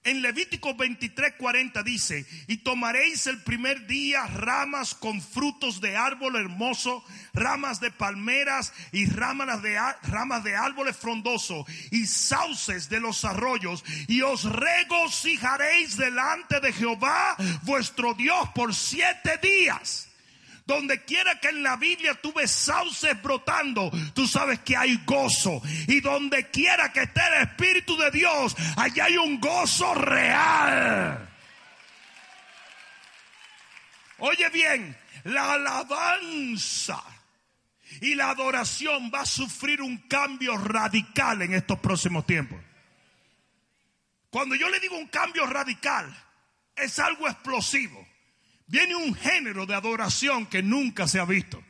En 0.07 0.23
Levítico 0.23 0.73
23, 0.73 1.35
40 1.37 1.83
dice, 1.83 2.25
y 2.47 2.59
tomaréis 2.59 3.27
el 3.27 3.43
primer 3.43 3.89
día 3.89 4.25
ramas 4.29 4.95
con 4.95 5.21
frutos 5.21 5.81
de 5.81 5.97
árbol 5.97 6.37
hermoso, 6.37 7.05
ramas 7.35 7.81
de 7.81 7.91
palmeras 7.91 8.73
y 8.93 9.07
ramas 9.07 9.61
de, 9.63 9.77
ramas 10.05 10.45
de 10.45 10.55
árboles 10.55 10.97
frondosos 10.97 11.67
y 11.91 12.07
sauces 12.07 12.89
de 12.89 13.01
los 13.01 13.25
arroyos, 13.25 13.85
y 14.07 14.21
os 14.23 14.45
regocijaréis 14.45 15.97
delante 15.97 16.61
de 16.61 16.73
Jehová 16.73 17.35
vuestro 17.65 18.15
Dios 18.15 18.49
por 18.55 18.77
siete 18.77 19.41
días. 19.43 20.09
Donde 20.67 21.05
quiera 21.05 21.39
que 21.39 21.49
en 21.49 21.63
la 21.63 21.77
Biblia 21.77 22.15
tú 22.21 22.33
ves 22.33 22.51
sauces 22.51 23.23
brotando, 23.23 23.91
tú 24.15 24.27
sabes 24.27 24.59
que 24.61 24.77
hay 24.77 25.01
gozo. 25.07 25.63
Y 25.87 26.01
donde 26.01 26.51
quiera 26.51 26.93
que 26.93 27.03
esté 27.03 27.21
el 27.29 27.49
Espíritu 27.49 27.97
de 27.97 28.11
Dios, 28.11 28.57
allá 28.77 29.05
hay 29.05 29.17
un 29.17 29.41
gozo 29.41 29.95
real. 29.95 31.29
Oye 34.19 34.49
bien, 34.51 34.97
la 35.25 35.53
alabanza 35.53 37.03
y 38.01 38.15
la 38.15 38.31
adoración 38.31 39.11
va 39.15 39.21
a 39.21 39.27
sufrir 39.27 39.81
un 39.83 39.99
cambio 40.09 40.57
radical 40.57 41.43
en 41.43 41.55
estos 41.55 41.79
próximos 41.79 42.27
tiempos. 42.27 42.59
Cuando 44.31 44.55
yo 44.55 44.69
le 44.69 44.81
digo 44.81 44.97
un 44.99 45.09
cambio 45.09 45.47
radical, 45.47 46.15
es 46.75 46.99
algo 46.99 47.29
explosivo. 47.29 48.06
Viene 48.67 48.97
un 48.97 49.15
género 49.15 49.67
de 49.67 49.75
adoración 49.75 50.47
que 50.47 50.63
nunca 50.63 51.07
se 51.07 51.21
ha 51.21 51.25
visto. 51.25 51.63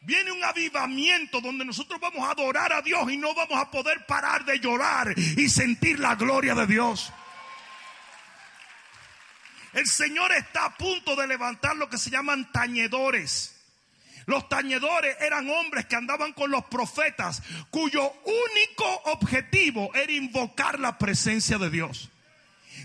Viene 0.00 0.30
un 0.30 0.44
avivamiento 0.44 1.40
donde 1.40 1.64
nosotros 1.64 2.00
vamos 2.00 2.26
a 2.26 2.32
adorar 2.32 2.72
a 2.72 2.82
Dios 2.82 3.10
y 3.10 3.16
no 3.16 3.34
vamos 3.34 3.58
a 3.58 3.70
poder 3.70 4.06
parar 4.06 4.44
de 4.44 4.58
llorar 4.60 5.14
y 5.18 5.48
sentir 5.48 5.98
la 5.98 6.14
gloria 6.14 6.54
de 6.54 6.66
Dios. 6.66 7.12
El 9.72 9.86
Señor 9.86 10.32
está 10.32 10.66
a 10.66 10.76
punto 10.76 11.14
de 11.16 11.26
levantar 11.26 11.76
lo 11.76 11.88
que 11.88 11.98
se 11.98 12.10
llaman 12.10 12.50
tañedores. 12.52 13.54
Los 14.26 14.48
tañedores 14.48 15.16
eran 15.20 15.48
hombres 15.48 15.86
que 15.86 15.96
andaban 15.96 16.32
con 16.32 16.50
los 16.50 16.64
profetas 16.66 17.42
cuyo 17.70 18.12
único 18.24 18.86
objetivo 19.06 19.94
era 19.94 20.12
invocar 20.12 20.78
la 20.78 20.98
presencia 20.98 21.58
de 21.58 21.70
Dios. 21.70 22.10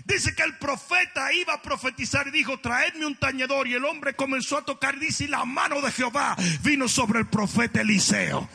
Dice 0.04 0.34
que 0.34 0.42
el 0.42 0.58
profeta 0.58 1.32
iba 1.32 1.54
a 1.54 1.62
profetizar 1.62 2.28
y 2.28 2.30
dijo, 2.30 2.58
traedme 2.58 3.06
un 3.06 3.16
tañedor. 3.16 3.68
Y 3.68 3.74
el 3.74 3.84
hombre 3.84 4.14
comenzó 4.14 4.58
a 4.58 4.64
tocar, 4.64 4.98
dice, 4.98 5.28
la 5.28 5.44
mano 5.44 5.80
de 5.80 5.90
Jehová 5.92 6.36
vino 6.62 6.88
sobre 6.88 7.20
el 7.20 7.26
profeta 7.26 7.80
Eliseo. 7.80 8.48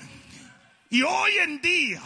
Y 0.89 1.01
hoy 1.01 1.31
en 1.41 1.61
día, 1.61 2.01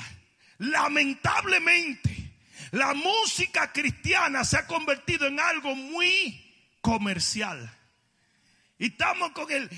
lamentablemente, 0.58 2.32
la 2.72 2.94
música 2.94 3.72
cristiana 3.72 4.44
se 4.44 4.58
ha 4.58 4.68
convertido 4.68 5.28
en 5.28 5.40
algo 5.40 5.76
muy 5.76 6.42
comercial. 6.82 7.72
Y 8.80 8.88
estamos 8.88 9.32
con 9.32 9.50
el 9.52 9.70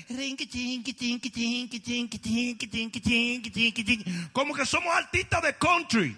como 4.32 4.54
que 4.54 4.66
somos 4.66 4.94
artistas 4.94 5.42
de 5.42 5.56
country. 5.58 6.16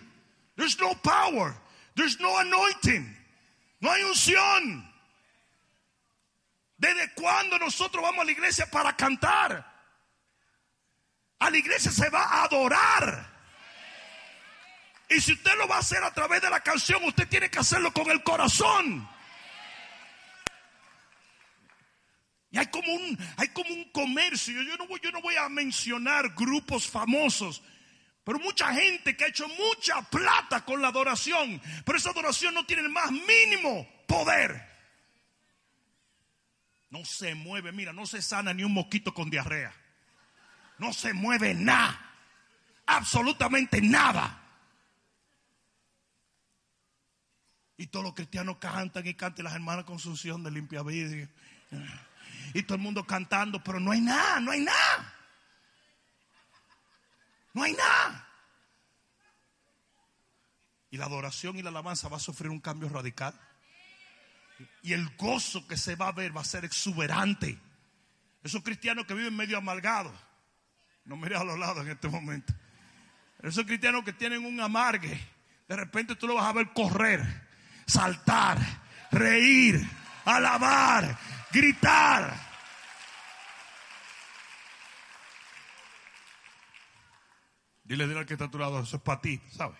There's 0.57 0.79
no 0.79 0.95
power. 1.03 1.55
There's 1.95 2.19
no 2.21 2.39
anointing. 2.39 3.18
No 3.81 3.91
hay 3.91 4.03
unción. 4.03 4.93
¿Desde 6.77 7.13
cuándo 7.15 7.59
nosotros 7.59 8.03
vamos 8.03 8.23
a 8.23 8.25
la 8.25 8.33
iglesia 8.33 8.67
para 8.71 8.97
cantar? 8.97 9.67
A 11.41 11.51
la 11.51 11.57
iglesia 11.57 11.91
se 11.91 12.09
va 12.11 12.23
a 12.23 12.45
adorar. 12.45 13.39
Y 15.09 15.21
si 15.21 15.33
usted 15.33 15.57
lo 15.57 15.67
va 15.67 15.77
a 15.77 15.81
hacer 15.81 16.03
a 16.05 16.13
través 16.13 16.43
de 16.43 16.51
la 16.51 16.61
canción, 16.61 17.03
usted 17.05 17.29
tiene 17.29 17.51
que 17.51 17.59
hacerlo 17.59 17.93
con 17.93 18.11
el 18.11 18.23
corazón. 18.23 19.09
Y 22.51 22.59
hay 22.59 22.67
como 22.67 22.93
un, 22.93 23.19
hay 23.37 23.49
como 23.49 23.71
un 23.71 23.91
comercio. 23.91 24.63
Yo 24.63 24.77
no, 24.77 24.87
voy, 24.87 25.01
yo 25.03 25.11
no 25.11 25.21
voy 25.21 25.37
a 25.37 25.49
mencionar 25.49 26.35
grupos 26.35 26.87
famosos. 26.87 27.63
Pero 28.29 28.41
mucha 28.41 28.75
gente 28.75 29.17
que 29.17 29.25
ha 29.25 29.29
hecho 29.29 29.49
mucha 29.49 30.03
plata 30.03 30.63
con 30.63 30.83
la 30.83 30.89
adoración. 30.89 31.59
Pero 31.83 31.97
esa 31.97 32.11
adoración 32.11 32.53
no 32.53 32.67
tiene 32.67 32.83
el 32.83 32.91
más 32.91 33.11
mínimo 33.11 33.89
poder. 34.07 34.69
No 36.91 37.07
se 37.07 37.35
mueve, 37.35 37.73
mira, 37.73 37.95
no 37.95 38.05
se 38.05 38.21
sana 38.21 38.53
ni 38.53 38.65
un 38.65 38.75
mosquito 38.75 39.15
con 39.15 39.31
diarrea. 39.31 39.73
No 40.77 40.93
se 40.93 41.15
mueve 41.15 41.55
nada. 41.55 41.99
Absolutamente 42.85 43.81
nada. 43.81 44.43
Y 47.79 47.87
todos 47.87 48.05
los 48.05 48.15
cristianos 48.15 48.59
cantan 48.59 49.07
y 49.07 49.15
cantan 49.15 49.45
las 49.45 49.55
hermanas 49.55 49.87
con 49.87 49.99
su 49.99 50.13
de 50.13 50.51
limpia 50.51 50.83
vida. 50.83 51.27
Y 52.53 52.63
todo 52.65 52.75
el 52.75 52.83
mundo 52.83 53.07
cantando, 53.07 53.65
pero 53.65 53.81
no 53.81 53.91
hay 53.93 54.03
nada, 54.03 54.39
no 54.39 54.51
hay 54.51 54.61
nada. 54.61 55.18
No 57.59 57.65
hay 57.65 57.73
nada. 57.73 58.25
Y 60.91 60.97
la 60.97 61.07
adoración 61.07 61.57
y 61.59 61.63
la 61.63 61.71
alabanza 61.71 62.09
va 62.09 62.19
a 62.19 62.21
sufrir 62.21 62.51
un 62.51 62.61
cambio 62.61 62.89
radical. 62.89 63.35
Y 64.83 64.93
el 64.93 65.09
gozo 65.17 65.67
que 65.67 65.77
se 65.77 65.97
va 65.97 66.07
a 66.07 66.13
ver 66.13 66.37
va 66.37 66.43
a 66.43 66.45
ser 66.45 66.65
exuberante. 66.65 67.59
Esos 68.45 68.63
cristianos 68.63 69.07
que 69.07 69.15
viven 69.15 69.35
medio 69.35 69.59
amargados. 69.59 70.13
No 71.05 71.17
mire 71.17 71.35
a 71.35 71.43
los 71.43 71.59
lados 71.59 71.85
en 71.85 71.91
este 71.91 72.09
momento. 72.09 72.55
Esos 73.43 73.65
cristianos 73.65 74.05
que 74.05 74.13
tienen 74.13 74.47
un 74.47 74.61
amargue. 74.61 75.19
De 75.67 75.75
repente 75.75 76.15
tú 76.15 76.29
lo 76.29 76.35
vas 76.35 76.47
a 76.47 76.53
ver 76.53 76.73
correr, 76.73 77.49
saltar, 77.89 78.57
reír, 79.11 79.85
alabar, 80.25 81.19
gritar. 81.51 82.48
Dile, 87.89 88.07
dile 88.07 88.21
al 88.21 88.27
que 88.27 88.35
está 88.35 88.45
a 88.45 88.51
tu 88.51 88.59
lado, 88.59 88.81
eso 88.81 88.97
es 88.97 89.03
para 89.03 89.21
ti, 89.23 89.41
¿sabes? 89.51 89.79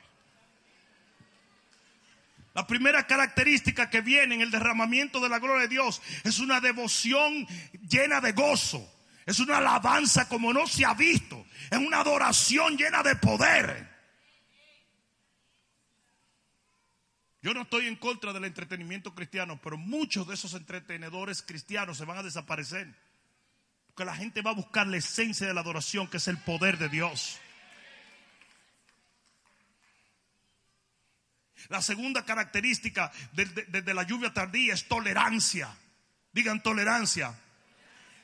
La 2.55 2.67
primera 2.67 3.07
característica 3.07 3.91
que 3.91 4.01
viene 4.01 4.35
en 4.35 4.41
el 4.41 4.51
derramamiento 4.51 5.21
de 5.21 5.29
la 5.29 5.39
gloria 5.39 5.63
de 5.63 5.69
Dios 5.69 6.01
es 6.25 6.39
una 6.39 6.61
devoción 6.61 7.47
llena 7.89 8.21
de 8.21 8.33
gozo. 8.33 8.91
Es 9.27 9.39
una 9.41 9.59
alabanza 9.59 10.27
como 10.27 10.55
no 10.55 10.67
se 10.67 10.87
ha 10.87 10.95
visto. 10.95 11.47
Es 11.71 11.79
una 11.79 12.01
adoración 12.01 12.79
llena 12.79 13.03
de 13.03 13.15
poder. 13.15 13.89
Yo 17.43 17.53
no 17.55 17.63
estoy 17.63 17.87
en 17.87 17.97
contra 17.97 18.33
del 18.33 18.47
entretenimiento 18.47 19.15
cristiano, 19.15 19.61
pero 19.63 19.77
muchos 19.77 20.27
de 20.27 20.35
esos 20.35 20.55
entretenedores 20.55 21.43
cristianos 21.43 21.99
se 21.99 22.07
van 22.07 22.19
a 22.19 22.23
desaparecer. 22.23 22.93
Porque 23.87 24.07
la 24.07 24.17
gente 24.17 24.43
va 24.43 24.51
a 24.51 24.55
buscar 24.55 24.87
la 24.87 24.97
esencia 24.97 25.47
de 25.47 25.55
la 25.55 25.61
adoración, 25.61 26.09
que 26.09 26.17
es 26.17 26.27
el 26.27 26.39
poder 26.39 26.79
de 26.79 26.89
Dios. 26.89 27.39
La 31.69 31.83
segunda 31.83 32.25
característica 32.25 33.13
de, 33.33 33.95
la 33.95 34.03
lluvia 34.05 34.33
tardía 34.33 34.75
es 34.75 34.87
tolerancia. 34.89 35.69
Digan 36.33 36.63
tolerancia. 36.63 37.35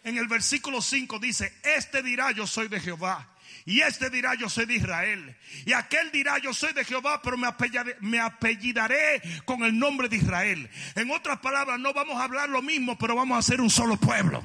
En 0.04 0.16
el 0.18 0.28
versículo 0.28 0.80
5 0.80 1.18
dice, 1.18 1.52
este 1.62 2.02
dirá 2.02 2.30
yo 2.30 2.46
soy 2.46 2.68
de 2.68 2.80
Jehová. 2.80 3.28
Y 3.66 3.80
este 3.80 4.10
dirá 4.10 4.34
yo 4.34 4.48
soy 4.48 4.66
de 4.66 4.74
Israel. 4.74 5.36
Y 5.64 5.72
aquel 5.72 6.10
dirá 6.10 6.38
yo 6.38 6.52
soy 6.52 6.72
de 6.72 6.84
Jehová, 6.84 7.22
pero 7.22 7.36
me 7.36 7.46
apellidaré, 7.46 7.96
me 8.00 8.20
apellidaré, 8.20 9.22
con 9.44 9.64
el 9.64 9.78
nombre 9.78 10.08
de 10.08 10.16
Israel. 10.16 10.70
En 10.94 11.10
otras 11.10 11.38
palabras, 11.40 11.78
no 11.78 11.92
vamos 11.92 12.20
a 12.20 12.24
hablar 12.24 12.48
lo 12.48 12.62
mismo, 12.62 12.98
pero 12.98 13.16
vamos 13.16 13.38
a 13.38 13.42
ser 13.42 13.60
un 13.60 13.70
solo 13.70 13.96
pueblo. 13.96 14.44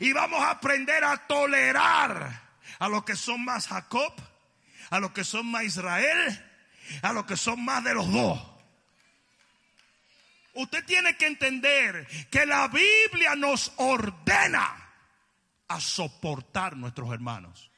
Y 0.00 0.12
vamos 0.12 0.40
a 0.40 0.50
aprender 0.50 1.04
a 1.04 1.16
tolerar 1.16 2.42
a 2.78 2.88
los 2.88 3.04
que 3.04 3.16
son 3.16 3.44
más 3.44 3.68
Jacob, 3.68 4.12
a 4.90 4.98
los 4.98 5.12
que 5.12 5.24
son 5.24 5.46
más 5.46 5.64
Israel 5.64 6.50
a 7.02 7.12
los 7.12 7.24
que 7.26 7.36
son 7.36 7.64
más 7.64 7.82
de 7.84 7.94
los 7.94 8.10
dos. 8.10 8.40
Usted 10.54 10.84
tiene 10.84 11.16
que 11.16 11.26
entender 11.26 12.06
que 12.30 12.46
la 12.46 12.68
Biblia 12.68 13.34
nos 13.36 13.72
ordena 13.76 14.84
a 15.68 15.80
soportar 15.80 16.76
nuestros 16.76 17.12
hermanos. 17.12 17.70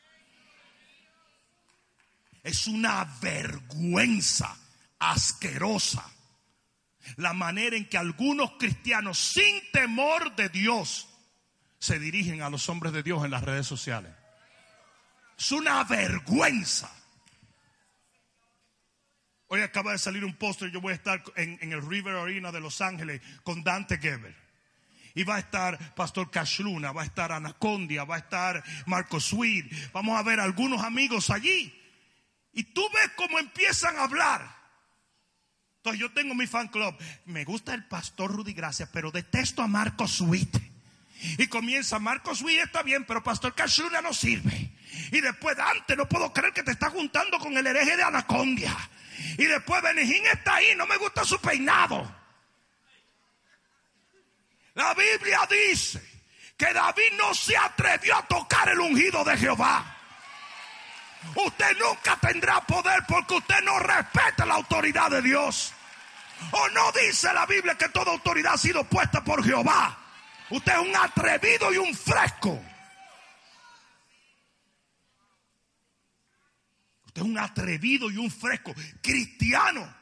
Es 2.43 2.67
una 2.67 3.05
vergüenza 3.21 4.57
asquerosa 4.99 6.05
la 7.17 7.33
manera 7.33 7.77
en 7.77 7.89
que 7.89 7.99
algunos 7.99 8.53
cristianos 8.59 9.19
sin 9.19 9.71
temor 9.73 10.35
de 10.37 10.49
Dios 10.49 11.09
se 11.79 11.99
dirigen 11.99 12.43
a 12.43 12.51
los 12.51 12.69
hombres 12.69 12.93
de 12.93 13.03
Dios 13.03 13.25
en 13.25 13.31
las 13.31 13.45
redes 13.45 13.67
sociales. 13.67 14.13
Es 15.39 15.53
una 15.53 15.85
vergüenza. 15.85 16.91
Hoy 19.49 19.61
acaba 19.61 19.93
de 19.93 19.99
salir 19.99 20.25
un 20.25 20.35
póster, 20.35 20.71
yo 20.71 20.81
voy 20.81 20.93
a 20.93 20.97
estar 20.97 21.23
en, 21.37 21.73
el 21.73 21.87
River 21.87 22.17
Arena 22.17 22.51
de 22.51 22.61
Los 22.61 22.81
Ángeles 22.81 23.21
con 23.45 23.63
Dante 23.63 23.99
Geber. 23.99 24.35
Y 25.15 25.23
va 25.23 25.37
a 25.37 25.39
estar 25.39 25.95
Pastor 25.95 26.31
Cashluna, 26.31 26.93
va 26.93 27.03
a 27.03 27.07
estar 27.07 27.33
Anacondia, 27.33 28.05
va 28.05 28.17
a 28.17 28.19
estar 28.19 28.63
Marco 28.87 29.21
Sweet. 29.21 29.93
Vamos 29.93 30.19
a 30.19 30.23
ver 30.23 30.41
algunos 30.41 30.83
amigos 30.83 31.31
allí. 31.31 31.73
Y 32.53 32.65
tú 32.65 32.83
ves 32.93 33.13
cómo 33.17 33.39
empiezan 33.39 33.97
a 33.97 34.03
hablar. 34.03 34.57
Entonces 35.77 36.01
yo 36.01 36.13
tengo 36.13 36.35
mi 36.35 36.47
fan 36.47 36.69
club. 36.69 36.95
Me 37.25 37.45
gusta 37.45 37.73
el 37.73 37.85
pastor 37.85 38.33
Rudy 38.33 38.53
Gracia, 38.53 38.91
pero 38.93 39.11
detesto 39.11 39.63
a 39.63 39.69
Marco 39.69 40.07
Sweet. 40.09 40.59
Y 41.39 41.47
comienza, 41.47 41.99
Marco 41.99 42.35
Sweet 42.35 42.65
está 42.65 42.83
bien, 42.83 43.05
pero 43.05 43.23
Pastor 43.23 43.55
Cashluna 43.55 44.03
no 44.03 44.13
sirve. 44.13 44.73
Y 45.13 45.21
después, 45.21 45.57
Dante, 45.57 45.97
no 45.97 46.09
puedo 46.09 46.33
creer 46.33 46.53
que 46.53 46.63
te 46.63 46.73
está 46.73 46.91
juntando 46.91 47.39
con 47.39 47.57
el 47.57 47.67
hereje 47.67 47.97
de 47.97 48.03
Anacondia. 48.03 48.77
Y 49.39 49.45
después 49.45 49.83
Benejín 49.83 50.27
está 50.27 50.57
ahí, 50.57 50.75
no 50.75 50.87
me 50.87 50.97
gusta 50.97 51.25
su 51.25 51.39
peinado. 51.41 52.15
La 54.75 54.93
Biblia 54.95 55.41
dice 55.49 56.03
que 56.57 56.73
David 56.73 57.13
no 57.17 57.35
se 57.35 57.57
atrevió 57.57 58.17
a 58.17 58.27
tocar 58.27 58.69
el 58.69 58.81
ungido 58.81 59.25
de 59.25 59.37
Jehová. 59.37 59.97
Usted 61.35 61.77
nunca 61.79 62.17
tendrá 62.17 62.61
poder 62.61 63.03
porque 63.09 63.35
usted 63.35 63.61
no 63.63 63.79
respeta 63.79 64.47
la 64.47 64.55
autoridad 64.55 65.11
de 65.11 65.23
Dios. 65.23 65.73
O 66.51 66.69
no 66.69 66.93
dice 66.93 67.33
la 67.33 67.47
Biblia 67.47 67.77
que 67.77 67.89
toda 67.89 68.13
autoridad 68.13 68.55
ha 68.55 68.59
sido 68.59 68.85
puesta 68.85 69.25
por 69.25 69.43
Jehová. 69.43 69.97
Usted 70.51 70.73
es 70.73 70.79
un 70.79 70.95
atrevido 70.95 71.73
y 71.73 71.79
un 71.79 71.95
fresco. 71.95 72.63
Es 77.21 77.27
un 77.27 77.39
atrevido 77.39 78.11
y 78.11 78.17
un 78.17 78.31
fresco 78.31 78.75
cristiano. 79.03 79.95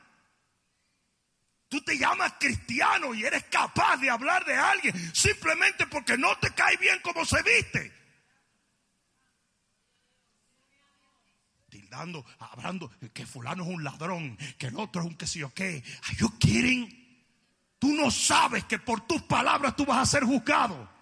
Tú 1.69 1.81
te 1.83 1.99
llamas 1.99 2.35
cristiano 2.39 3.15
y 3.15 3.25
eres 3.25 3.45
capaz 3.45 3.97
de 3.97 4.09
hablar 4.09 4.45
de 4.45 4.55
alguien 4.55 4.95
simplemente 5.15 5.87
porque 5.87 6.17
no 6.17 6.37
te 6.39 6.53
cae 6.53 6.77
bien 6.77 7.01
como 7.03 7.25
se 7.25 7.43
viste. 7.43 7.93
Tildando, 11.69 12.25
hablando 12.39 12.91
que 13.13 13.27
fulano 13.27 13.65
es 13.65 13.71
un 13.71 13.83
ladrón, 13.83 14.39
que 14.57 14.67
el 14.67 14.77
otro 14.77 15.03
es 15.03 15.09
un 15.09 15.17
que 15.17 15.27
sé 15.27 15.41
yo 15.41 15.53
qué. 15.53 15.83
Are 16.05 16.17
you 16.17 16.39
kidding? 16.39 17.05
Tú 17.81 17.93
no 17.93 18.11
sabes 18.11 18.65
que 18.67 18.79
por 18.79 19.07
tus 19.07 19.23
palabras 19.23 19.75
tú 19.75 19.85
vas 19.85 19.99
a 19.99 20.07
ser 20.07 20.23
juzgado. 20.23 20.94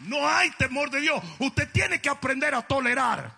No 0.00 0.28
hay 0.28 0.50
temor 0.52 0.90
de 0.90 1.00
Dios. 1.00 1.22
Usted 1.38 1.70
tiene 1.72 2.00
que 2.00 2.08
aprender 2.08 2.54
a 2.54 2.62
tolerar. 2.62 3.32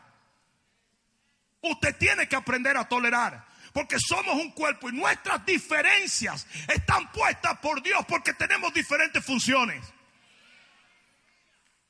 Usted 1.60 1.96
tiene 1.96 2.28
que 2.28 2.36
aprender 2.36 2.76
a 2.76 2.88
tolerar. 2.88 3.46
Porque 3.72 3.98
somos 4.00 4.34
un 4.34 4.50
cuerpo 4.52 4.88
y 4.88 4.92
nuestras 4.92 5.44
diferencias 5.44 6.46
están 6.68 7.12
puestas 7.12 7.58
por 7.58 7.82
Dios 7.82 8.04
porque 8.08 8.32
tenemos 8.34 8.72
diferentes 8.72 9.24
funciones. 9.24 9.84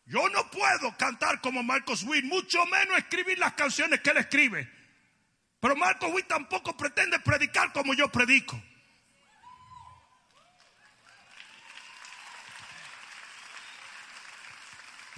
Yo 0.07 0.29
no 0.31 0.51
puedo 0.51 0.97
cantar 0.97 1.41
como 1.41 1.63
Marcos 1.63 2.03
Witt, 2.03 2.25
mucho 2.25 2.65
menos 2.67 2.99
escribir 2.99 3.39
las 3.39 3.53
canciones 3.53 4.01
que 4.01 4.11
él 4.11 4.17
escribe. 4.17 4.71
Pero 5.61 5.77
Marcos 5.77 6.11
Witt 6.13 6.27
tampoco 6.27 6.77
pretende 6.77 7.19
predicar 7.21 7.73
como 7.73 7.95
yo 7.95 8.09
predico. 8.11 8.61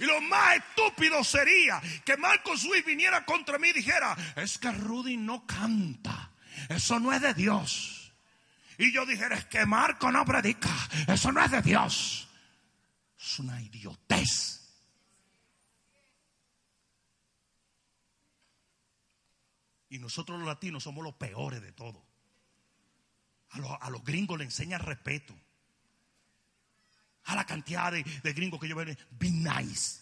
Y 0.01 0.05
lo 0.05 0.19
más 0.19 0.55
estúpido 0.55 1.23
sería 1.23 1.79
que 2.03 2.17
Marcos 2.17 2.65
Witt 2.65 2.83
viniera 2.83 3.23
contra 3.23 3.59
mí 3.59 3.67
y 3.67 3.73
dijera, 3.73 4.17
es 4.35 4.57
que 4.57 4.71
Rudy 4.71 5.15
no 5.15 5.45
canta, 5.45 6.31
eso 6.69 6.99
no 6.99 7.13
es 7.13 7.21
de 7.21 7.35
Dios. 7.35 8.11
Y 8.79 8.91
yo 8.91 9.05
dijera, 9.05 9.35
es 9.35 9.45
que 9.45 9.63
Marco 9.63 10.11
no 10.11 10.25
predica, 10.25 10.71
eso 11.07 11.31
no 11.31 11.45
es 11.45 11.51
de 11.51 11.61
Dios. 11.61 12.27
Es 13.15 13.37
una 13.37 13.61
idiotez. 13.61 14.73
Y 19.89 19.99
nosotros 19.99 20.39
los 20.39 20.47
latinos 20.47 20.81
somos 20.81 21.03
los 21.03 21.13
peores 21.13 21.61
de 21.61 21.73
todo. 21.73 22.03
A 23.51 23.59
los, 23.59 23.69
a 23.79 23.89
los 23.91 24.03
gringos 24.03 24.39
le 24.39 24.45
enseñan 24.45 24.81
respeto. 24.81 25.39
A 27.25 27.35
la 27.35 27.45
cantidad 27.45 27.91
de, 27.91 28.03
de 28.03 28.33
gringos 28.33 28.59
que 28.59 28.67
yo 28.67 28.75
veo, 28.75 28.95
be 29.11 29.29
nice. 29.29 30.01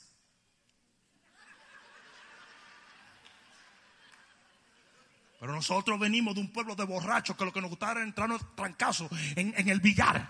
Pero 5.39 5.53
nosotros 5.53 5.97
venimos 5.97 6.35
de 6.35 6.41
un 6.41 6.51
pueblo 6.51 6.75
de 6.75 6.83
borrachos 6.83 7.37
que 7.37 7.45
lo 7.45 7.53
que 7.53 7.61
nos 7.61 7.69
gustaba 7.69 7.93
era 7.93 8.03
entrarnos 8.03 8.55
trancazos 8.55 9.09
en, 9.35 9.53
en 9.55 9.69
el 9.69 9.79
billar. 9.79 10.29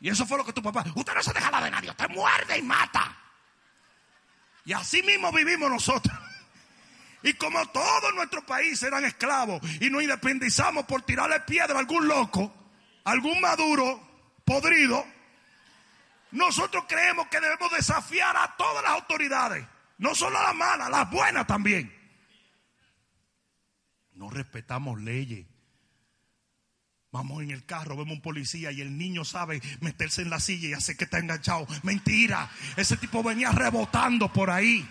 Y 0.00 0.10
eso 0.10 0.26
fue 0.26 0.36
lo 0.36 0.44
que 0.44 0.52
tu 0.52 0.62
papá. 0.62 0.84
Usted 0.94 1.14
no 1.14 1.22
se 1.22 1.32
deja 1.32 1.50
la 1.50 1.62
de 1.62 1.70
nadie, 1.70 1.90
usted 1.90 2.08
muerde 2.10 2.58
y 2.58 2.62
mata. 2.62 3.16
Y 4.66 4.74
así 4.74 5.02
mismo 5.02 5.32
vivimos 5.32 5.70
nosotros. 5.70 6.14
Y 7.22 7.32
como 7.34 7.64
todos 7.68 8.14
nuestros 8.14 8.44
países 8.44 8.82
eran 8.82 9.06
esclavos 9.06 9.62
y 9.80 9.88
nos 9.88 10.02
independizamos 10.02 10.84
por 10.84 11.00
tirarle 11.02 11.40
piedra 11.40 11.74
a 11.74 11.78
algún 11.78 12.06
loco, 12.06 12.54
algún 13.04 13.40
maduro, 13.40 14.32
podrido, 14.44 15.06
nosotros 16.34 16.84
creemos 16.88 17.28
que 17.28 17.40
debemos 17.40 17.70
desafiar 17.70 18.36
a 18.36 18.56
todas 18.56 18.82
las 18.82 18.92
autoridades, 18.92 19.64
no 19.98 20.16
solo 20.16 20.36
a 20.36 20.42
las 20.42 20.54
malas, 20.54 20.90
las 20.90 21.08
buenas 21.08 21.46
también. 21.46 21.94
No 24.14 24.30
respetamos 24.30 25.00
leyes. 25.00 25.46
Vamos 27.12 27.44
en 27.44 27.52
el 27.52 27.64
carro, 27.64 27.96
vemos 27.96 28.14
un 28.14 28.20
policía 28.20 28.72
y 28.72 28.80
el 28.80 28.98
niño 28.98 29.24
sabe 29.24 29.62
meterse 29.80 30.22
en 30.22 30.30
la 30.30 30.40
silla 30.40 30.70
y 30.70 30.72
hace 30.72 30.96
que 30.96 31.04
está 31.04 31.18
enganchado. 31.18 31.68
Mentira, 31.84 32.50
ese 32.76 32.96
tipo 32.96 33.22
venía 33.22 33.52
rebotando 33.52 34.32
por 34.32 34.50
ahí. 34.50 34.84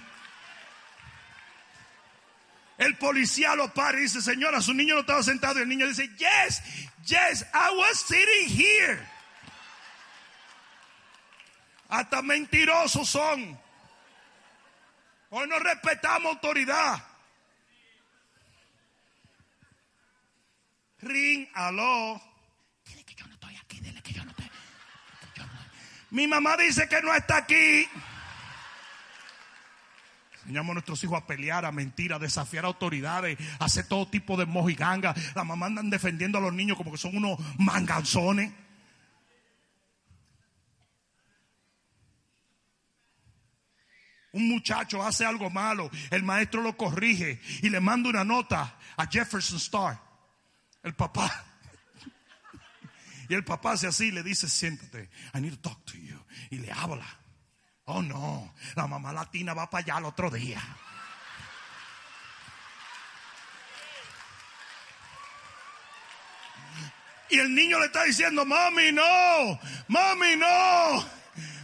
El 2.77 2.95
policía 2.95 3.53
lo 3.55 3.73
para 3.73 3.97
y 3.97 4.03
dice, 4.03 4.21
señora, 4.21 4.61
su 4.61 4.73
niño 4.73 4.95
no 4.95 5.01
estaba 5.01 5.21
sentado. 5.21 5.59
Y 5.59 5.63
el 5.63 5.69
niño 5.69 5.87
dice, 5.87 6.07
yes, 6.17 6.63
yes, 7.05 7.45
I 7.53 7.75
was 7.77 7.99
sitting 7.99 8.47
here. 8.47 9.12
Hasta 11.93 12.23
mentirosos 12.23 13.07
son. 13.07 13.59
Hoy 15.29 15.47
no 15.47 15.59
respetamos 15.59 16.33
autoridad. 16.33 17.03
Ring, 21.01 21.47
aló. 21.53 22.19
Dile 22.83 23.03
que 23.03 23.13
yo 23.13 23.27
no 23.27 23.33
estoy 23.35 23.55
aquí, 23.57 23.79
dile 23.79 24.01
que 24.01 24.11
yo 24.11 24.25
no 24.25 24.31
estoy. 24.31 24.49
Mi 26.09 26.25
mamá 26.25 26.57
dice 26.57 26.89
que 26.89 26.99
no 27.03 27.13
está 27.13 27.37
aquí. 27.37 27.87
Enseñamos 30.33 30.71
a 30.71 30.73
nuestros 30.73 31.03
hijos 31.03 31.21
a 31.21 31.27
pelear, 31.27 31.63
a 31.63 31.71
mentir, 31.71 32.11
a 32.11 32.17
desafiar 32.17 32.65
autoridades, 32.65 33.37
a 33.59 33.65
hacer 33.65 33.87
todo 33.87 34.07
tipo 34.07 34.35
de 34.35 34.47
mojiganga. 34.47 35.13
Las 35.35 35.45
mamás 35.45 35.67
andan 35.67 35.91
defendiendo 35.91 36.39
a 36.39 36.41
los 36.41 36.53
niños 36.53 36.75
como 36.75 36.91
que 36.91 36.97
son 36.97 37.15
unos 37.15 37.37
manganzones. 37.59 38.51
Un 44.33 44.49
muchacho 44.49 45.01
hace 45.03 45.25
algo 45.25 45.49
malo, 45.49 45.89
el 46.09 46.23
maestro 46.23 46.61
lo 46.61 46.75
corrige 46.75 47.39
y 47.61 47.69
le 47.69 47.79
manda 47.79 48.09
una 48.09 48.23
nota 48.23 48.77
a 48.97 49.05
Jefferson 49.05 49.57
Star, 49.57 50.01
el 50.81 50.95
papá. 50.95 51.45
Y 53.29 53.33
el 53.35 53.43
papá 53.43 53.73
hace 53.73 53.87
así, 53.87 54.11
le 54.11 54.23
dice, 54.23 54.49
siéntate, 54.49 55.09
I 55.33 55.39
need 55.39 55.53
to 55.53 55.69
talk 55.69 55.85
to 55.85 55.97
you. 55.97 56.19
Y 56.49 56.57
le 56.57 56.71
habla. 56.71 57.05
Oh 57.85 58.01
no, 58.01 58.53
la 58.75 58.87
mamá 58.87 59.13
latina 59.13 59.53
va 59.53 59.69
para 59.69 59.83
allá 59.83 59.97
el 59.99 60.05
otro 60.05 60.29
día. 60.31 60.61
Y 67.29 67.39
el 67.39 67.53
niño 67.53 67.79
le 67.79 67.85
está 67.85 68.03
diciendo, 68.03 68.45
mami, 68.45 68.91
no, 68.91 69.59
mami, 69.87 70.35
no, 70.37 71.05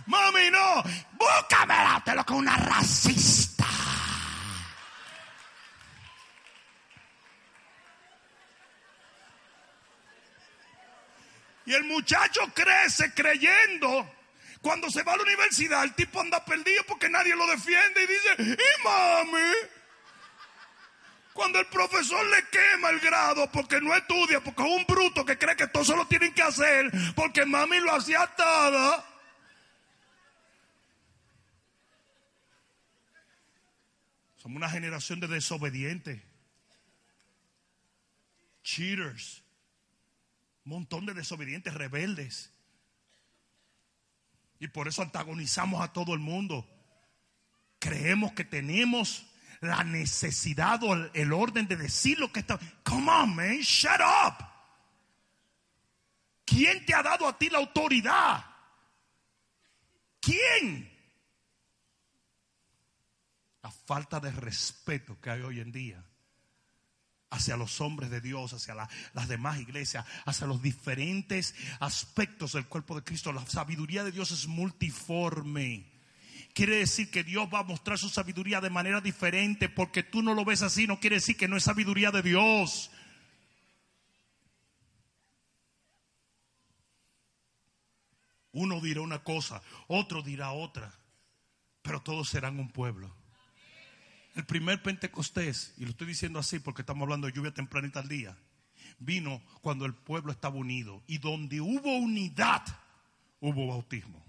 mami, 0.09 0.49
no, 0.49 0.83
búscamela, 1.13 2.01
te 2.03 2.15
lo 2.15 2.25
que 2.25 2.33
una 2.33 2.57
racista. 2.57 3.65
Y 11.65 11.73
el 11.73 11.83
muchacho 11.83 12.41
crece 12.53 13.13
creyendo. 13.13 14.15
Cuando 14.61 14.89
se 14.89 15.03
va 15.03 15.13
a 15.13 15.17
la 15.17 15.23
universidad, 15.23 15.83
el 15.83 15.93
tipo 15.93 16.19
anda 16.19 16.43
perdido 16.43 16.83
porque 16.87 17.07
nadie 17.07 17.33
lo 17.35 17.47
defiende 17.47 18.03
y 18.03 18.07
dice, 18.07 18.57
¿y 18.61 18.83
mami? 18.83 19.53
Cuando 21.31 21.59
el 21.59 21.67
profesor 21.67 22.25
le 22.25 22.45
quema 22.49 22.89
el 22.89 22.99
grado 22.99 23.49
porque 23.51 23.79
no 23.79 23.95
estudia, 23.95 24.41
porque 24.41 24.63
es 24.63 24.69
un 24.69 24.85
bruto 24.85 25.23
que 25.23 25.37
cree 25.37 25.55
que 25.55 25.67
todo 25.67 25.85
se 25.85 25.95
lo 25.95 26.05
tienen 26.07 26.33
que 26.33 26.41
hacer, 26.41 26.91
porque 27.15 27.45
mami 27.45 27.79
lo 27.79 27.95
hacía 27.95 28.27
todo. 28.35 29.08
Una 34.55 34.69
generación 34.69 35.19
de 35.19 35.27
desobedientes, 35.27 36.21
cheaters, 38.63 39.43
un 40.65 40.71
montón 40.71 41.05
de 41.05 41.13
desobedientes, 41.13 41.73
rebeldes. 41.73 42.51
Y 44.59 44.67
por 44.67 44.87
eso 44.87 45.01
antagonizamos 45.01 45.81
a 45.81 45.93
todo 45.93 46.13
el 46.13 46.19
mundo. 46.19 46.67
Creemos 47.79 48.33
que 48.33 48.43
tenemos 48.43 49.25
la 49.61 49.83
necesidad 49.83 50.81
o 50.83 50.93
el, 50.93 51.11
el 51.13 51.31
orden 51.31 51.67
de 51.67 51.77
decir 51.77 52.19
lo 52.19 52.31
que 52.31 52.39
está. 52.39 52.59
Come 52.83 53.11
on, 53.11 53.35
man, 53.35 53.59
shut 53.59 54.01
up. 54.01 54.45
¿Quién 56.43 56.85
te 56.85 56.93
ha 56.95 57.03
dado 57.03 57.27
a 57.27 57.37
ti 57.37 57.49
la 57.49 57.59
autoridad? 57.59 58.45
¿Quién? 60.19 60.88
La 63.61 63.71
falta 63.71 64.19
de 64.19 64.31
respeto 64.31 65.19
que 65.19 65.29
hay 65.29 65.41
hoy 65.41 65.59
en 65.59 65.71
día 65.71 66.03
hacia 67.31 67.57
los 67.57 67.79
hombres 67.81 68.09
de 68.09 68.21
Dios, 68.21 68.53
hacia 68.53 68.73
la- 68.73 68.89
las 69.13 69.27
demás 69.27 69.59
iglesias, 69.59 70.05
hacia 70.25 70.47
los 70.47 70.61
diferentes 70.61 71.53
aspectos 71.79 72.53
del 72.53 72.65
cuerpo 72.65 72.95
de 72.95 73.03
Cristo. 73.03 73.31
La 73.33 73.45
sabiduría 73.45 74.03
de 74.03 74.11
Dios 74.11 74.31
es 74.31 74.47
multiforme. 74.47 75.91
Quiere 76.53 76.77
decir 76.77 77.11
que 77.11 77.23
Dios 77.23 77.47
va 77.53 77.59
a 77.59 77.63
mostrar 77.63 77.99
su 77.99 78.09
sabiduría 78.09 78.59
de 78.61 78.71
manera 78.71 78.99
diferente 79.01 79.69
porque 79.69 80.01
tú 80.01 80.23
no 80.23 80.33
lo 80.33 80.43
ves 80.43 80.63
así, 80.63 80.87
no 80.87 80.99
quiere 80.99 81.17
decir 81.17 81.37
que 81.37 81.47
no 81.47 81.55
es 81.57 81.63
sabiduría 81.63 82.09
de 82.11 82.23
Dios. 82.23 82.89
Uno 88.51 88.81
dirá 88.81 89.01
una 89.01 89.23
cosa, 89.23 89.61
otro 89.87 90.21
dirá 90.23 90.51
otra, 90.51 90.91
pero 91.81 92.01
todos 92.01 92.29
serán 92.29 92.59
un 92.59 92.69
pueblo. 92.71 93.15
El 94.39 94.45
primer 94.45 94.81
Pentecostés, 94.81 95.73
y 95.75 95.83
lo 95.83 95.89
estoy 95.89 96.07
diciendo 96.07 96.39
así 96.39 96.59
porque 96.59 96.83
estamos 96.83 97.03
hablando 97.03 97.27
de 97.27 97.33
lluvia 97.33 97.53
tempranita 97.53 97.99
al 97.99 98.07
día, 98.07 98.37
vino 98.97 99.43
cuando 99.59 99.85
el 99.85 99.93
pueblo 99.93 100.31
estaba 100.31 100.55
unido. 100.55 101.03
Y 101.07 101.17
donde 101.17 101.59
hubo 101.59 101.97
unidad, 101.97 102.63
hubo 103.41 103.67
bautismo. 103.67 104.25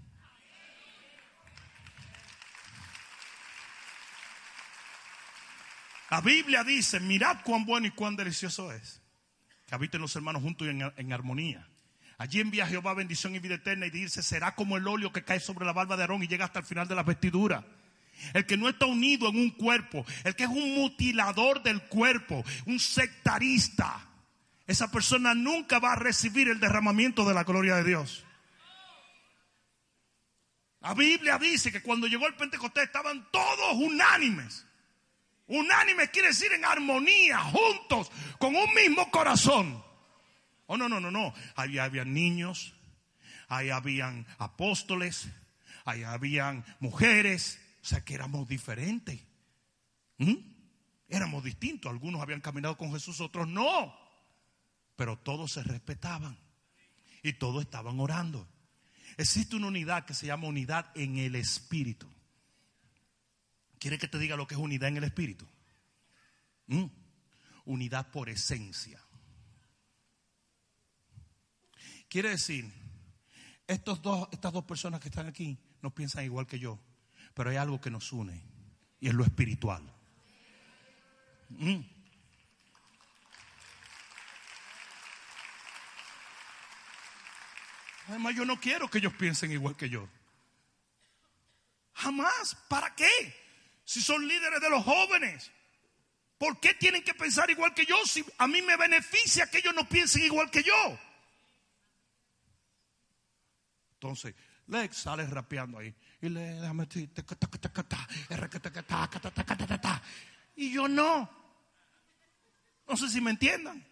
La 6.09 6.19
Biblia 6.19 6.65
dice, 6.65 6.99
mirad 6.99 7.37
cuán 7.45 7.65
bueno 7.65 7.87
y 7.87 7.91
cuán 7.91 8.17
delicioso 8.17 8.73
es. 8.73 9.01
Que 9.65 9.75
habiten 9.75 10.01
los 10.01 10.13
hermanos 10.17 10.41
juntos 10.41 10.67
y 10.67 10.71
en, 10.71 11.13
armonía. 11.13 11.65
Allí 12.17 12.41
envía 12.41 12.67
Jehová 12.67 12.95
bendición 12.95 13.33
y 13.33 13.39
vida 13.39 13.55
eterna 13.55 13.85
y 13.85 13.91
dice, 13.91 14.21
será 14.21 14.55
como 14.55 14.75
el 14.75 14.85
óleo 14.85 15.13
que 15.13 15.23
cae 15.23 15.39
sobre 15.39 15.65
la 15.65 15.71
barba 15.71 15.95
de 15.95 16.03
Aarón 16.03 16.21
y 16.21 16.27
llega 16.27 16.43
hasta 16.43 16.59
el 16.59 16.65
final 16.65 16.89
de 16.89 16.95
la 16.95 17.03
vestidura. 17.03 17.65
El 18.33 18.45
que 18.45 18.57
no 18.57 18.69
está 18.69 18.85
unido 18.85 19.29
en 19.29 19.37
un 19.37 19.51
cuerpo, 19.51 20.05
el 20.23 20.35
que 20.35 20.43
es 20.43 20.49
un 20.49 20.75
mutilador 20.75 21.63
del 21.63 21.81
cuerpo, 21.83 22.43
un 22.65 22.79
sectarista, 22.79 24.07
esa 24.67 24.89
persona 24.91 25.33
nunca 25.33 25.79
va 25.79 25.93
a 25.93 25.97
recibir 25.97 26.47
el 26.47 26.59
derramamiento 26.59 27.27
de 27.27 27.33
la 27.33 27.43
gloria 27.43 27.75
de 27.75 27.83
Dios. 27.83 28.25
La 30.81 30.93
Biblia 30.93 31.37
dice 31.37 31.71
que 31.71 31.81
cuando 31.81 32.07
llegó 32.07 32.27
el 32.27 32.35
Pentecostés 32.35 32.85
estaban 32.85 33.27
todos 33.31 33.75
unánimes. 33.75 34.65
Unánime 35.47 36.09
quiere 36.09 36.29
decir 36.29 36.51
en 36.53 36.63
armonía, 36.63 37.37
juntos, 37.39 38.09
con 38.39 38.55
un 38.55 38.73
mismo 38.73 39.11
corazón. 39.11 39.83
Oh, 40.65 40.77
no, 40.77 40.87
no, 40.87 41.01
no, 41.01 41.11
no. 41.11 41.33
Ahí 41.55 41.77
habían 41.77 42.13
niños, 42.13 42.73
ahí 43.49 43.69
habían 43.69 44.25
apóstoles, 44.37 45.27
ahí 45.83 46.03
habían 46.03 46.63
mujeres. 46.79 47.59
O 47.81 47.85
sea 47.85 48.03
que 48.03 48.13
éramos 48.13 48.47
diferentes. 48.47 49.19
¿Mm? 50.17 50.35
Éramos 51.07 51.43
distintos. 51.43 51.91
Algunos 51.91 52.21
habían 52.21 52.41
caminado 52.41 52.77
con 52.77 52.91
Jesús, 52.91 53.19
otros 53.21 53.47
no. 53.47 53.93
Pero 54.95 55.17
todos 55.17 55.53
se 55.53 55.63
respetaban 55.63 56.37
y 57.23 57.33
todos 57.33 57.63
estaban 57.63 57.99
orando. 57.99 58.47
Existe 59.17 59.55
una 59.55 59.67
unidad 59.67 60.05
que 60.05 60.13
se 60.13 60.27
llama 60.27 60.47
unidad 60.47 60.91
en 60.95 61.17
el 61.17 61.35
espíritu. 61.35 62.07
¿Quiere 63.79 63.97
que 63.97 64.07
te 64.07 64.19
diga 64.19 64.35
lo 64.35 64.47
que 64.47 64.55
es 64.55 64.61
unidad 64.61 64.89
en 64.89 64.97
el 64.97 65.03
espíritu? 65.03 65.47
¿Mm? 66.67 66.85
Unidad 67.65 68.11
por 68.11 68.29
esencia. 68.29 69.03
Quiere 72.07 72.29
decir, 72.29 72.71
estos 73.67 74.01
dos, 74.01 74.27
estas 74.31 74.53
dos 74.53 74.65
personas 74.65 74.99
que 74.99 75.09
están 75.09 75.27
aquí 75.27 75.57
no 75.81 75.95
piensan 75.95 76.25
igual 76.25 76.45
que 76.45 76.59
yo, 76.59 76.79
pero 77.33 77.49
hay 77.49 77.57
algo 77.57 77.79
que 77.79 77.89
nos 77.89 78.11
une 78.11 78.43
y 78.99 79.07
es 79.07 79.13
lo 79.13 79.23
espiritual. 79.23 79.81
¿Mm? 81.49 81.81
Además, 88.07 88.35
yo 88.35 88.45
no 88.45 88.59
quiero 88.59 88.89
que 88.89 88.97
ellos 88.97 89.13
piensen 89.13 89.51
igual 89.51 89.75
que 89.75 89.89
yo. 89.89 90.07
Jamás. 91.93 92.55
¿Para 92.67 92.93
qué? 92.95 93.35
Si 93.85 94.01
son 94.01 94.27
líderes 94.27 94.59
de 94.59 94.69
los 94.69 94.83
jóvenes. 94.83 95.51
¿Por 96.37 96.59
qué 96.59 96.73
tienen 96.73 97.03
que 97.03 97.13
pensar 97.13 97.49
igual 97.51 97.73
que 97.73 97.85
yo 97.85 97.95
si 98.05 98.25
a 98.39 98.47
mí 98.47 98.61
me 98.63 98.75
beneficia 98.75 99.49
que 99.49 99.59
ellos 99.59 99.75
no 99.75 99.87
piensen 99.87 100.23
igual 100.23 100.49
que 100.49 100.63
yo? 100.63 100.99
Entonces, 103.93 104.33
Lex 104.67 104.97
sale 104.97 105.27
rapeando 105.27 105.77
ahí. 105.77 105.93
Y 106.21 106.29
le 106.29 106.41
déjame 106.61 106.87
Y 110.55 110.71
yo 110.71 110.87
no. 110.87 111.29
No 112.87 112.97
sé 112.97 113.09
si 113.09 113.21
me 113.21 113.31
entiendan. 113.31 113.83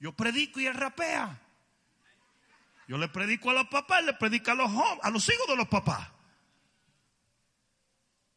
Yo 0.00 0.12
predico 0.12 0.60
y 0.60 0.66
él 0.66 0.74
rapea. 0.74 1.40
Yo 2.88 2.98
le 2.98 3.08
predico 3.08 3.50
a 3.50 3.54
los 3.54 3.68
papás, 3.68 4.04
le 4.04 4.14
predica 4.14 4.52
a 4.52 4.54
los, 4.56 4.70
a 5.02 5.10
los 5.10 5.28
hijos 5.28 5.46
de 5.46 5.56
los 5.56 5.68
papás. 5.68 6.08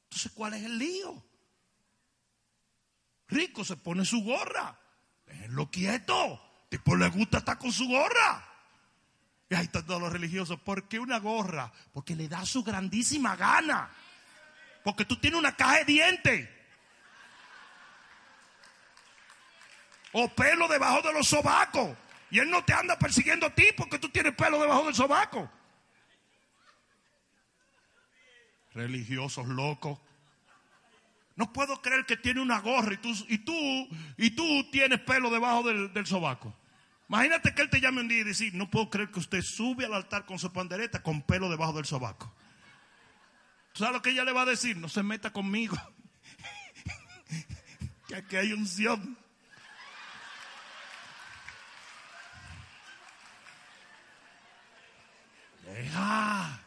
Entonces, 0.03 0.32
¿cuál 0.34 0.53
es 0.53 0.63
el 0.63 0.78
lío? 0.78 1.24
Rico 3.28 3.65
se 3.65 3.76
pone 3.76 4.05
su 4.05 4.24
gorra. 4.24 4.80
Déjenlo 5.26 5.70
quieto. 5.70 6.41
Tipo 6.70 6.95
le 6.95 7.09
gusta 7.09 7.39
estar 7.39 7.57
con 7.57 7.72
su 7.72 7.88
gorra. 7.88 8.57
Y 9.50 9.56
ahí 9.56 9.66
están 9.66 9.86
todos 9.86 10.02
los 10.02 10.12
religiosos. 10.12 10.60
¿Por 10.60 10.88
qué 10.88 11.00
una 11.00 11.20
gorra? 11.20 11.72
Porque 11.93 12.16
le 12.16 12.28
da 12.28 12.45
su 12.45 12.64
grandísima 12.64 13.36
gana. 13.36 13.89
Porque 14.84 15.06
tú 15.06 15.16
tienes 15.18 15.39
una 15.39 15.56
caja 15.56 15.80
de 15.80 15.86
dientes. 15.86 16.50
O 20.12 20.28
pelo 20.30 20.68
debajo 20.68 21.02
de 21.02 21.14
los 21.14 21.28
sobacos. 21.28 21.98
Y 22.30 22.39
él 22.39 22.50
no 22.50 22.64
te 22.66 22.74
anda 22.74 23.00
persiguiendo 23.00 23.45
a 23.45 23.56
ti 23.56 23.68
porque 23.78 24.00
tú 24.00 24.10
tienes 24.10 24.36
pelo 24.36 24.60
debajo 24.60 24.86
del 24.86 24.95
sobaco. 24.95 25.50
Religiosos 28.74 29.48
locos. 29.48 29.98
No 31.36 31.54
puedo 31.54 31.82
creer 31.82 32.06
que 32.06 32.18
tiene 32.18 32.41
una 32.41 32.60
gorra 32.60 32.93
y 32.93 32.98
tú, 32.98 33.14
y 33.30 33.38
tú, 33.38 33.54
y 34.18 34.32
tú 34.32 34.70
tienes 34.72 35.00
pelo 35.02 35.30
debajo 35.30 35.64
del, 35.64 35.93
del 35.93 36.06
sobaco. 36.06 36.54
Imagínate 37.10 37.55
que 37.55 37.62
él 37.62 37.70
te 37.70 37.80
llame 37.80 38.01
un 38.01 38.08
día 38.10 38.20
y 38.20 38.24
dice, 38.26 38.51
no 38.53 38.70
puedo 38.70 38.89
creer 38.89 39.10
que 39.12 39.20
usted 39.20 39.41
sube 39.41 39.86
al 39.86 39.93
altar 39.93 40.26
con 40.26 40.38
su 40.39 40.51
pandereta 40.51 41.01
con 41.01 41.22
pelo 41.22 41.49
debajo 41.49 41.74
del 41.74 41.86
sobaco. 41.86 42.34
¿Tú 43.72 43.80
sabes 43.80 43.93
lo 43.93 44.01
que 44.01 44.10
ella 44.10 44.26
le 44.26 44.34
va 44.34 44.41
a 44.41 44.45
decir? 44.45 44.76
No 44.76 44.89
se 44.89 45.03
meta 45.03 45.32
conmigo. 45.32 45.78
que 48.08 48.16
aquí 48.16 48.36
hay 48.36 48.51
unción. 48.51 49.18
Deja. 55.64 56.60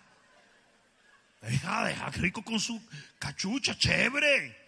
Deja, 1.43 1.85
deja 1.85 2.11
rico 2.11 2.43
con 2.43 2.61
su 2.61 2.81
cachucha, 3.19 3.77
chévere. 3.77 4.60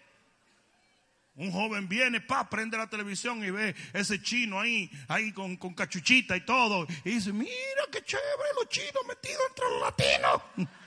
Un 1.34 1.50
joven 1.50 1.88
viene, 1.88 2.20
pa, 2.20 2.48
prende 2.48 2.76
la 2.76 2.88
televisión 2.88 3.42
y 3.42 3.50
ve 3.50 3.74
ese 3.94 4.20
chino 4.20 4.60
ahí, 4.60 4.90
ahí 5.08 5.32
con, 5.32 5.56
con 5.56 5.72
cachuchita 5.72 6.36
y 6.36 6.44
todo. 6.44 6.86
Y 7.04 7.12
dice, 7.12 7.32
mira 7.32 7.50
qué 7.90 8.04
chévere 8.04 8.50
los 8.60 8.68
chinos 8.68 9.02
metidos 9.08 9.42
entre 9.48 9.64
los 9.70 9.80
latinos. 9.80 10.42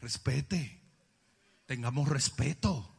Respete. 0.00 0.80
Tengamos 1.66 2.08
respeto. 2.08 2.94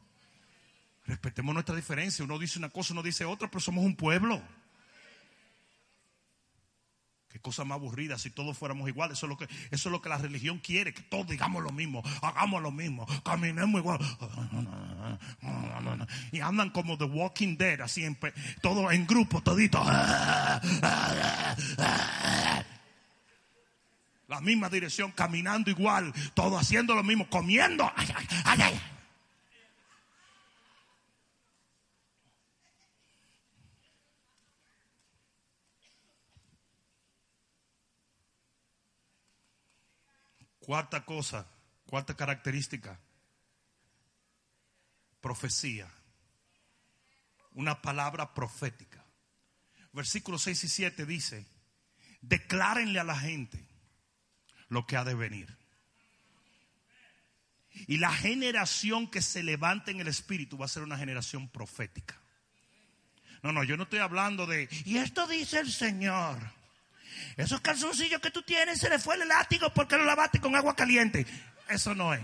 Respetemos 1.05 1.53
nuestra 1.53 1.75
diferencia. 1.75 2.25
Uno 2.25 2.37
dice 2.37 2.59
una 2.59 2.69
cosa, 2.69 2.93
uno 2.93 3.01
dice 3.01 3.23
otra, 3.23 3.49
pero 3.49 3.61
somos 3.61 3.85
un 3.85 3.95
pueblo. 3.95 4.41
Qué 7.29 7.39
cosa 7.41 7.65
más 7.65 7.75
aburrida 7.75 8.17
si 8.17 8.29
todos 8.29 8.57
fuéramos 8.57 8.87
iguales. 8.87 9.17
Eso 9.17 9.27
es 9.69 9.85
lo 9.85 10.01
que, 10.01 10.09
la 10.09 10.17
religión 10.17 10.59
quiere, 10.59 10.93
que 10.93 11.01
todos 11.01 11.27
digamos 11.27 11.61
lo 11.61 11.71
mismo, 11.71 12.01
hagamos 12.21 12.61
lo 12.61 12.71
mismo, 12.71 13.05
caminemos 13.23 13.79
igual. 13.79 13.99
Y 16.31 16.39
andan 16.39 16.69
como 16.69 16.97
The 16.97 17.03
Walking 17.03 17.57
Dead, 17.57 17.81
así 17.81 18.05
en, 18.05 18.17
todos 18.61 18.93
en 18.93 19.05
grupo, 19.05 19.41
toditos. 19.41 19.85
La 24.27 24.41
misma 24.41 24.69
dirección, 24.69 25.11
caminando 25.11 25.69
igual, 25.69 26.13
todos 26.33 26.61
haciendo 26.61 26.95
lo 26.95 27.03
mismo, 27.03 27.29
comiendo. 27.29 27.89
Ay, 27.95 28.07
ay, 28.15 28.27
ay, 28.61 28.81
Cuarta 40.67 41.05
cosa, 41.05 41.47
cuarta 41.85 42.13
característica, 42.13 42.99
profecía. 45.21 45.89
Una 47.53 47.81
palabra 47.81 48.33
profética. 48.33 49.01
Versículos 49.93 50.41
6 50.41 50.65
y 50.65 50.67
7 50.67 51.05
dice, 51.05 51.47
declárenle 52.19 52.99
a 52.99 53.05
la 53.05 53.17
gente 53.17 53.65
lo 54.67 54.85
que 54.85 54.97
ha 54.97 55.05
de 55.05 55.15
venir. 55.15 55.57
Y 57.71 57.95
la 57.95 58.11
generación 58.11 59.09
que 59.09 59.21
se 59.21 59.43
levante 59.43 59.91
en 59.91 60.01
el 60.01 60.09
Espíritu 60.09 60.57
va 60.57 60.65
a 60.65 60.67
ser 60.67 60.83
una 60.83 60.97
generación 60.97 61.47
profética. 61.47 62.19
No, 63.41 63.53
no, 63.53 63.63
yo 63.63 63.77
no 63.77 63.83
estoy 63.83 63.99
hablando 63.99 64.45
de, 64.45 64.67
y 64.83 64.97
esto 64.97 65.27
dice 65.27 65.59
el 65.59 65.71
Señor. 65.71 66.56
Esos 67.37 67.61
calzoncillos 67.61 68.19
que 68.19 68.31
tú 68.31 68.41
tienes 68.41 68.79
se 68.79 68.89
le 68.89 68.97
fue 68.97 69.15
el 69.15 69.21
elástico 69.21 69.71
porque 69.71 69.95
lo 69.95 70.05
lavaste 70.05 70.41
con 70.41 70.55
agua 70.55 70.75
caliente. 70.75 71.25
Eso 71.69 71.93
no 71.93 72.13
es. 72.13 72.21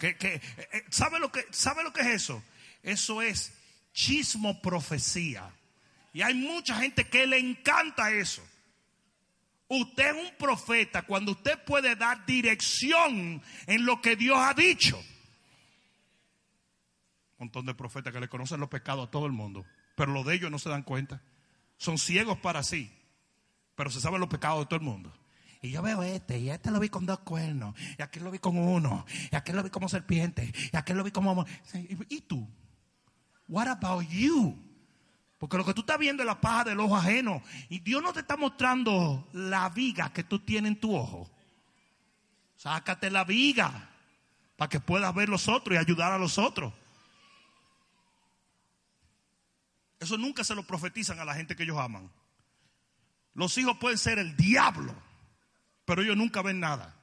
Eh, 0.00 0.16
eh, 0.20 0.84
¿sabe, 0.88 1.18
lo 1.18 1.30
que, 1.30 1.44
¿Sabe 1.50 1.82
lo 1.82 1.92
que 1.92 2.00
es 2.00 2.06
eso? 2.06 2.42
Eso 2.82 3.20
es 3.20 3.52
chismo 3.92 4.62
profecía. 4.62 5.50
Y 6.12 6.22
hay 6.22 6.34
mucha 6.34 6.76
gente 6.76 7.08
que 7.08 7.26
le 7.26 7.38
encanta 7.38 8.12
eso. 8.12 8.42
Usted 9.68 10.16
es 10.16 10.30
un 10.30 10.36
profeta 10.36 11.02
cuando 11.02 11.32
usted 11.32 11.62
puede 11.64 11.96
dar 11.96 12.24
dirección 12.26 13.42
en 13.66 13.84
lo 13.84 14.00
que 14.00 14.16
Dios 14.16 14.38
ha 14.38 14.54
dicho. 14.54 14.96
Un 17.38 17.46
montón 17.46 17.66
de 17.66 17.74
profetas 17.74 18.12
que 18.12 18.20
le 18.20 18.28
conocen 18.28 18.60
los 18.60 18.68
pecados 18.68 19.08
a 19.08 19.10
todo 19.10 19.26
el 19.26 19.32
mundo, 19.32 19.64
pero 19.96 20.12
los 20.12 20.26
de 20.26 20.34
ellos 20.34 20.50
no 20.50 20.58
se 20.58 20.68
dan 20.68 20.82
cuenta. 20.82 21.22
Son 21.78 21.98
ciegos 21.98 22.38
para 22.38 22.62
sí, 22.62 22.92
pero 23.80 23.88
se 23.88 23.98
saben 23.98 24.20
los 24.20 24.28
pecados 24.28 24.58
de 24.58 24.66
todo 24.66 24.76
el 24.78 24.84
mundo. 24.84 25.10
Y 25.62 25.70
yo 25.70 25.80
veo 25.80 26.02
este, 26.02 26.38
y 26.38 26.50
este 26.50 26.70
lo 26.70 26.78
vi 26.78 26.90
con 26.90 27.06
dos 27.06 27.20
cuernos, 27.20 27.74
y 27.98 28.02
aquel 28.02 28.24
lo 28.24 28.30
vi 28.30 28.38
con 28.38 28.58
uno, 28.58 29.06
y 29.32 29.34
aquel 29.34 29.56
lo 29.56 29.62
vi 29.62 29.70
como 29.70 29.88
serpiente, 29.88 30.52
y 30.70 30.76
aquel 30.76 30.98
lo 30.98 31.02
vi 31.02 31.10
como... 31.10 31.46
¿Y 32.10 32.20
tú? 32.20 32.46
What 33.48 33.68
about 33.68 34.06
you? 34.06 34.54
Porque 35.38 35.56
lo 35.56 35.64
que 35.64 35.72
tú 35.72 35.80
estás 35.80 35.98
viendo 35.98 36.22
es 36.22 36.26
la 36.26 36.42
paja 36.42 36.64
del 36.64 36.78
ojo 36.78 36.94
ajeno. 36.94 37.42
Y 37.70 37.78
Dios 37.78 38.02
no 38.02 38.12
te 38.12 38.20
está 38.20 38.36
mostrando 38.36 39.26
la 39.32 39.70
viga 39.70 40.12
que 40.12 40.24
tú 40.24 40.40
tienes 40.40 40.72
en 40.72 40.78
tu 40.78 40.94
ojo. 40.94 41.30
Sácate 42.56 43.10
la 43.10 43.24
viga 43.24 43.88
para 44.58 44.68
que 44.68 44.80
puedas 44.80 45.14
ver 45.14 45.30
los 45.30 45.48
otros 45.48 45.74
y 45.74 45.78
ayudar 45.78 46.12
a 46.12 46.18
los 46.18 46.36
otros. 46.36 46.74
Eso 49.98 50.18
nunca 50.18 50.44
se 50.44 50.54
lo 50.54 50.66
profetizan 50.66 51.18
a 51.18 51.24
la 51.24 51.34
gente 51.34 51.56
que 51.56 51.62
ellos 51.62 51.78
aman. 51.78 52.10
Los 53.34 53.56
hijos 53.58 53.76
pueden 53.78 53.98
ser 53.98 54.18
el 54.18 54.36
diablo 54.36 54.94
pero 55.90 56.02
ellos 56.02 56.16
nunca 56.16 56.40
ven 56.40 56.60
nada. 56.60 56.94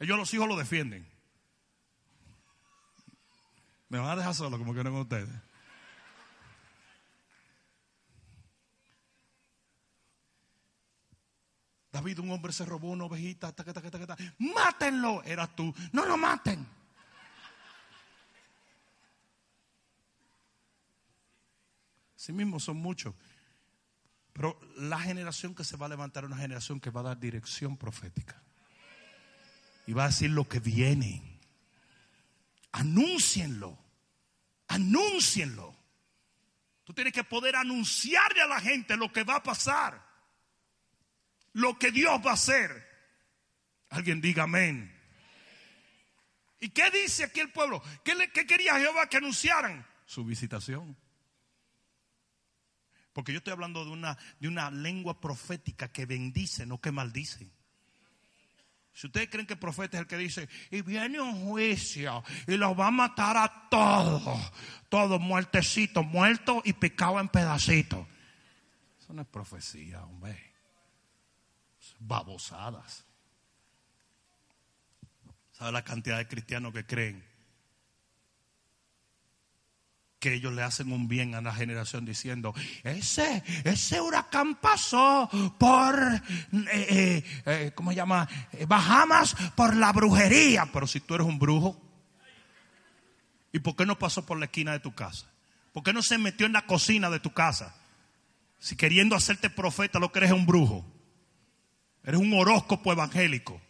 Ellos 0.00 0.18
los 0.18 0.34
hijos 0.34 0.48
lo 0.48 0.56
defienden. 0.56 1.08
Me 3.88 3.98
van 3.98 4.10
a 4.10 4.16
dejar 4.16 4.34
solo 4.34 4.58
como 4.58 4.74
quieren 4.74 4.92
ustedes. 4.94 5.28
David, 11.92 12.18
un 12.18 12.32
hombre 12.32 12.52
se 12.52 12.64
robó 12.64 12.90
una 12.90 13.04
ovejita, 13.04 13.54
mátenlo, 14.40 15.22
eras 15.22 15.54
tú, 15.54 15.72
no 15.92 16.04
lo 16.04 16.16
maten. 16.16 16.66
Sí 22.16 22.32
mismo 22.32 22.58
son 22.58 22.78
muchos. 22.78 23.14
Pero 24.32 24.58
la 24.76 24.98
generación 24.98 25.54
que 25.54 25.64
se 25.64 25.76
va 25.76 25.86
a 25.86 25.90
levantar 25.90 26.24
es 26.24 26.28
una 26.28 26.38
generación 26.40 26.80
que 26.80 26.90
va 26.90 27.00
a 27.00 27.04
dar 27.04 27.20
dirección 27.20 27.76
profética. 27.76 28.42
Y 29.86 29.92
va 29.92 30.04
a 30.04 30.08
decir 30.08 30.30
lo 30.30 30.48
que 30.48 30.60
viene. 30.60 31.40
Anúncienlo. 32.72 33.78
Anúncienlo. 34.68 35.76
Tú 36.84 36.94
tienes 36.94 37.12
que 37.12 37.24
poder 37.24 37.56
anunciarle 37.56 38.40
a 38.40 38.46
la 38.46 38.60
gente 38.60 38.96
lo 38.96 39.12
que 39.12 39.24
va 39.24 39.36
a 39.36 39.42
pasar. 39.42 40.02
Lo 41.52 41.78
que 41.78 41.90
Dios 41.90 42.20
va 42.24 42.30
a 42.30 42.34
hacer. 42.34 42.88
Alguien 43.90 44.20
diga 44.22 44.44
amén. 44.44 44.90
¿Y 46.58 46.70
qué 46.70 46.90
dice 46.90 47.24
aquí 47.24 47.40
el 47.40 47.50
pueblo? 47.50 47.82
¿Qué, 48.04 48.14
le, 48.14 48.30
qué 48.30 48.46
quería 48.46 48.78
Jehová 48.78 49.08
que 49.08 49.18
anunciaran? 49.18 49.86
Su 50.06 50.24
visitación. 50.24 50.96
Porque 53.12 53.32
yo 53.32 53.38
estoy 53.38 53.52
hablando 53.52 53.84
de 53.84 53.90
una, 53.90 54.16
de 54.40 54.48
una 54.48 54.70
lengua 54.70 55.20
profética 55.20 55.92
que 55.92 56.06
bendice, 56.06 56.64
no 56.66 56.80
que 56.80 56.92
maldice. 56.92 57.50
Si 58.94 59.06
ustedes 59.06 59.28
creen 59.30 59.46
que 59.46 59.54
el 59.54 59.58
profeta 59.58 59.96
es 59.96 60.02
el 60.02 60.06
que 60.06 60.18
dice, 60.18 60.48
y 60.70 60.82
viene 60.82 61.20
un 61.20 61.46
juicio 61.46 62.22
y 62.46 62.56
los 62.56 62.78
va 62.78 62.88
a 62.88 62.90
matar 62.90 63.36
a 63.38 63.68
todos, 63.70 64.52
todos 64.88 65.20
muertecitos, 65.20 66.04
muertos 66.04 66.62
y 66.64 66.74
picados 66.74 67.20
en 67.20 67.28
pedacitos. 67.28 68.06
Eso 69.00 69.12
no 69.14 69.22
es 69.22 69.28
profecía, 69.28 70.02
hombre. 70.04 70.52
Babosadas. 72.00 73.06
¿Sabe 75.52 75.72
la 75.72 75.84
cantidad 75.84 76.18
de 76.18 76.28
cristianos 76.28 76.72
que 76.72 76.84
creen 76.84 77.31
que 80.22 80.34
ellos 80.34 80.52
le 80.52 80.62
hacen 80.62 80.92
un 80.92 81.08
bien 81.08 81.34
a 81.34 81.40
la 81.40 81.52
generación 81.52 82.04
diciendo, 82.04 82.54
ese, 82.84 83.42
ese 83.64 84.00
huracán 84.00 84.54
pasó 84.54 85.28
por, 85.58 85.98
eh, 85.98 86.22
eh, 86.70 87.24
eh 87.44 87.72
¿cómo 87.74 87.90
se 87.90 87.96
llama? 87.96 88.28
Bahamas 88.68 89.34
por 89.56 89.74
la 89.74 89.90
brujería. 89.90 90.70
Pero 90.72 90.86
si 90.86 91.00
tú 91.00 91.16
eres 91.16 91.26
un 91.26 91.40
brujo, 91.40 91.76
¿y 93.52 93.58
por 93.58 93.74
qué 93.74 93.84
no 93.84 93.98
pasó 93.98 94.24
por 94.24 94.38
la 94.38 94.44
esquina 94.44 94.70
de 94.70 94.78
tu 94.78 94.94
casa? 94.94 95.26
¿Por 95.72 95.82
qué 95.82 95.92
no 95.92 96.02
se 96.02 96.18
metió 96.18 96.46
en 96.46 96.52
la 96.52 96.66
cocina 96.66 97.10
de 97.10 97.18
tu 97.18 97.32
casa? 97.32 97.74
Si 98.60 98.76
queriendo 98.76 99.16
hacerte 99.16 99.50
profeta 99.50 99.98
lo 99.98 100.12
que 100.12 100.20
eres 100.20 100.30
es 100.30 100.36
un 100.36 100.46
brujo. 100.46 100.86
Eres 102.04 102.20
un 102.20 102.32
horóscopo 102.32 102.92
evangélico. 102.92 103.60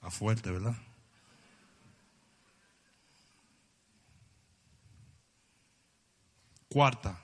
A 0.00 0.10
fuerte, 0.10 0.50
¿verdad? 0.50 0.74
Cuarta, 6.72 7.20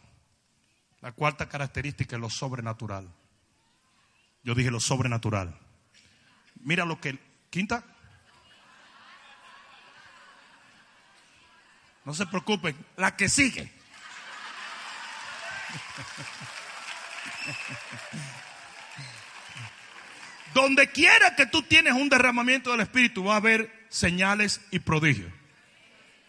la 1.00 1.12
cuarta 1.12 1.48
característica 1.48 2.16
es 2.16 2.20
lo 2.20 2.28
sobrenatural. 2.28 3.10
Yo 4.42 4.54
dije 4.54 4.70
lo 4.70 4.78
sobrenatural. 4.78 5.58
Mira 6.56 6.84
lo 6.84 7.00
que... 7.00 7.18
Quinta. 7.48 7.82
No 12.04 12.12
se 12.12 12.26
preocupen, 12.26 12.76
la 12.98 13.16
que 13.16 13.30
sigue. 13.30 13.72
Donde 20.52 20.90
quiera 20.92 21.34
que 21.36 21.46
tú 21.46 21.62
tienes 21.62 21.94
un 21.94 22.10
derramamiento 22.10 22.72
del 22.72 22.80
Espíritu, 22.80 23.24
va 23.24 23.32
a 23.32 23.38
haber 23.38 23.86
señales 23.88 24.60
y 24.70 24.80
prodigios. 24.80 25.32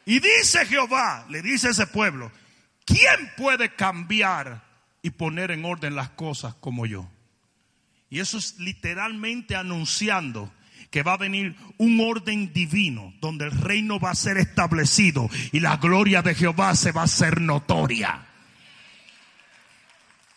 Y 0.06 0.22
dice 0.22 0.66
Jehová, 0.66 1.26
le 1.28 1.42
dice 1.42 1.68
a 1.68 1.72
ese 1.72 1.86
pueblo, 1.86 2.32
¿Quién 2.90 3.32
puede 3.38 3.76
cambiar 3.76 4.64
y 5.04 5.12
poner 5.12 5.52
en 5.52 5.64
orden 5.64 5.94
las 5.94 6.10
cosas 6.10 6.56
como 6.56 6.88
yo? 6.88 7.08
Y 8.10 8.20
eso 8.20 8.40
es 8.40 8.58
literalmente 8.58 9.56
anunciando 9.56 10.52
que 10.90 11.04
va 11.04 11.14
a 11.14 11.18
venir 11.18 11.56
un 11.78 12.00
orden 12.00 12.52
divino 12.52 13.14
donde 13.22 13.46
el 13.46 13.52
reino 13.52 14.00
va 14.00 14.10
a 14.10 14.16
ser 14.16 14.38
establecido 14.38 15.30
y 15.52 15.60
la 15.60 15.78
gloria 15.78 16.24
de 16.24 16.34
Jehová 16.34 16.76
se 16.76 16.92
va 16.92 17.02
a 17.02 17.06
hacer 17.06 17.40
notoria. 17.42 18.26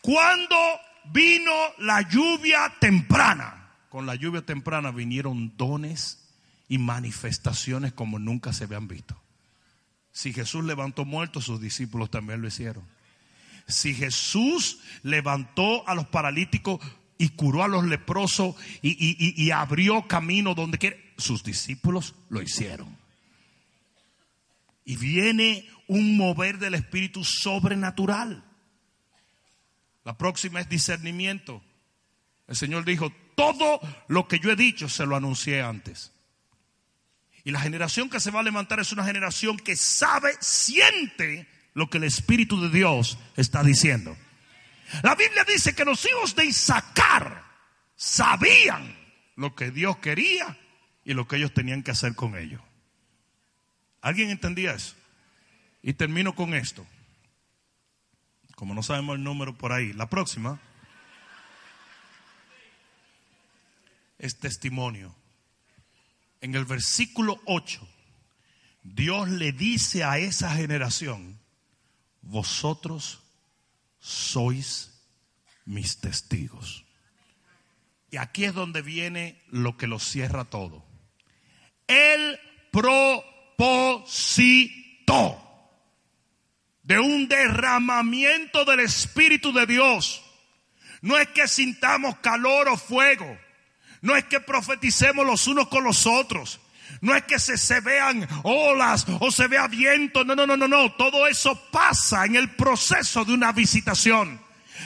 Cuando 0.03 0.57
vino 1.05 1.53
la 1.78 2.03
lluvia 2.03 2.70
temprana, 2.78 3.70
con 3.88 4.05
la 4.05 4.14
lluvia 4.14 4.42
temprana 4.42 4.90
vinieron 4.90 5.57
dones 5.57 6.28
y 6.68 6.76
manifestaciones 6.76 7.94
como 7.94 8.18
nunca 8.18 8.53
se 8.53 8.64
habían 8.64 8.88
visto. 8.88 9.22
Si 10.13 10.33
Jesús 10.33 10.65
levantó 10.65 11.05
muertos, 11.05 11.45
sus 11.45 11.61
discípulos 11.61 12.11
también 12.11 12.43
lo 12.43 12.49
hicieron. 12.49 12.85
Si 13.67 13.95
Jesús 13.95 14.81
levantó 15.03 15.89
a 15.89 15.95
los 15.95 16.07
paralíticos 16.07 16.81
y 17.17 17.31
curó 17.31 17.65
a 17.65 17.69
los 17.69 17.85
leprosos 17.85 18.55
y, 18.83 19.51
abrió 19.51 20.07
camino 20.07 20.55
donde 20.55 20.79
quiere, 20.79 21.15
sus 21.17 21.43
discípulos 21.43 22.15
lo 22.29 22.43
hicieron. 22.43 22.97
Y 24.85 24.97
viene 24.97 25.69
un 25.87 26.17
mover 26.17 26.59
del 26.59 26.75
Espíritu 26.75 27.25
sobrenatural. 27.25 28.45
La 30.05 30.19
próxima 30.19 30.61
es 30.61 30.69
discernimiento. 30.69 31.63
El 32.49 32.57
Señor 32.57 32.85
dijo, 32.85 33.13
todo 33.35 33.81
lo 34.09 34.27
que 34.27 34.41
yo 34.41 34.51
he 34.51 34.57
dicho 34.57 34.89
se 34.89 35.07
lo 35.07 35.17
anuncié 35.17 35.63
antes. 35.63 36.13
Y 37.45 37.51
la 37.51 37.61
generación 37.61 38.09
que 38.09 38.20
se 38.20 38.30
va 38.30 38.40
a 38.40 38.45
levantar 38.45 38.78
es 38.80 38.93
una 38.93 39.05
generación 39.05 39.57
que 39.57 39.74
sabe, 39.76 40.34
siente 40.40 41.49
lo 41.74 41.90
que 41.90 41.99
el 41.99 42.05
Espíritu 42.05 42.61
de 42.61 42.70
Dios 42.70 43.18
está 43.36 43.62
diciendo. 43.62 44.16
La 45.03 45.14
Biblia 45.14 45.45
dice 45.45 45.74
que 45.74 45.84
los 45.84 46.05
hijos 46.07 46.36
de 46.36 46.45
Isaacar 46.45 47.45
sabían 47.97 48.97
lo 49.36 49.55
que 49.55 49.70
Dios 49.70 49.97
quería 49.99 50.59
y 51.05 51.14
lo 51.14 51.26
que 51.26 51.36
ellos 51.36 51.53
tenían 51.53 51.82
que 51.82 51.90
hacer 51.90 52.14
con 52.14 52.36
ellos. 52.36 52.61
¿Alguien 54.01 54.30
entendía 54.30 54.74
eso? 54.74 54.95
Y 55.82 55.95
termino 55.95 56.34
con 56.34 56.55
esto. 56.55 56.86
Como 58.55 58.74
no 58.74 58.82
sabemos 58.82 59.16
el 59.16 59.24
número 59.24 59.57
por 59.57 59.72
ahí, 59.72 59.93
la 59.93 60.09
próxima 60.09 60.61
es 64.18 64.38
testimonio 64.38 65.12
en 66.43 66.55
el 66.55 66.66
versículo 66.66 67.40
8, 67.47 67.88
Dios 68.82 69.30
le 69.30 69.53
dice 69.53 70.05
a 70.05 70.18
esa 70.18 70.55
generación, 70.55 71.40
vosotros 72.20 73.22
sois 73.99 74.90
mis 75.64 75.99
testigos. 75.99 76.84
Y 78.11 78.18
aquí 78.18 78.45
es 78.45 78.53
donde 78.53 78.82
viene 78.82 79.40
lo 79.49 79.78
que 79.78 79.86
lo 79.86 79.99
cierra 79.99 80.45
todo. 80.45 80.84
El 81.86 82.38
propósito 82.70 84.18
de 86.82 86.99
un 86.99 87.28
derramamiento 87.28 88.66
del 88.66 88.80
Espíritu 88.80 89.53
de 89.53 89.66
Dios 89.66 90.22
No 91.03 91.18
es 91.18 91.28
que 91.28 91.49
sintamos 91.49 92.16
calor 92.18 92.68
o 92.68 92.76
fuego. 92.76 93.38
No 94.03 94.16
es 94.16 94.24
que 94.24 94.40
profeticemos 94.40 95.24
los 95.24 95.46
unos 95.46 95.68
con 95.68 95.84
los 95.84 96.07
otros. 96.07 96.61
No 97.00 97.14
es 97.14 97.22
que 97.24 97.38
se, 97.38 97.57
se, 97.57 97.80
vean 97.80 98.28
olas 98.42 99.07
o 99.20 99.30
se 99.30 99.46
vea 99.46 99.66
viento. 99.68 100.24
No, 100.24 100.34
no, 100.36 100.46
no, 100.46 100.57
no, 100.57 100.68
no. 100.68 100.92
Todo 100.92 101.26
eso 101.26 101.61
pasa 101.70 102.26
en 102.26 102.36
el 102.36 102.50
proceso 102.50 103.24
de 103.24 103.32
una 103.32 103.53
visitación. 103.53 104.40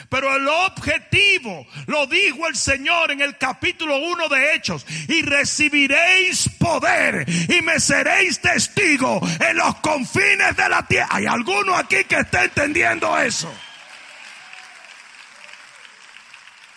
Pero 0.08 0.34
el 0.36 0.46
objetivo 0.46 1.66
lo 1.86 2.06
dijo 2.06 2.46
el 2.46 2.56
Señor 2.56 3.10
en 3.10 3.22
el 3.22 3.38
capítulo 3.38 3.96
1 3.96 4.28
de 4.28 4.54
Hechos. 4.54 4.86
Y 5.08 5.22
recibiréis 5.22 6.48
poder 6.58 7.26
y 7.28 7.60
me 7.62 7.80
seréis 7.80 8.40
testigo 8.40 9.20
en 9.40 9.56
los 9.56 9.76
confines 9.76 10.56
de 10.56 10.68
la 10.68 10.86
tierra. 10.86 11.08
¿Hay 11.10 11.26
alguno 11.26 11.74
aquí 11.74 12.04
que 12.04 12.16
esté 12.16 12.44
entendiendo 12.44 13.18
eso? 13.18 13.52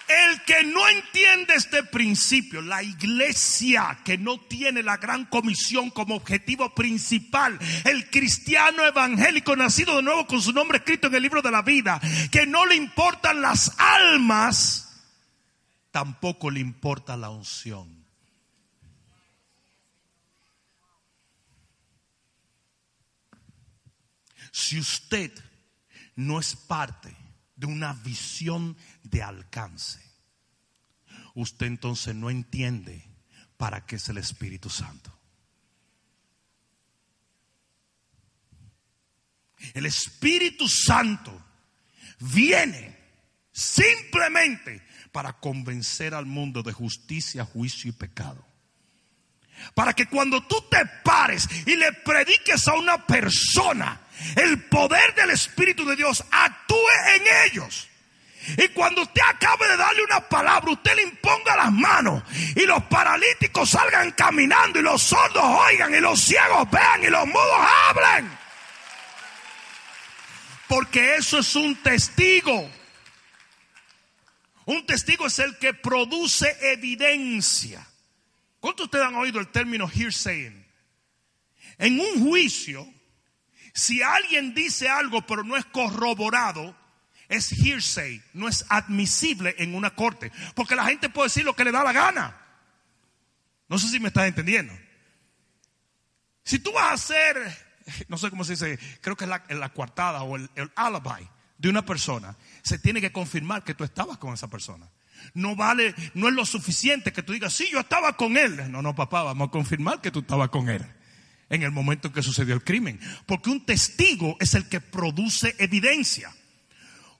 El 0.09 0.41
que 0.41 0.63
no 0.63 0.87
entiende 0.89 1.53
este 1.53 1.83
principio, 1.83 2.63
la 2.63 2.81
iglesia 2.81 3.99
que 4.03 4.17
no 4.17 4.39
tiene 4.39 4.81
la 4.81 4.97
gran 4.97 5.25
comisión 5.25 5.91
como 5.91 6.15
objetivo 6.15 6.73
principal, 6.73 7.59
el 7.85 8.09
cristiano 8.09 8.83
evangélico 8.83 9.55
nacido 9.55 9.97
de 9.97 10.01
nuevo 10.01 10.25
con 10.25 10.41
su 10.41 10.51
nombre 10.51 10.79
escrito 10.79 11.07
en 11.07 11.13
el 11.13 11.21
libro 11.21 11.43
de 11.43 11.51
la 11.51 11.61
vida, 11.61 12.01
que 12.31 12.47
no 12.47 12.65
le 12.65 12.73
importan 12.73 13.39
las 13.39 13.71
almas, 13.77 15.03
tampoco 15.91 16.49
le 16.49 16.59
importa 16.59 17.15
la 17.15 17.29
unción. 17.29 18.03
Si 24.51 24.79
usted 24.79 25.31
no 26.15 26.39
es 26.39 26.55
parte 26.55 27.15
de 27.59 27.67
una 27.67 27.93
visión 27.93 28.77
de 29.09 29.23
alcance, 29.23 29.99
usted 31.35 31.67
entonces 31.67 32.15
no 32.15 32.29
entiende 32.29 33.07
para 33.57 33.85
qué 33.85 33.97
es 33.97 34.09
el 34.09 34.17
Espíritu 34.17 34.69
Santo. 34.69 35.13
El 39.73 39.85
Espíritu 39.85 40.67
Santo 40.67 41.45
viene 42.19 42.97
simplemente 43.51 44.81
para 45.11 45.33
convencer 45.33 46.13
al 46.13 46.25
mundo 46.25 46.63
de 46.63 46.71
justicia, 46.71 47.43
juicio 47.45 47.89
y 47.89 47.93
pecado. 47.93 48.45
Para 49.73 49.93
que 49.93 50.05
cuando 50.05 50.41
tú 50.47 50.55
te 50.69 50.85
pares 51.03 51.47
y 51.65 51.75
le 51.75 51.91
prediques 51.91 52.65
a 52.67 52.75
una 52.75 53.05
persona 53.05 54.01
el 54.37 54.63
poder 54.65 55.13
del 55.15 55.31
Espíritu 55.31 55.85
de 55.85 55.97
Dios 55.97 56.23
actúe 56.31 56.87
en 57.15 57.51
ellos. 57.51 57.88
Y 58.57 58.67
cuando 58.69 59.01
usted 59.01 59.21
acabe 59.27 59.67
de 59.67 59.77
darle 59.77 60.03
una 60.03 60.21
palabra, 60.27 60.71
usted 60.71 60.95
le 60.95 61.03
imponga 61.03 61.55
las 61.55 61.71
manos 61.71 62.23
y 62.55 62.65
los 62.65 62.83
paralíticos 62.83 63.69
salgan 63.69 64.11
caminando 64.11 64.79
y 64.79 64.83
los 64.83 65.01
sordos 65.01 65.43
oigan 65.43 65.93
y 65.93 65.99
los 65.99 66.19
ciegos 66.19 66.69
vean 66.71 67.03
y 67.03 67.07
los 67.07 67.27
mudos 67.27 67.67
hablen. 67.87 68.37
Porque 70.67 71.15
eso 71.15 71.39
es 71.39 71.55
un 71.55 71.75
testigo. 71.77 72.69
Un 74.65 74.85
testigo 74.85 75.27
es 75.27 75.39
el 75.39 75.57
que 75.57 75.73
produce 75.73 76.55
evidencia. 76.61 77.85
¿Cuántos 78.59 78.85
ustedes 78.85 79.05
han 79.05 79.15
oído 79.15 79.39
el 79.39 79.47
término 79.47 79.89
hearsay? 79.89 80.65
En 81.79 81.99
un 81.99 82.27
juicio, 82.27 82.87
si 83.73 84.01
alguien 84.01 84.53
dice 84.53 84.89
algo 84.89 85.25
pero 85.25 85.43
no 85.43 85.55
es 85.57 85.65
corroborado, 85.65 86.75
es 87.29 87.51
hearsay, 87.51 88.21
no 88.33 88.47
es 88.47 88.65
admisible 88.69 89.55
en 89.59 89.75
una 89.75 89.91
corte. 89.91 90.31
Porque 90.55 90.75
la 90.75 90.85
gente 90.85 91.09
puede 91.09 91.27
decir 91.27 91.45
lo 91.45 91.55
que 91.55 91.63
le 91.63 91.71
da 91.71 91.83
la 91.83 91.93
gana. 91.93 92.35
No 93.69 93.77
sé 93.77 93.87
si 93.87 93.99
me 93.99 94.07
estás 94.07 94.27
entendiendo. 94.27 94.73
Si 96.43 96.59
tú 96.59 96.73
vas 96.73 96.89
a 96.89 96.93
hacer, 96.93 97.67
no 98.07 98.17
sé 98.17 98.29
cómo 98.31 98.43
se 98.43 98.53
dice, 98.53 98.79
creo 99.01 99.15
que 99.15 99.25
es 99.25 99.29
la, 99.29 99.43
la 99.49 99.69
coartada 99.69 100.23
o 100.23 100.35
el, 100.35 100.49
el 100.55 100.71
alibi 100.75 101.29
de 101.59 101.69
una 101.69 101.85
persona, 101.85 102.35
se 102.63 102.79
tiene 102.79 102.99
que 102.99 103.11
confirmar 103.11 103.63
que 103.63 103.75
tú 103.75 103.83
estabas 103.83 104.17
con 104.17 104.33
esa 104.33 104.47
persona. 104.47 104.89
No 105.33 105.55
vale, 105.55 105.93
no 106.15 106.27
es 106.27 106.33
lo 106.33 106.45
suficiente 106.45 107.13
que 107.13 107.21
tú 107.21 107.33
digas, 107.33 107.53
sí, 107.53 107.67
yo 107.71 107.81
estaba 107.81 108.17
con 108.17 108.37
él. 108.37 108.71
No, 108.71 108.81
no, 108.81 108.95
papá, 108.95 109.23
vamos 109.23 109.49
a 109.49 109.51
confirmar 109.51 110.01
que 110.01 110.11
tú 110.11 110.19
estabas 110.19 110.49
con 110.49 110.69
él 110.69 110.83
en 111.49 111.63
el 111.63 111.71
momento 111.71 112.07
en 112.07 112.13
que 112.13 112.23
sucedió 112.23 112.55
el 112.55 112.63
crimen. 112.63 112.99
Porque 113.25 113.49
un 113.49 113.65
testigo 113.65 114.37
es 114.39 114.53
el 114.55 114.67
que 114.69 114.81
produce 114.81 115.55
evidencia. 115.59 116.31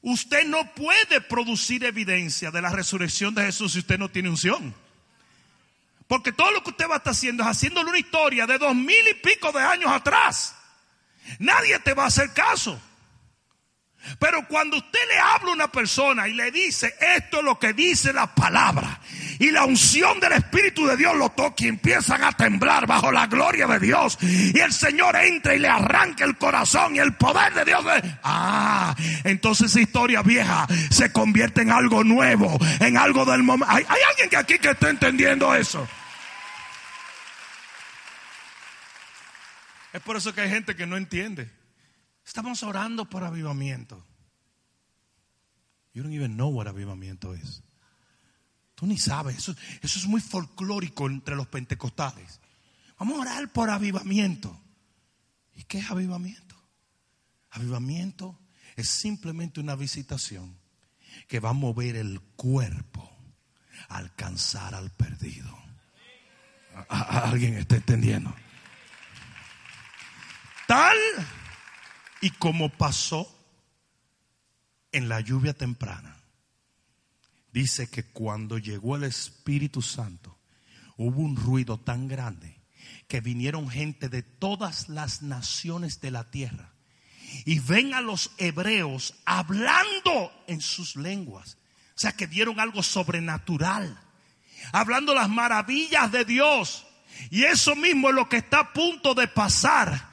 Usted 0.01 0.45
no 0.45 0.73
puede 0.73 1.21
producir 1.21 1.83
evidencia 1.83 2.51
de 2.51 2.61
la 2.61 2.69
resurrección 2.69 3.35
de 3.35 3.43
Jesús 3.43 3.73
si 3.73 3.79
usted 3.79 3.99
no 3.99 4.09
tiene 4.09 4.29
unción. 4.29 4.73
Porque 6.07 6.31
todo 6.31 6.51
lo 6.51 6.63
que 6.63 6.71
usted 6.71 6.89
va 6.89 6.95
a 6.95 6.97
estar 6.97 7.11
haciendo 7.11 7.43
es 7.43 7.49
haciéndole 7.49 7.89
una 7.89 7.99
historia 7.99 8.47
de 8.47 8.57
dos 8.57 8.73
mil 8.73 9.07
y 9.07 9.13
pico 9.15 9.51
de 9.51 9.61
años 9.61 9.91
atrás. 9.91 10.55
Nadie 11.37 11.77
te 11.79 11.93
va 11.93 12.05
a 12.05 12.07
hacer 12.07 12.33
caso. 12.33 12.81
Pero 14.17 14.47
cuando 14.47 14.77
usted 14.77 14.99
le 15.11 15.19
habla 15.19 15.51
a 15.51 15.53
una 15.53 15.71
persona 15.71 16.27
y 16.27 16.33
le 16.33 16.51
dice, 16.51 16.95
esto 17.15 17.39
es 17.39 17.43
lo 17.43 17.59
que 17.59 17.73
dice 17.73 18.13
la 18.13 18.33
palabra, 18.33 18.99
y 19.39 19.51
la 19.51 19.65
unción 19.65 20.19
del 20.19 20.33
Espíritu 20.33 20.85
de 20.87 20.97
Dios 20.97 21.15
lo 21.15 21.29
toca 21.29 21.63
y 21.63 21.67
empiezan 21.67 22.23
a 22.23 22.31
temblar 22.31 22.87
bajo 22.87 23.11
la 23.11 23.27
gloria 23.27 23.67
de 23.67 23.79
Dios, 23.79 24.17
y 24.21 24.57
el 24.59 24.73
Señor 24.73 25.15
entra 25.15 25.53
y 25.53 25.59
le 25.59 25.67
arranca 25.67 26.25
el 26.25 26.37
corazón 26.37 26.95
y 26.95 26.99
el 26.99 27.13
poder 27.13 27.53
de 27.53 27.65
Dios. 27.65 27.85
Ah, 28.23 28.95
entonces 29.23 29.71
esa 29.71 29.81
historia 29.81 30.21
vieja 30.21 30.67
se 30.89 31.11
convierte 31.11 31.61
en 31.61 31.71
algo 31.71 32.03
nuevo, 32.03 32.57
en 32.79 32.97
algo 32.97 33.25
del 33.25 33.43
momento. 33.43 33.73
¿Hay, 33.73 33.85
hay 33.87 34.01
alguien 34.09 34.29
que 34.29 34.37
aquí 34.37 34.59
que 34.59 34.71
esté 34.71 34.89
entendiendo 34.89 35.53
eso? 35.53 35.87
Es 39.93 40.01
por 40.01 40.15
eso 40.15 40.33
que 40.33 40.41
hay 40.41 40.49
gente 40.49 40.75
que 40.75 40.85
no 40.85 40.97
entiende. 40.97 41.58
Estamos 42.29 42.61
orando 42.61 43.05
por 43.05 43.23
avivamiento. 43.23 44.05
You 45.95 46.03
don't 46.03 46.13
even 46.13 46.35
know 46.35 46.49
what 46.49 46.67
avivamiento 46.67 47.33
es. 47.33 47.63
Tú 48.75 48.85
ni 48.85 48.99
sabes, 48.99 49.35
eso, 49.35 49.55
es 49.81 50.05
muy 50.05 50.21
folclórico 50.21 51.07
entre 51.07 51.35
los 51.35 51.47
pentecostales. 51.47 52.39
Vamos 52.99 53.17
a 53.17 53.21
orar 53.21 53.51
por 53.51 53.71
avivamiento. 53.71 54.55
¿Y 55.55 55.63
qué 55.63 55.79
es 55.79 55.89
avivamiento? 55.89 56.55
Avivamiento 57.49 58.39
es 58.75 58.87
simplemente 58.87 59.59
una 59.59 59.75
visitación 59.75 60.55
que 61.27 61.39
va 61.39 61.49
a 61.49 61.53
mover 61.53 61.95
el 61.95 62.21
cuerpo 62.35 63.09
a 63.87 63.97
alcanzar 63.97 64.75
al 64.75 64.91
perdido. 64.91 65.57
¿A, 66.89 66.99
a, 66.99 67.29
alguien 67.31 67.55
está 67.55 67.77
entendiendo? 67.77 68.35
Tal 70.67 70.95
y 72.21 72.31
como 72.31 72.69
pasó 72.69 73.35
en 74.91 75.09
la 75.09 75.21
lluvia 75.21 75.53
temprana, 75.53 76.17
dice 77.53 77.89
que 77.89 78.03
cuando 78.03 78.57
llegó 78.57 78.95
el 78.95 79.03
Espíritu 79.03 79.81
Santo, 79.81 80.37
hubo 80.97 81.21
un 81.21 81.35
ruido 81.35 81.79
tan 81.79 82.07
grande 82.07 82.59
que 83.07 83.21
vinieron 83.21 83.69
gente 83.69 84.09
de 84.09 84.21
todas 84.21 84.89
las 84.89 85.21
naciones 85.21 86.01
de 86.01 86.11
la 86.11 86.29
tierra 86.29 86.73
y 87.45 87.59
ven 87.59 87.93
a 87.93 88.01
los 88.01 88.31
hebreos 88.37 89.15
hablando 89.25 90.31
en 90.47 90.61
sus 90.61 90.95
lenguas. 90.95 91.57
O 91.95 91.99
sea 91.99 92.11
que 92.13 92.27
dieron 92.27 92.59
algo 92.59 92.81
sobrenatural, 92.81 93.99
hablando 94.71 95.13
las 95.13 95.29
maravillas 95.29 96.11
de 96.11 96.25
Dios. 96.25 96.85
Y 97.29 97.43
eso 97.43 97.75
mismo 97.75 98.09
es 98.09 98.15
lo 98.15 98.29
que 98.29 98.37
está 98.37 98.59
a 98.59 98.73
punto 98.73 99.13
de 99.13 99.27
pasar 99.27 100.08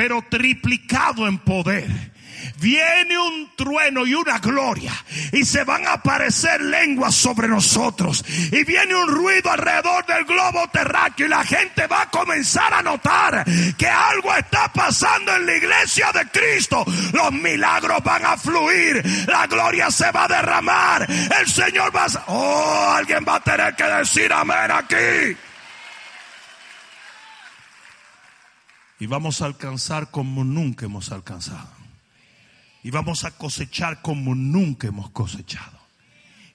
pero 0.00 0.22
triplicado 0.30 1.28
en 1.28 1.36
poder. 1.36 1.86
Viene 2.56 3.18
un 3.18 3.54
trueno 3.54 4.06
y 4.06 4.14
una 4.14 4.38
gloria 4.38 4.94
y 5.30 5.44
se 5.44 5.62
van 5.62 5.86
a 5.86 5.92
aparecer 5.92 6.62
lenguas 6.62 7.14
sobre 7.14 7.48
nosotros 7.48 8.24
y 8.50 8.64
viene 8.64 8.94
un 8.94 9.08
ruido 9.08 9.50
alrededor 9.50 10.06
del 10.06 10.24
globo 10.24 10.66
terráqueo 10.72 11.26
y 11.26 11.28
la 11.28 11.44
gente 11.44 11.86
va 11.86 12.00
a 12.00 12.10
comenzar 12.10 12.72
a 12.72 12.82
notar 12.82 13.44
que 13.76 13.86
algo 13.86 14.34
está 14.34 14.72
pasando 14.72 15.36
en 15.36 15.44
la 15.44 15.56
iglesia 15.56 16.10
de 16.12 16.26
Cristo. 16.30 16.82
Los 17.12 17.32
milagros 17.32 18.02
van 18.02 18.24
a 18.24 18.38
fluir, 18.38 19.04
la 19.26 19.46
gloria 19.48 19.90
se 19.90 20.10
va 20.12 20.24
a 20.24 20.28
derramar, 20.28 21.06
el 21.10 21.46
Señor 21.46 21.94
va 21.94 22.06
a... 22.06 22.24
Oh, 22.28 22.94
alguien 22.96 23.22
va 23.28 23.36
a 23.36 23.40
tener 23.40 23.76
que 23.76 23.84
decir 23.84 24.32
amén 24.32 24.70
aquí. 24.70 25.36
Y 29.00 29.06
vamos 29.06 29.40
a 29.40 29.46
alcanzar 29.46 30.10
como 30.10 30.44
nunca 30.44 30.84
hemos 30.84 31.10
alcanzado. 31.10 31.70
Y 32.82 32.90
vamos 32.90 33.24
a 33.24 33.30
cosechar 33.30 34.02
como 34.02 34.34
nunca 34.34 34.88
hemos 34.88 35.10
cosechado. 35.10 35.78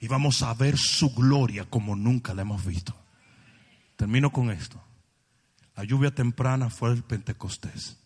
Y 0.00 0.06
vamos 0.06 0.42
a 0.42 0.54
ver 0.54 0.78
su 0.78 1.12
gloria 1.12 1.64
como 1.64 1.96
nunca 1.96 2.34
la 2.34 2.42
hemos 2.42 2.64
visto. 2.64 2.96
Termino 3.96 4.30
con 4.30 4.50
esto. 4.50 4.80
La 5.74 5.82
lluvia 5.82 6.14
temprana 6.14 6.70
fue 6.70 6.92
el 6.92 7.02
Pentecostés. 7.02 7.98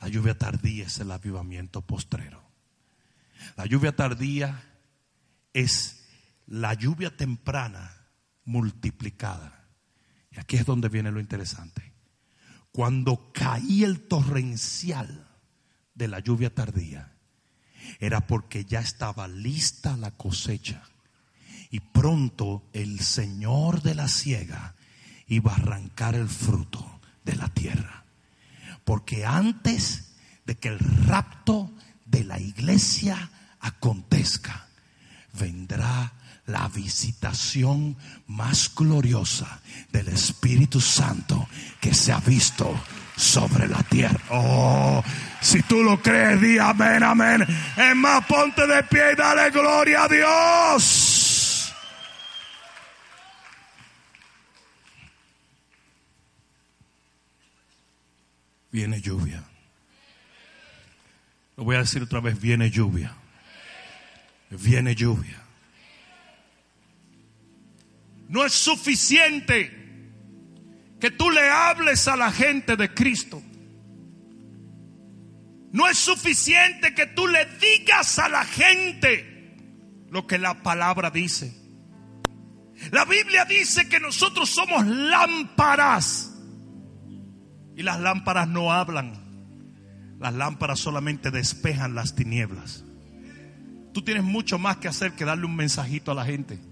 La 0.00 0.08
lluvia 0.08 0.36
tardía 0.36 0.86
es 0.86 0.98
el 0.98 1.10
avivamiento 1.10 1.80
postrero. 1.80 2.42
La 3.56 3.64
lluvia 3.64 3.96
tardía 3.96 4.62
es 5.54 6.06
la 6.46 6.74
lluvia 6.74 7.16
temprana 7.16 8.06
multiplicada. 8.44 9.64
Y 10.30 10.38
aquí 10.38 10.56
es 10.56 10.66
donde 10.66 10.90
viene 10.90 11.10
lo 11.10 11.20
interesante. 11.20 11.89
Cuando 12.72 13.32
caía 13.32 13.86
el 13.86 14.00
torrencial 14.00 15.26
de 15.94 16.08
la 16.08 16.20
lluvia 16.20 16.54
tardía, 16.54 17.12
era 17.98 18.26
porque 18.26 18.64
ya 18.64 18.80
estaba 18.80 19.26
lista 19.28 19.96
la 19.96 20.12
cosecha. 20.12 20.82
Y 21.70 21.80
pronto 21.80 22.64
el 22.72 23.00
Señor 23.00 23.82
de 23.82 23.94
la 23.94 24.08
siega 24.08 24.74
iba 25.26 25.52
a 25.52 25.56
arrancar 25.56 26.14
el 26.14 26.28
fruto 26.28 27.00
de 27.24 27.36
la 27.36 27.48
tierra. 27.48 28.04
Porque 28.84 29.24
antes 29.24 30.12
de 30.46 30.56
que 30.56 30.68
el 30.68 30.78
rapto 30.78 31.70
de 32.06 32.24
la 32.24 32.40
iglesia 32.40 33.30
acontezca, 33.60 34.68
vendrá 35.38 36.12
la 36.50 36.68
visitación 36.68 37.96
más 38.26 38.74
gloriosa 38.74 39.60
del 39.90 40.08
Espíritu 40.08 40.80
Santo 40.80 41.48
que 41.80 41.94
se 41.94 42.12
ha 42.12 42.20
visto 42.20 42.78
sobre 43.16 43.68
la 43.68 43.82
tierra. 43.82 44.20
Oh, 44.30 45.02
si 45.40 45.62
tú 45.62 45.82
lo 45.82 46.00
crees, 46.02 46.40
di 46.40 46.58
amén, 46.58 47.02
amén. 47.02 47.46
Es 47.76 47.96
más, 47.96 48.24
ponte 48.26 48.66
de 48.66 48.82
pie 48.84 49.12
y 49.12 49.16
dale 49.16 49.50
gloria 49.50 50.04
a 50.04 50.08
Dios. 50.08 51.72
Viene 58.72 59.00
lluvia. 59.00 59.42
Lo 61.56 61.64
voy 61.64 61.76
a 61.76 61.80
decir 61.80 62.02
otra 62.02 62.20
vez, 62.20 62.40
viene 62.40 62.70
lluvia. 62.70 63.14
Viene 64.50 64.94
lluvia. 64.94 65.49
No 68.30 68.46
es 68.46 68.52
suficiente 68.52 69.76
que 71.00 71.10
tú 71.10 71.30
le 71.30 71.50
hables 71.50 72.06
a 72.06 72.14
la 72.14 72.30
gente 72.30 72.76
de 72.76 72.94
Cristo. 72.94 73.42
No 75.72 75.88
es 75.88 75.98
suficiente 75.98 76.94
que 76.94 77.06
tú 77.06 77.26
le 77.26 77.44
digas 77.60 78.20
a 78.20 78.28
la 78.28 78.44
gente 78.44 79.56
lo 80.10 80.28
que 80.28 80.38
la 80.38 80.62
palabra 80.62 81.10
dice. 81.10 81.52
La 82.92 83.04
Biblia 83.04 83.44
dice 83.46 83.88
que 83.88 83.98
nosotros 83.98 84.48
somos 84.48 84.86
lámparas. 84.86 86.32
Y 87.76 87.82
las 87.82 87.98
lámparas 87.98 88.46
no 88.46 88.72
hablan. 88.72 89.12
Las 90.20 90.34
lámparas 90.34 90.78
solamente 90.78 91.32
despejan 91.32 91.96
las 91.96 92.14
tinieblas. 92.14 92.84
Tú 93.92 94.02
tienes 94.02 94.22
mucho 94.22 94.56
más 94.60 94.76
que 94.76 94.86
hacer 94.86 95.14
que 95.14 95.24
darle 95.24 95.46
un 95.46 95.56
mensajito 95.56 96.12
a 96.12 96.14
la 96.14 96.24
gente. 96.24 96.69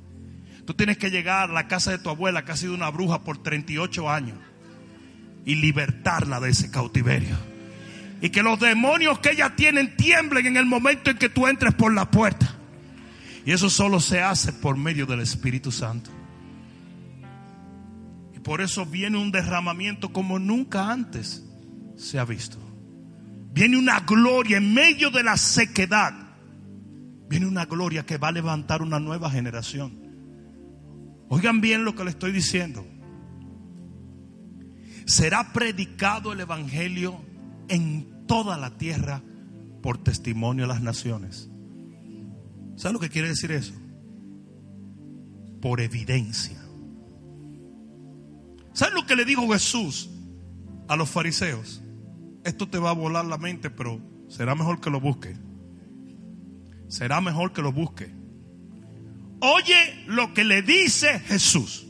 Tú 0.69 0.75
tienes 0.75 0.99
que 0.99 1.11
llegar 1.11 1.49
a 1.49 1.53
la 1.55 1.67
casa 1.67 1.93
de 1.93 1.99
tu 1.99 2.11
abuela, 2.11 2.45
que 2.45 2.53
ha 2.53 2.57
sido 2.57 2.75
una 2.75 2.91
bruja 2.91 3.25
por 3.25 3.43
38 3.43 4.11
años, 4.11 4.37
y 5.47 5.55
libertarla 5.55 6.41
de 6.41 6.51
ese 6.51 6.71
cautiverio. 6.71 7.39
Y 8.21 8.29
que 8.29 8.43
los 8.43 8.61
demonios 8.61 9.19
que 9.21 9.31
ella 9.31 9.57
tiene 9.57 9.87
tiemblen 9.87 10.45
en 10.45 10.59
el 10.59 10.67
momento 10.67 11.09
en 11.11 11.17
que 11.17 11.31
tú 11.31 11.47
entres 11.47 11.73
por 11.73 11.95
la 11.95 12.11
puerta. 12.11 12.55
Y 13.47 13.53
eso 13.53 13.71
solo 13.71 13.99
se 13.99 14.21
hace 14.21 14.53
por 14.53 14.77
medio 14.77 15.07
del 15.07 15.21
Espíritu 15.21 15.73
Santo. 15.73 16.11
Y 18.37 18.41
por 18.41 18.61
eso 18.61 18.85
viene 18.85 19.17
un 19.17 19.33
derramamiento 19.33 20.13
como 20.13 20.39
nunca 20.39 20.93
antes 20.93 21.47
se 21.97 22.19
ha 22.19 22.27
visto. 22.27 22.59
Viene 23.55 23.79
una 23.79 24.01
gloria 24.01 24.59
en 24.59 24.75
medio 24.75 25.09
de 25.09 25.23
la 25.23 25.39
sequedad. 25.39 26.13
Viene 27.27 27.47
una 27.47 27.65
gloria 27.65 28.05
que 28.05 28.19
va 28.19 28.29
a 28.29 28.33
levantar 28.33 28.83
una 28.83 29.01
nueva 29.01 29.31
generación. 29.31 30.08
Oigan 31.29 31.61
bien 31.61 31.85
lo 31.85 31.95
que 31.95 32.05
le 32.05 32.11
estoy 32.11 32.33
diciendo. 32.33 32.87
Será 35.07 35.53
predicado 35.53 36.33
el 36.33 36.41
Evangelio 36.41 37.21
en 37.69 38.27
toda 38.27 38.57
la 38.57 38.77
tierra 38.77 39.23
por 39.83 39.99
testimonio 39.99 40.65
a 40.65 40.69
las 40.69 40.83
naciones. 40.83 41.51
¿Sabe 42.77 42.95
lo 42.95 43.01
que 43.01 43.09
quiere 43.09 43.29
decir 43.29 43.51
eso? 43.53 43.75
Por 45.61 45.81
evidencia. 45.81 46.59
¿Sabe 48.73 48.95
lo 48.95 49.07
que 49.07 49.17
le 49.17 49.25
dijo 49.25 49.49
Jesús 49.49 50.11
a 50.89 50.97
los 50.97 51.09
fariseos? 51.11 51.83
Esto 52.45 52.69
te 52.69 52.79
va 52.79 52.91
a 52.91 52.95
volar 52.95 53.25
la 53.25 53.39
mente, 53.39 53.71
pero 53.71 54.01
será 54.29 54.55
mejor 54.55 54.81
que 54.81 54.91
lo 54.91 55.01
busque. 55.01 55.37
Será 56.87 57.21
mejor 57.21 57.53
que 57.53 57.61
lo 57.61 57.73
busque. 57.73 58.18
Oye 59.41 60.05
lo 60.07 60.35
que 60.35 60.45
le 60.45 60.63
dice 60.63 61.21
Jesús. 61.21 61.87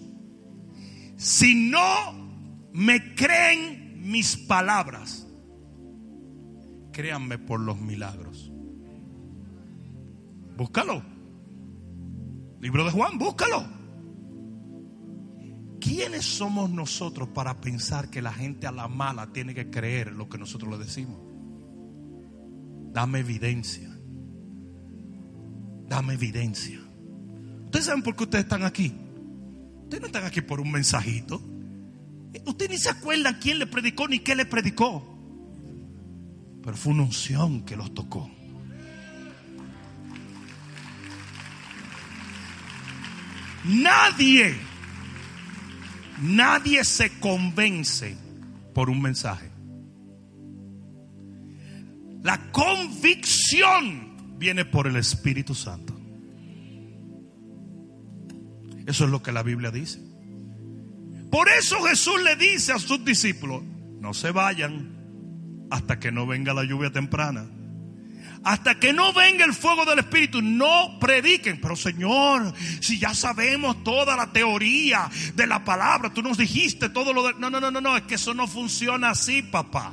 Si 1.17 1.71
no 1.71 1.89
me 2.73 3.15
creen 3.15 4.01
mis 4.11 4.37
palabras, 4.37 5.27
créanme 6.93 7.39
por 7.39 7.61
los 7.61 7.81
milagros. 7.81 8.53
Búscalo. 10.57 11.03
Libro 12.61 12.85
de 12.85 12.91
Juan, 12.91 13.19
búscalo. 13.19 13.65
¿Quiénes 15.81 16.25
somos 16.25 16.71
nosotros 16.71 17.29
para 17.29 17.61
pensar 17.61 18.11
que 18.11 18.21
la 18.21 18.33
gente 18.33 18.67
a 18.67 18.73
la 18.73 18.89
mala 18.89 19.33
tiene 19.33 19.55
que 19.55 19.71
creer 19.71 20.13
lo 20.13 20.29
que 20.29 20.39
nosotros 20.39 20.71
le 20.71 20.85
decimos? 20.85 21.21
Dame 22.93 23.21
evidencia. 23.21 23.89
Dame 25.87 26.15
evidencia. 26.15 26.81
¿Ustedes 27.69 27.85
saben 27.85 28.03
por 28.03 28.16
qué 28.16 28.25
ustedes 28.25 28.45
están 28.45 28.62
aquí? 28.62 28.95
Ustedes 29.83 30.01
no 30.01 30.07
están 30.07 30.25
aquí 30.25 30.41
por 30.41 30.59
un 30.59 30.73
mensajito. 30.73 31.39
Ustedes 32.47 32.71
ni 32.71 32.79
se 32.79 32.89
acuerdan 32.89 33.39
quién 33.43 33.59
le 33.59 33.66
predicó 33.66 34.09
ni 34.09 34.21
qué 34.21 34.35
le 34.35 34.47
predicó. 34.47 35.05
Pero 36.64 36.75
fue 36.75 36.95
una 36.95 37.03
unción 37.03 37.66
que 37.66 37.77
los 37.77 37.93
tocó. 37.93 38.31
Nadie, 43.66 44.57
nadie 46.23 46.85
se 46.85 47.19
convence 47.21 48.16
por 48.73 48.89
un 48.89 49.03
mensaje. 49.03 49.51
La 52.23 52.51
convicción 52.51 54.39
viene 54.39 54.64
por 54.64 54.87
el 54.87 54.97
Espíritu 54.97 55.55
Santo. 55.55 55.98
Eso 58.89 59.05
es 59.05 59.11
lo 59.11 59.22
que 59.22 59.32
la 59.32 59.43
Biblia 59.43 59.70
dice. 59.70 60.01
Por 61.30 61.47
eso 61.51 61.82
Jesús 61.82 62.22
le 62.22 62.36
dice 62.36 62.72
a 62.72 62.78
sus 62.78 63.05
discípulos, 63.05 63.62
no 64.01 64.14
se 64.14 64.30
vayan 64.30 65.66
hasta 65.70 66.01
que 66.01 66.11
no 66.11 66.26
venga 66.26 66.55
la 66.55 66.64
lluvia 66.64 66.90
temprana. 66.90 67.51
Hasta 68.44 68.81
que 68.81 68.94
no 68.94 69.12
venga 69.12 69.44
el 69.44 69.52
fuego 69.52 69.85
del 69.85 69.98
Espíritu, 69.98 70.40
no 70.40 70.98
prediquen. 70.98 71.60
Pero 71.60 71.77
Señor, 71.77 72.55
si 72.81 72.98
ya 72.98 73.12
sabemos 73.12 73.85
toda 73.85 74.16
la 74.16 74.32
teoría 74.32 75.10
de 75.35 75.47
la 75.47 75.62
palabra, 75.62 76.15
tú 76.15 76.23
nos 76.23 76.39
dijiste 76.39 76.89
todo 76.89 77.12
lo 77.12 77.27
de... 77.27 77.35
No, 77.35 77.51
no, 77.51 77.60
no, 77.60 77.70
no, 77.70 77.82
no, 77.82 77.94
es 77.94 78.05
que 78.05 78.15
eso 78.15 78.32
no 78.32 78.48
funciona 78.48 79.10
así, 79.10 79.43
papá. 79.43 79.93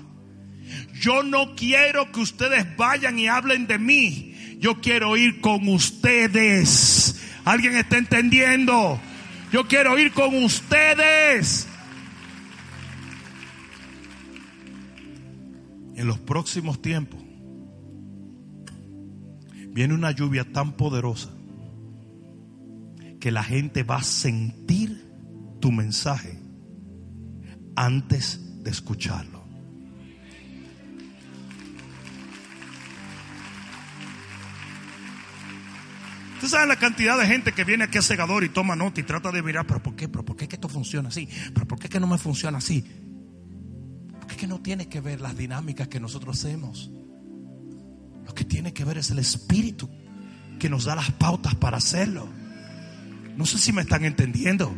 Yo 1.01 1.21
no 1.21 1.53
quiero 1.53 2.13
que 2.13 2.21
ustedes 2.21 2.77
vayan 2.77 3.19
y 3.19 3.27
hablen 3.27 3.67
de 3.67 3.77
mí. 3.77 4.57
Yo 4.59 4.79
quiero 4.79 5.17
ir 5.17 5.41
con 5.41 5.67
ustedes 5.67 7.14
¿Alguien 7.45 7.75
está 7.75 7.99
entendiendo? 7.99 8.99
Yo 9.51 9.67
quiero 9.67 9.97
ir 9.99 10.11
con 10.11 10.43
ustedes. 10.43 11.67
En 15.95 16.07
los 16.07 16.19
próximos 16.19 16.81
tiempos 16.81 17.21
viene 19.69 19.93
una 19.93 20.11
lluvia 20.11 20.51
tan 20.51 20.73
poderosa 20.73 21.29
que 23.19 23.31
la 23.31 23.43
gente 23.43 23.83
va 23.83 23.97
a 23.97 24.03
sentir 24.03 25.05
tu 25.61 25.71
mensaje 25.71 26.39
antes 27.75 28.63
de 28.63 28.71
escucharlo. 28.71 29.34
Usted 36.35 36.47
sabe 36.49 36.67
la 36.67 36.75
cantidad 36.75 37.17
de 37.17 37.25
gente 37.25 37.53
que 37.53 37.63
viene 37.63 37.85
aquí 37.85 37.97
a 37.97 38.01
Segador 38.01 38.43
y 38.43 38.49
toma 38.49 38.75
nota 38.75 38.99
y 38.99 39.03
trata 39.03 39.31
de 39.31 39.41
mirar, 39.41 39.65
pero 39.65 39.81
¿por 39.81 39.95
qué? 39.95 40.07
¿Pero 40.09 40.23
por 40.23 40.35
qué 40.35 40.47
que 40.47 40.55
esto 40.55 40.67
funciona 40.67 41.09
así? 41.09 41.27
¿Pero 41.53 41.65
por 41.65 41.79
qué 41.79 41.87
que 41.87 41.99
no 41.99 42.07
me 42.07 42.17
funciona 42.17 42.57
así? 42.57 42.83
Porque 44.19 44.35
que 44.35 44.47
no 44.47 44.59
tiene 44.59 44.87
que 44.89 44.99
ver 44.99 45.21
las 45.21 45.37
dinámicas 45.37 45.87
que 45.87 45.99
nosotros 45.99 46.37
hacemos. 46.37 46.91
Lo 48.25 48.33
que 48.33 48.43
tiene 48.43 48.73
que 48.73 48.83
ver 48.83 48.97
es 48.97 49.11
el 49.11 49.19
Espíritu 49.19 49.89
que 50.59 50.69
nos 50.69 50.85
da 50.85 50.95
las 50.95 51.11
pautas 51.11 51.55
para 51.55 51.77
hacerlo. 51.77 52.27
No 53.37 53.45
sé 53.45 53.57
si 53.57 53.71
me 53.71 53.81
están 53.81 54.03
entendiendo. 54.03 54.75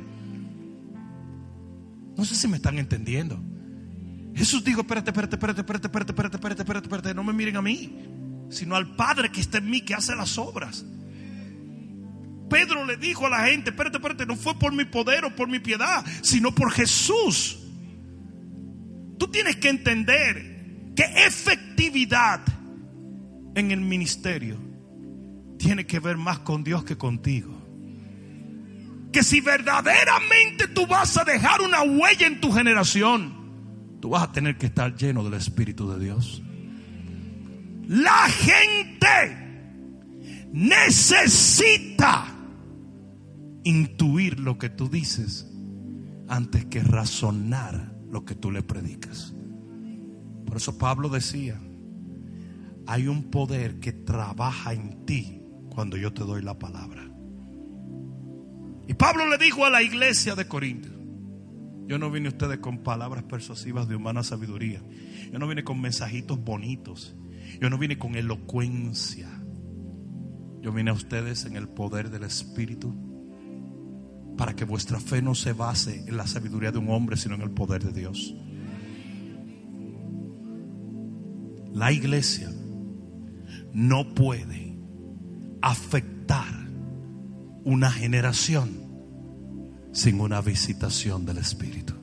No 2.15 2.23
sé 2.23 2.35
si 2.35 2.47
me 2.47 2.57
están 2.57 2.77
entendiendo. 2.77 3.39
Jesús 4.35 4.63
dijo, 4.63 4.81
espérate, 4.81 5.09
espérate, 5.09 5.35
espérate, 5.35 5.61
espérate, 5.61 5.87
espérate, 5.87 6.11
espérate, 6.11 6.35
espérate, 6.35 6.61
espérate, 6.61 6.85
espérate, 6.85 7.13
no 7.15 7.23
me 7.23 7.33
miren 7.33 7.57
a 7.57 7.61
mí, 7.61 7.97
sino 8.51 8.75
al 8.75 8.95
Padre 8.95 9.31
que 9.31 9.41
está 9.41 9.57
en 9.57 9.69
mí, 9.69 9.81
que 9.81 9.95
hace 9.95 10.15
las 10.15 10.37
obras. 10.37 10.85
Pedro 12.49 12.85
le 12.85 12.97
dijo 12.97 13.25
a 13.25 13.29
la 13.29 13.45
gente, 13.47 13.71
espérate, 13.71 13.97
espérate, 13.97 14.25
no 14.25 14.35
fue 14.35 14.57
por 14.57 14.73
mi 14.73 14.85
poder 14.85 15.25
o 15.25 15.35
por 15.35 15.47
mi 15.47 15.59
piedad, 15.59 16.05
sino 16.21 16.53
por 16.53 16.71
Jesús. 16.71 17.59
Tú 19.17 19.27
tienes 19.27 19.57
que 19.57 19.69
entender 19.69 20.91
que 20.95 21.03
efectividad 21.25 22.41
en 23.55 23.71
el 23.71 23.81
ministerio 23.81 24.57
tiene 25.57 25.85
que 25.85 25.99
ver 25.99 26.17
más 26.17 26.39
con 26.39 26.63
Dios 26.63 26.83
que 26.83 26.97
contigo. 26.97 27.55
Que 29.11 29.23
si 29.23 29.41
verdaderamente 29.41 30.67
tú 30.67 30.85
vas 30.85 31.17
a 31.17 31.23
dejar 31.23 31.61
una 31.61 31.81
huella 31.81 32.27
en 32.27 32.39
tu 32.39 32.51
generación, 32.51 33.97
tú 33.99 34.09
vas 34.09 34.23
a 34.23 34.31
tener 34.31 34.57
que 34.57 34.67
estar 34.67 34.95
lleno 34.95 35.23
del 35.23 35.33
Espíritu 35.33 35.91
de 35.91 36.03
Dios. 36.03 36.43
La 37.87 38.27
gente 38.29 39.47
necesita 40.51 42.36
intuir 43.63 44.39
lo 44.39 44.57
que 44.57 44.69
tú 44.69 44.89
dices 44.89 45.51
antes 46.27 46.65
que 46.65 46.81
razonar 46.81 47.95
lo 48.09 48.25
que 48.25 48.35
tú 48.35 48.51
le 48.51 48.61
predicas. 48.63 49.33
Por 50.45 50.57
eso 50.57 50.77
Pablo 50.77 51.09
decía, 51.09 51.59
hay 52.85 53.07
un 53.07 53.29
poder 53.29 53.79
que 53.79 53.91
trabaja 53.91 54.73
en 54.73 55.05
ti 55.05 55.41
cuando 55.69 55.97
yo 55.97 56.13
te 56.13 56.23
doy 56.23 56.41
la 56.41 56.57
palabra. 56.57 57.11
Y 58.87 58.93
Pablo 58.93 59.29
le 59.29 59.37
dijo 59.37 59.65
a 59.65 59.69
la 59.69 59.83
iglesia 59.83 60.35
de 60.35 60.47
Corinto, 60.47 60.89
yo 61.87 61.99
no 61.99 62.09
vine 62.09 62.27
a 62.27 62.31
ustedes 62.31 62.59
con 62.59 62.79
palabras 62.79 63.23
persuasivas 63.23 63.87
de 63.87 63.95
humana 63.95 64.23
sabiduría, 64.23 64.81
yo 65.31 65.39
no 65.39 65.47
vine 65.47 65.63
con 65.63 65.81
mensajitos 65.81 66.41
bonitos, 66.41 67.15
yo 67.61 67.69
no 67.69 67.77
vine 67.77 67.97
con 67.97 68.15
elocuencia, 68.15 69.29
yo 70.61 70.71
vine 70.71 70.91
a 70.91 70.93
ustedes 70.93 71.45
en 71.45 71.57
el 71.57 71.67
poder 71.67 72.09
del 72.09 72.23
Espíritu 72.23 73.06
para 74.37 74.55
que 74.55 74.65
vuestra 74.65 74.99
fe 74.99 75.21
no 75.21 75.35
se 75.35 75.53
base 75.53 76.05
en 76.07 76.15
la 76.15 76.27
sabiduría 76.27 76.71
de 76.71 76.77
un 76.77 76.89
hombre, 76.89 77.17
sino 77.17 77.35
en 77.35 77.41
el 77.41 77.51
poder 77.51 77.83
de 77.83 77.91
Dios. 77.91 78.35
La 81.73 81.91
iglesia 81.91 82.51
no 83.73 84.13
puede 84.13 84.77
afectar 85.61 86.67
una 87.63 87.91
generación 87.91 88.69
sin 89.91 90.21
una 90.21 90.41
visitación 90.41 91.25
del 91.25 91.39
Espíritu. 91.39 91.93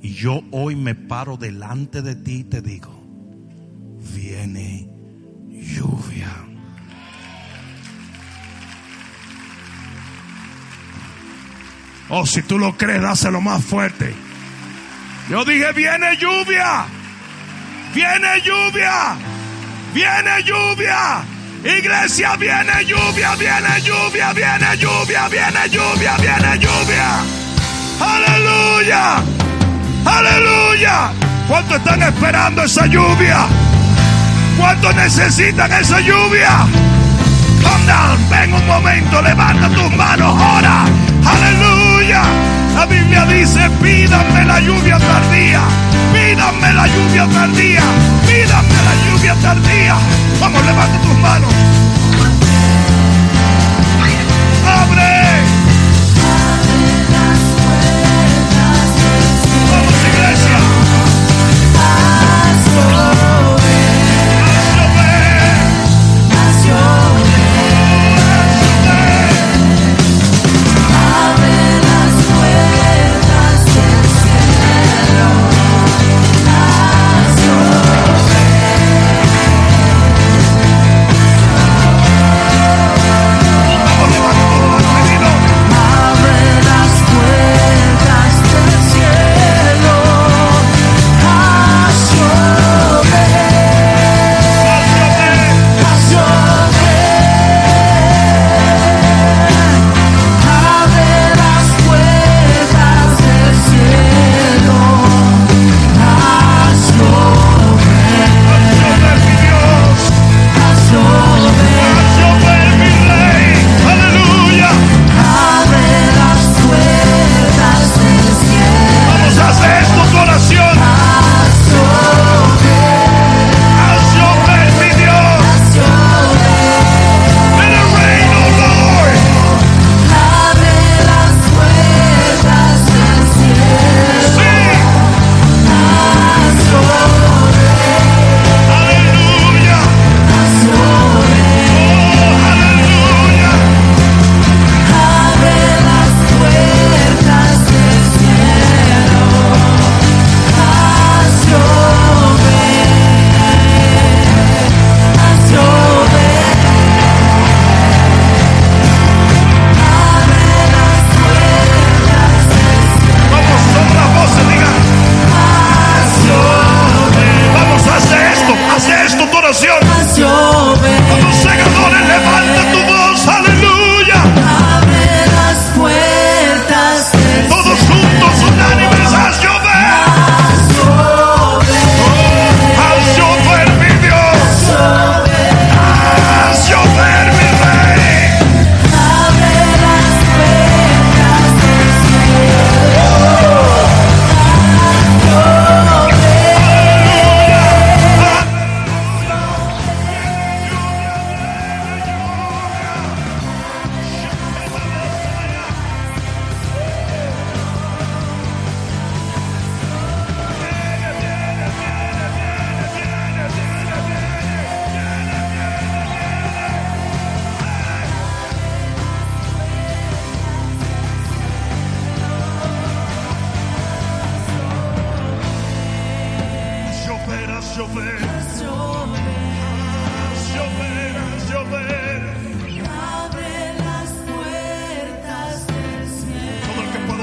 Y 0.00 0.14
yo 0.14 0.42
hoy 0.50 0.76
me 0.76 0.94
paro 0.94 1.36
delante 1.36 2.02
de 2.02 2.14
ti 2.16 2.40
y 2.40 2.44
te 2.44 2.62
digo, 2.62 3.02
viene 4.14 4.88
lluvia. 5.48 6.47
Oh, 12.10 12.24
si 12.24 12.42
tú 12.42 12.58
lo 12.58 12.76
crees, 12.76 13.02
dáselo 13.02 13.40
más 13.40 13.64
fuerte. 13.64 14.14
Yo 15.28 15.44
dije, 15.44 15.72
viene 15.72 16.16
lluvia. 16.16 16.86
Viene 17.94 18.40
lluvia. 18.42 19.16
Viene 19.92 20.42
lluvia. 20.42 21.24
Iglesia, 21.64 22.36
viene 22.36 22.84
lluvia, 22.86 23.34
viene 23.34 23.80
lluvia, 23.82 24.32
viene 24.32 24.76
lluvia, 24.78 25.28
viene 25.28 25.68
lluvia, 25.68 26.16
viene 26.16 26.58
lluvia. 26.58 27.24
Aleluya. 28.00 29.22
Aleluya. 30.06 31.10
¿Cuánto 31.48 31.76
están 31.76 32.02
esperando 32.02 32.62
esa 32.62 32.86
lluvia? 32.86 33.46
¿Cuánto 34.56 34.92
necesitan 34.92 35.72
esa 35.72 36.00
lluvia? 36.00 36.66
Come 37.62 37.86
down, 37.86 38.30
ven 38.30 38.54
un 38.54 38.66
momento, 38.66 39.20
levanta 39.20 39.68
tus 39.68 39.96
manos, 39.96 40.34
ora. 40.40 40.84
Aleluya. 41.26 41.87
La 41.98 42.86
Biblia 42.86 43.26
dice, 43.26 43.68
pídanme 43.82 44.44
la 44.44 44.60
lluvia 44.60 44.98
tardía. 44.98 45.60
Pídanme 46.12 46.72
la 46.72 46.86
lluvia 46.86 47.26
tardía. 47.26 47.82
Pídanme 48.24 48.74
la 48.86 48.94
lluvia 49.10 49.34
tardía. 49.42 49.96
Vamos, 50.40 50.64
levanta 50.64 50.98
tus 51.02 51.18
manos. 51.18 51.52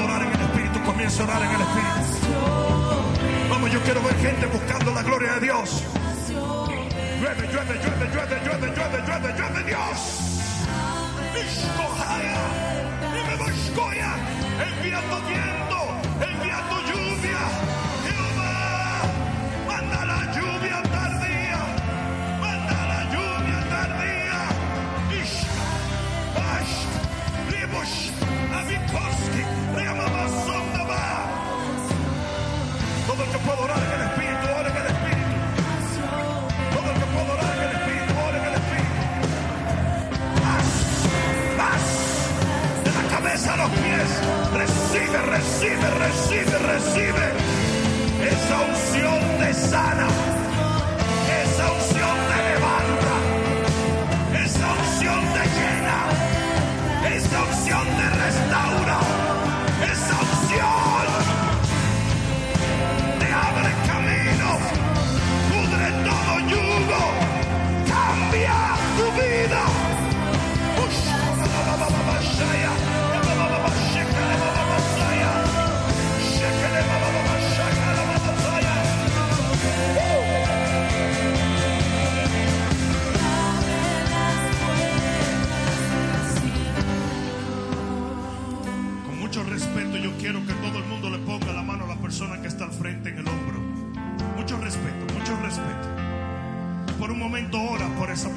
Orar 0.05 0.21
en 0.21 0.27
el 0.27 0.41
Espíritu, 0.41 0.83
comienza 0.83 1.21
a 1.21 1.25
orar 1.25 1.41
en 1.41 1.51
el 1.51 1.61
Espíritu. 1.61 1.95
Vamos, 3.49 3.71
yo 3.71 3.79
quiero 3.81 4.01
ver 4.03 4.15
gente 4.17 4.45
buscando 4.47 4.91
la 4.91 5.03
gloria 5.03 5.33
de 5.33 5.39
Dios. 5.41 5.83
Llueve, 7.21 7.47
llueve, 7.47 7.73
llueve, 7.83 8.09
llueve, 8.13 8.35
llueve, 8.45 8.67
llueve, 8.75 8.97
llueve, 9.07 9.33
llueve, 9.37 9.63
Dios. 9.63 10.21
Nimeboshkoya, 13.13 14.11
enviando 14.67 15.21
viento, 15.27 15.79
enviando 16.21 16.75
lluvia. 16.81 17.74
Recibe. 46.95 47.33
Esa 48.25 48.61
unción 48.61 49.19
te 49.39 49.53
sana. 49.53 50.24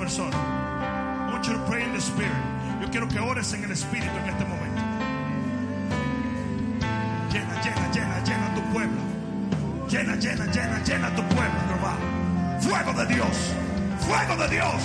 Persona. 0.09 0.37
I 1.29 1.33
want 1.33 1.47
you 1.47 1.53
to. 1.53 1.69
Yo 2.81 2.89
quiero 2.91 3.09
que 3.09 3.21
ores 3.21 3.53
en 3.53 3.65
el 3.65 3.73
espíritu 3.73 4.17
en 4.23 4.29
este 4.29 4.45
momento. 4.45 4.83
Llena, 7.31 7.55
llena, 7.63 7.93
llena, 7.93 8.25
llena 8.25 8.55
tu 8.55 8.63
pueblo. 8.73 9.01
Llena, 9.91 10.15
llena, 10.17 10.47
llena, 10.47 10.83
llena 10.85 11.09
tu 11.15 11.23
pueblo, 11.35 11.61
Jehová. 11.69 11.95
Fuego 12.61 12.93
de 12.95 13.15
Dios, 13.15 13.37
fuego 14.01 14.37
de 14.43 14.49
Dios, 14.49 14.83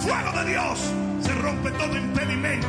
fuego 0.00 0.30
de 0.38 0.44
Dios. 0.50 0.78
Se 1.20 1.34
rompe 1.34 1.70
todo 1.72 1.96
impedimento. 1.96 2.68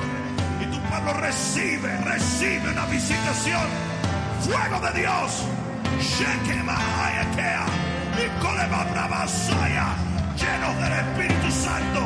Y 0.61 0.65
tu 0.65 0.79
pueblo 0.89 1.13
recibe, 1.13 1.97
recibe 1.97 2.71
una 2.71 2.85
visitación. 2.85 3.67
Fuego 4.41 4.79
de 4.79 5.01
Dios. 5.01 5.45
Shekema 5.99 6.75
Hayakea. 6.75 7.65
Llenos 10.45 10.77
del 10.79 10.93
Espíritu 10.93 11.49
Santo. 11.51 11.99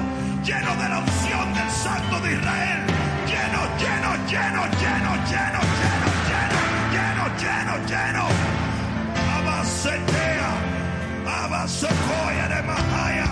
Lleno 0.45 0.71
de 0.81 0.87
la 0.87 0.99
unción 0.99 1.53
del 1.53 1.69
Santo 1.69 2.19
de 2.21 2.33
Israel. 2.35 2.79
Lleno, 3.27 3.61
lleno, 3.81 4.11
lleno, 4.31 4.61
lleno, 4.81 5.11
lleno, 5.31 5.61
lleno, 5.75 6.09
lleno, 6.29 6.59
lleno, 6.95 7.23
lleno, 7.43 7.73
lleno. 7.91 8.23
Abasetea. 9.35 10.51
Abasecoya 11.43 12.47
de 12.53 12.61
Mahaya. 12.63 13.29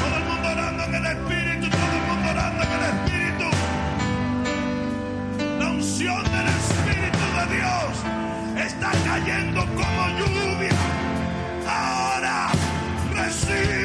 Todo 0.00 0.14
el 0.20 0.24
mundo 0.30 0.48
orando 0.50 0.82
en 0.84 0.94
el 0.94 1.06
Espíritu. 1.06 1.66
Todo 1.70 1.94
el 2.00 2.04
mundo 2.10 2.26
orando 2.30 2.62
en 2.62 2.72
el 2.76 2.84
Espíritu. 2.92 3.48
La 5.58 5.68
unción 5.70 6.22
del 6.34 6.48
Espíritu 6.60 7.24
de 7.38 7.44
Dios 7.56 7.92
está 8.66 8.90
cayendo 9.08 9.60
como 9.78 10.00
lluvia. 10.18 10.76
Ahora 11.66 12.50
recibe 13.14 13.79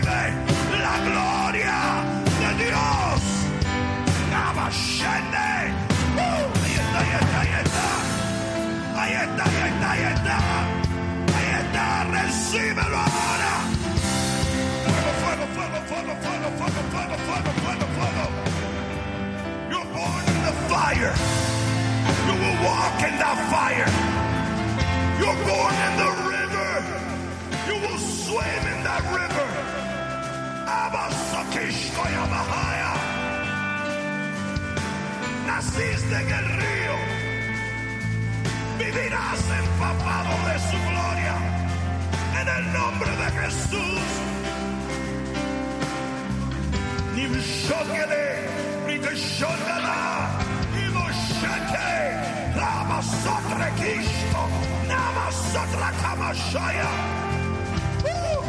recíbelo 12.55 12.97
ahora. 12.97 13.53
Fuego, 14.85 15.11
fuego, 15.23 15.45
fuego, 15.55 15.79
fuego, 15.89 16.15
fuego, 16.21 16.49
fuego, 16.59 16.81
fuego, 16.91 17.15
fuego, 17.25 17.51
fuego, 17.63 17.85
fuego. 17.95 18.25
You're 19.69 19.89
born 19.93 20.23
in 20.33 20.39
the 20.47 20.53
fire. 20.69 21.15
You 22.27 22.33
will 22.41 22.57
walk 22.63 22.97
in 23.07 23.15
that 23.19 23.39
fire. 23.51 23.91
You're 25.19 25.41
born 25.51 25.75
in 25.87 25.93
the 26.03 26.11
river. 26.33 26.71
You 27.67 27.75
will 27.83 27.99
swim 27.99 28.61
in 28.73 28.83
that 28.83 29.03
river. 29.11 29.47
Naciste 35.45 36.15
en 36.15 36.29
el 36.31 36.45
río. 36.59 36.95
Vivirás 38.77 39.43
empapado 39.59 40.31
de 40.47 40.59
su 40.59 40.77
gloria. 40.89 41.24
En 42.45 42.51
el 42.63 42.73
nombre 42.73 43.09
de 43.09 43.31
Jesús. 43.41 44.01
Nimshokele, 47.15 48.25
Nikashondala, 48.85 50.29
Imoshake, 50.85 51.89
Ramasotre 52.55 53.69
Kishko, 53.79 54.43
Namasotra 54.87 55.89
Kamashaya. 56.01 56.91
Uh, 58.03 58.41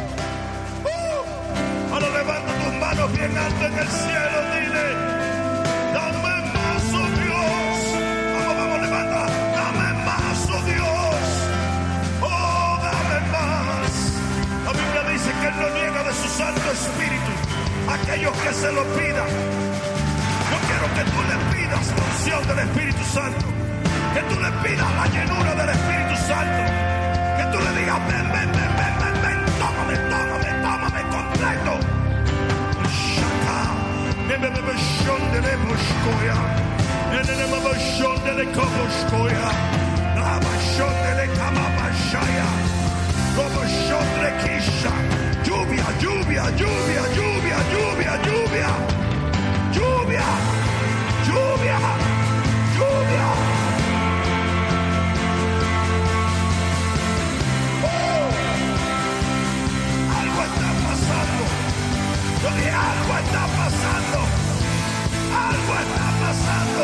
uh. 0.85 1.93
Ahora 1.93 2.09
levanta 2.09 2.53
tus 2.63 2.73
manos 2.79 3.11
bien 3.13 3.35
alto 3.35 3.65
en 3.65 3.79
el 3.79 3.87
cielo, 3.87 4.39
dile, 4.53 5.16
Santo 16.37 16.71
Espíritu 16.71 17.31
aquellos 17.89 18.31
que 18.37 18.53
se 18.53 18.71
lo 18.71 18.83
pidan. 18.93 19.29
Yo 20.51 20.57
quiero 20.69 20.87
que 20.93 21.03
tú 21.11 21.19
le 21.31 21.37
pidas 21.55 21.83
la 21.97 22.03
unción 22.11 22.47
del 22.47 22.59
Espíritu 22.59 23.03
Santo. 23.05 23.45
Que 24.13 24.21
tú 24.29 24.39
le 24.39 24.51
pidas 24.61 24.89
la 24.99 25.07
llenura 25.07 25.55
del 25.55 25.69
Espíritu 25.69 26.15
Santo. 26.27 26.61
Que 27.37 27.43
tú 27.51 27.57
le 27.65 27.79
digas, 27.79 27.99
ven, 28.07 28.27
ven, 28.33 28.49
ven, 28.53 28.71
ven, 28.77 28.93
ven, 29.01 29.15
ven, 29.23 29.39
tómame, 29.61 29.95
tómame, 30.13 30.49
tómame 30.61 31.01
completo. 31.09 31.73
Shaka 33.15 33.57
lluvia, 45.47 45.85
lluvia, 46.01 46.43
lluvia, 46.59 47.03
lluvia, 47.15 47.57
lluvia, 47.71 48.13
lluvia, 48.27 48.71
lluvia, 49.71 50.27
lluvia, 51.27 51.79
lluvia. 52.75 53.27
¡Oh! 57.83 58.27
Algo 60.19 60.41
está 60.49 60.69
pasando, 60.85 61.41
Oye, 62.47 62.69
algo 62.69 63.13
está 63.23 63.43
pasando, 63.57 64.19
algo 65.47 65.73
está 65.83 66.07
pasando. 66.21 66.83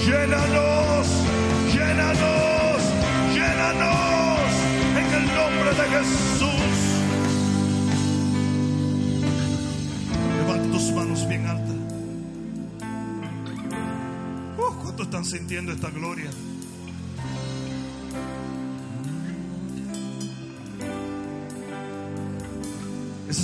Llénanos, 0.06 1.08
llénanos, 1.74 2.82
llénanos 3.34 4.40
en 4.98 5.14
el 5.14 5.26
nombre 5.36 5.70
de 5.70 5.86
Jesús. 5.90 6.74
Levanta 10.38 10.72
tus 10.72 10.92
manos 10.92 11.28
bien 11.30 11.46
altas. 11.48 11.76
Uh, 14.58 14.84
¿Cuántos 14.84 15.06
están 15.06 15.24
sintiendo 15.26 15.72
esta 15.72 15.90
gloria? 15.92 16.30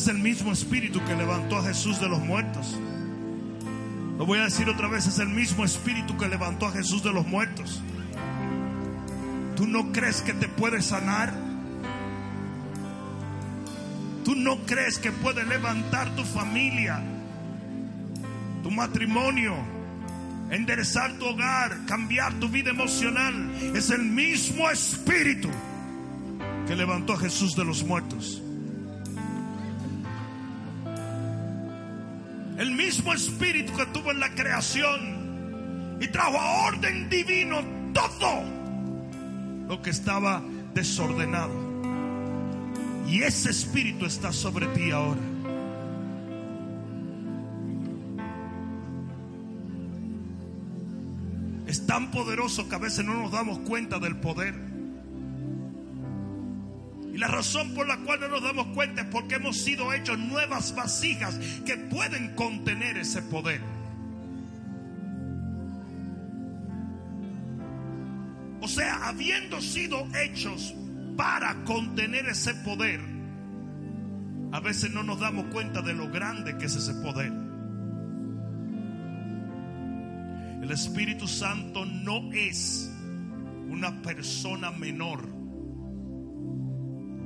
Es 0.07 0.15
el 0.15 0.19
mismo 0.19 0.53
espíritu 0.53 1.03
que 1.03 1.15
levantó 1.15 1.57
a 1.57 1.63
Jesús 1.63 1.99
de 1.99 2.07
los 2.07 2.21
muertos. 2.21 2.77
Lo 4.17 4.25
voy 4.25 4.39
a 4.39 4.43
decir 4.43 4.69
otra 4.69 4.87
vez, 4.87 5.05
es 5.05 5.19
el 5.19 5.27
mismo 5.27 5.65
espíritu 5.65 6.15
que 6.15 6.29
levantó 6.29 6.65
a 6.67 6.71
Jesús 6.71 7.03
de 7.03 7.11
los 7.11 7.27
muertos. 7.27 7.81
¿Tú 9.57 9.67
no 9.67 9.91
crees 9.91 10.21
que 10.21 10.31
te 10.31 10.47
puede 10.47 10.81
sanar? 10.81 11.33
¿Tú 14.23 14.33
no 14.35 14.59
crees 14.65 14.97
que 14.97 15.11
puede 15.11 15.45
levantar 15.45 16.15
tu 16.15 16.23
familia, 16.23 17.03
tu 18.63 18.71
matrimonio, 18.71 19.55
enderezar 20.51 21.17
tu 21.17 21.25
hogar, 21.25 21.85
cambiar 21.85 22.33
tu 22.35 22.47
vida 22.47 22.69
emocional? 22.69 23.51
Es 23.75 23.89
el 23.89 24.03
mismo 24.03 24.69
espíritu 24.69 25.49
que 26.65 26.77
levantó 26.77 27.11
a 27.11 27.17
Jesús 27.17 27.57
de 27.57 27.65
los 27.65 27.83
muertos. 27.83 28.41
Mismo 32.97 33.13
espíritu 33.13 33.75
que 33.75 33.85
tuvo 33.87 34.11
en 34.11 34.19
la 34.19 34.33
creación 34.33 35.97
y 36.01 36.07
trajo 36.07 36.39
a 36.39 36.67
orden 36.67 37.07
divino 37.09 37.59
todo 37.93 38.43
lo 39.67 39.81
que 39.83 39.91
estaba 39.91 40.41
desordenado. 40.73 41.53
Y 43.07 43.21
ese 43.21 43.51
espíritu 43.51 44.05
está 44.05 44.33
sobre 44.33 44.65
ti 44.67 44.89
ahora. 44.89 45.21
Es 51.67 51.85
tan 51.85 52.09
poderoso 52.09 52.67
que 52.67 52.75
a 52.75 52.79
veces 52.79 53.05
no 53.05 53.13
nos 53.13 53.31
damos 53.31 53.59
cuenta 53.59 53.99
del 53.99 54.15
poder. 54.15 54.55
Y 57.17 57.19
la 57.19 57.29
razón 57.29 57.73
por 57.73 57.87
la 57.87 57.97
cual 57.97 58.19
no 58.19 58.27
nos 58.27 58.43
damos 58.43 58.67
cuenta 58.75 59.01
es 59.01 59.07
porque 59.07 59.37
hemos 59.37 59.57
sido 59.57 59.91
hechos 59.91 60.19
nuevas 60.19 60.75
vasijas 60.75 61.39
que 61.65 61.75
pueden 61.75 62.35
contener 62.35 62.95
ese 62.95 63.23
poder. 63.23 63.59
O 68.61 68.67
sea, 68.67 69.07
habiendo 69.07 69.59
sido 69.61 70.07
hechos 70.15 70.75
para 71.15 71.63
contener 71.63 72.27
ese 72.27 72.53
poder, 72.53 73.01
a 74.51 74.59
veces 74.59 74.91
no 74.91 75.01
nos 75.01 75.19
damos 75.19 75.45
cuenta 75.45 75.81
de 75.81 75.95
lo 75.95 76.11
grande 76.11 76.55
que 76.59 76.65
es 76.65 76.75
ese 76.75 76.93
poder. 77.01 77.33
El 80.61 80.69
Espíritu 80.69 81.27
Santo 81.27 81.83
no 81.83 82.31
es 82.31 82.91
una 83.69 84.03
persona 84.03 84.69
menor. 84.69 85.36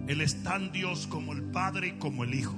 Él 0.07 0.21
es 0.21 0.43
tan 0.43 0.71
Dios 0.71 1.07
como 1.07 1.33
el 1.33 1.43
Padre 1.43 1.89
y 1.89 1.91
como 1.93 2.23
el 2.23 2.33
Hijo. 2.33 2.55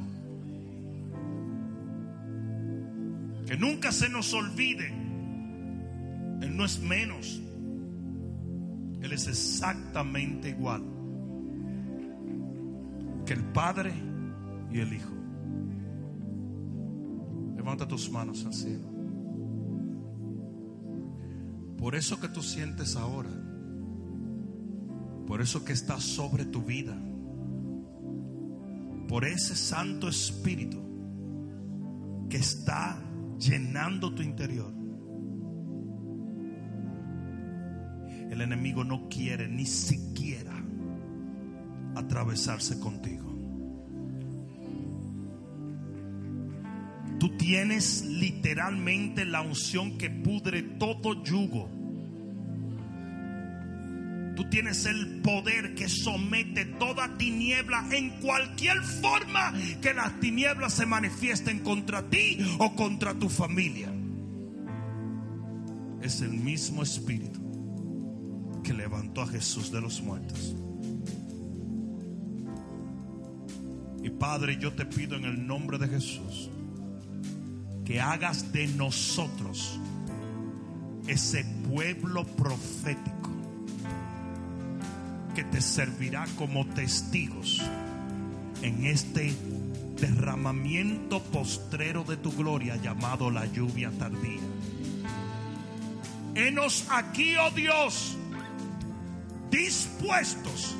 Que 3.45 3.57
nunca 3.57 3.91
se 3.91 4.09
nos 4.09 4.33
olvide, 4.33 4.87
Él 6.41 6.55
no 6.55 6.65
es 6.65 6.79
menos. 6.79 7.41
Él 9.01 9.11
es 9.11 9.27
exactamente 9.27 10.49
igual 10.49 10.81
que 13.25 13.33
el 13.33 13.43
Padre 13.43 13.93
y 14.71 14.79
el 14.79 14.93
Hijo. 14.93 15.13
Levanta 17.55 17.87
tus 17.87 18.09
manos 18.09 18.45
al 18.45 18.53
cielo. 18.53 18.93
Por 21.77 21.95
eso 21.95 22.19
que 22.19 22.29
tú 22.29 22.41
sientes 22.41 22.95
ahora, 22.95 23.29
por 25.27 25.41
eso 25.41 25.65
que 25.65 25.73
está 25.73 25.99
sobre 25.99 26.45
tu 26.45 26.63
vida, 26.63 26.97
por 29.13 29.25
ese 29.25 29.55
Santo 29.55 30.07
Espíritu 30.07 30.81
que 32.31 32.37
está 32.37 32.99
llenando 33.37 34.11
tu 34.15 34.23
interior. 34.23 34.73
El 38.31 38.41
enemigo 38.41 38.83
no 38.83 39.07
quiere 39.09 39.47
ni 39.47 39.67
siquiera 39.67 40.55
atravesarse 41.93 42.79
contigo. 42.79 43.31
Tú 47.19 47.37
tienes 47.37 48.03
literalmente 48.05 49.25
la 49.25 49.41
unción 49.41 49.99
que 49.99 50.09
pudre 50.09 50.63
todo 50.63 51.23
yugo. 51.23 51.69
Tienes 54.53 54.85
el 54.85 55.07
poder 55.21 55.73
que 55.73 55.89
somete 55.89 56.65
toda 56.65 57.17
tiniebla 57.17 57.87
en 57.89 58.11
cualquier 58.21 58.79
forma 58.83 59.51
que 59.81 59.95
las 59.95 60.19
tinieblas 60.19 60.75
se 60.75 60.85
manifiesten 60.85 61.61
contra 61.61 62.07
ti 62.07 62.37
o 62.59 62.75
contra 62.75 63.15
tu 63.15 63.29
familia. 63.29 63.91
Es 66.03 66.21
el 66.21 66.33
mismo 66.33 66.83
espíritu 66.83 68.61
que 68.63 68.75
levantó 68.75 69.23
a 69.23 69.27
Jesús 69.27 69.71
de 69.71 69.81
los 69.81 70.03
muertos. 70.03 70.55
Y 74.03 74.11
Padre, 74.11 74.59
yo 74.61 74.71
te 74.73 74.85
pido 74.85 75.15
en 75.15 75.25
el 75.25 75.47
nombre 75.47 75.79
de 75.79 75.87
Jesús 75.87 76.51
que 77.83 77.99
hagas 77.99 78.53
de 78.53 78.67
nosotros 78.67 79.79
ese 81.07 81.43
pueblo 81.67 82.23
profético 82.23 83.12
servirá 85.63 86.25
como 86.37 86.65
testigos 86.67 87.61
en 88.61 88.85
este 88.85 89.33
derramamiento 89.99 91.21
postrero 91.23 92.03
de 92.03 92.17
tu 92.17 92.31
gloria 92.31 92.75
llamado 92.75 93.31
la 93.31 93.45
lluvia 93.45 93.91
tardía. 93.97 94.41
Henos 96.35 96.85
aquí, 96.89 97.35
oh 97.37 97.51
Dios, 97.51 98.17
dispuestos 99.49 100.75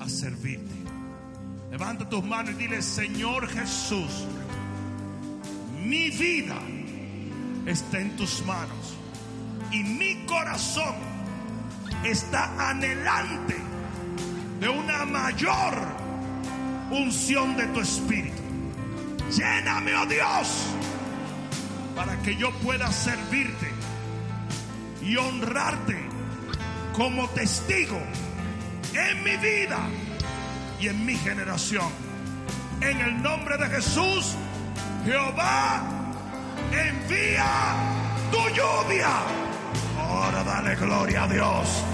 a 0.00 0.08
servirte. 0.08 0.74
Levanta 1.70 2.08
tus 2.08 2.24
manos 2.24 2.52
y 2.52 2.54
dile, 2.54 2.82
Señor 2.82 3.48
Jesús, 3.48 4.26
mi 5.84 6.10
vida 6.10 6.58
está 7.66 8.00
en 8.00 8.16
tus 8.16 8.44
manos 8.44 8.94
y 9.72 9.82
mi 9.82 10.26
corazón 10.26 10.94
está 12.04 12.70
anhelante 12.70 13.65
de 14.66 14.70
una 14.70 15.04
mayor 15.04 15.74
unción 16.90 17.56
de 17.56 17.68
tu 17.68 17.78
espíritu. 17.78 18.42
Lléname, 19.30 19.94
oh 19.94 20.06
Dios, 20.06 20.48
para 21.94 22.20
que 22.22 22.34
yo 22.34 22.50
pueda 22.64 22.90
servirte 22.90 23.70
y 25.02 25.16
honrarte 25.16 25.96
como 26.94 27.28
testigo 27.28 28.00
en 28.92 29.22
mi 29.22 29.36
vida 29.36 29.78
y 30.80 30.88
en 30.88 31.06
mi 31.06 31.14
generación. 31.14 31.88
En 32.80 33.00
el 33.00 33.22
nombre 33.22 33.58
de 33.58 33.68
Jesús, 33.68 34.34
Jehová 35.04 35.80
envía 36.72 37.46
tu 38.32 38.38
lluvia. 38.48 39.12
Ahora 39.96 40.42
dale 40.42 40.74
gloria 40.74 41.22
a 41.22 41.28
Dios. 41.28 41.84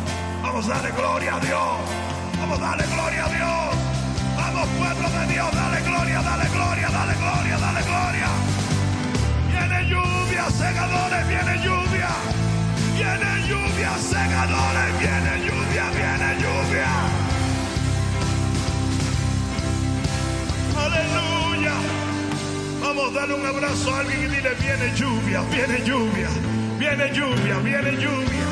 Vamos 0.43 0.65
a 0.71 0.71
darle 0.71 0.91
gloria 0.93 1.37
a 1.37 1.41
Dios. 1.41 2.12
Darle 2.61 2.85
gloria 2.87 3.25
a 3.25 3.29
Dios. 3.29 3.77
Vamos 4.37 4.69
pueblo 4.79 5.09
de 5.09 5.33
Dios, 5.33 5.53
dale 5.53 5.81
gloria, 5.83 6.21
dale 6.23 6.49
gloria, 6.51 6.89
dale 6.91 7.15
gloria, 7.15 7.57
dale 7.59 7.83
gloria. 7.83 8.29
Viene 9.49 9.89
lluvia, 9.89 10.51
segadores, 10.51 11.29
viene 11.29 11.55
lluvia. 11.65 12.11
Viene 12.95 13.49
lluvia, 13.49 13.91
segadores, 13.99 14.99
viene 15.01 15.33
lluvia, 15.47 15.85
viene 15.97 16.29
lluvia. 16.43 16.91
Aleluya. 20.77 21.75
Vamos 22.83 23.11
a 23.11 23.15
darle 23.15 23.35
un 23.35 23.47
abrazo 23.47 23.95
a 23.95 24.01
alguien 24.01 24.21
y 24.25 24.27
dile, 24.27 24.55
viene 24.61 24.93
lluvia, 24.95 25.41
viene 25.51 25.83
lluvia, 25.85 26.29
viene 26.79 27.13
lluvia, 27.15 27.59
viene 27.59 27.93
lluvia. 27.93 28.52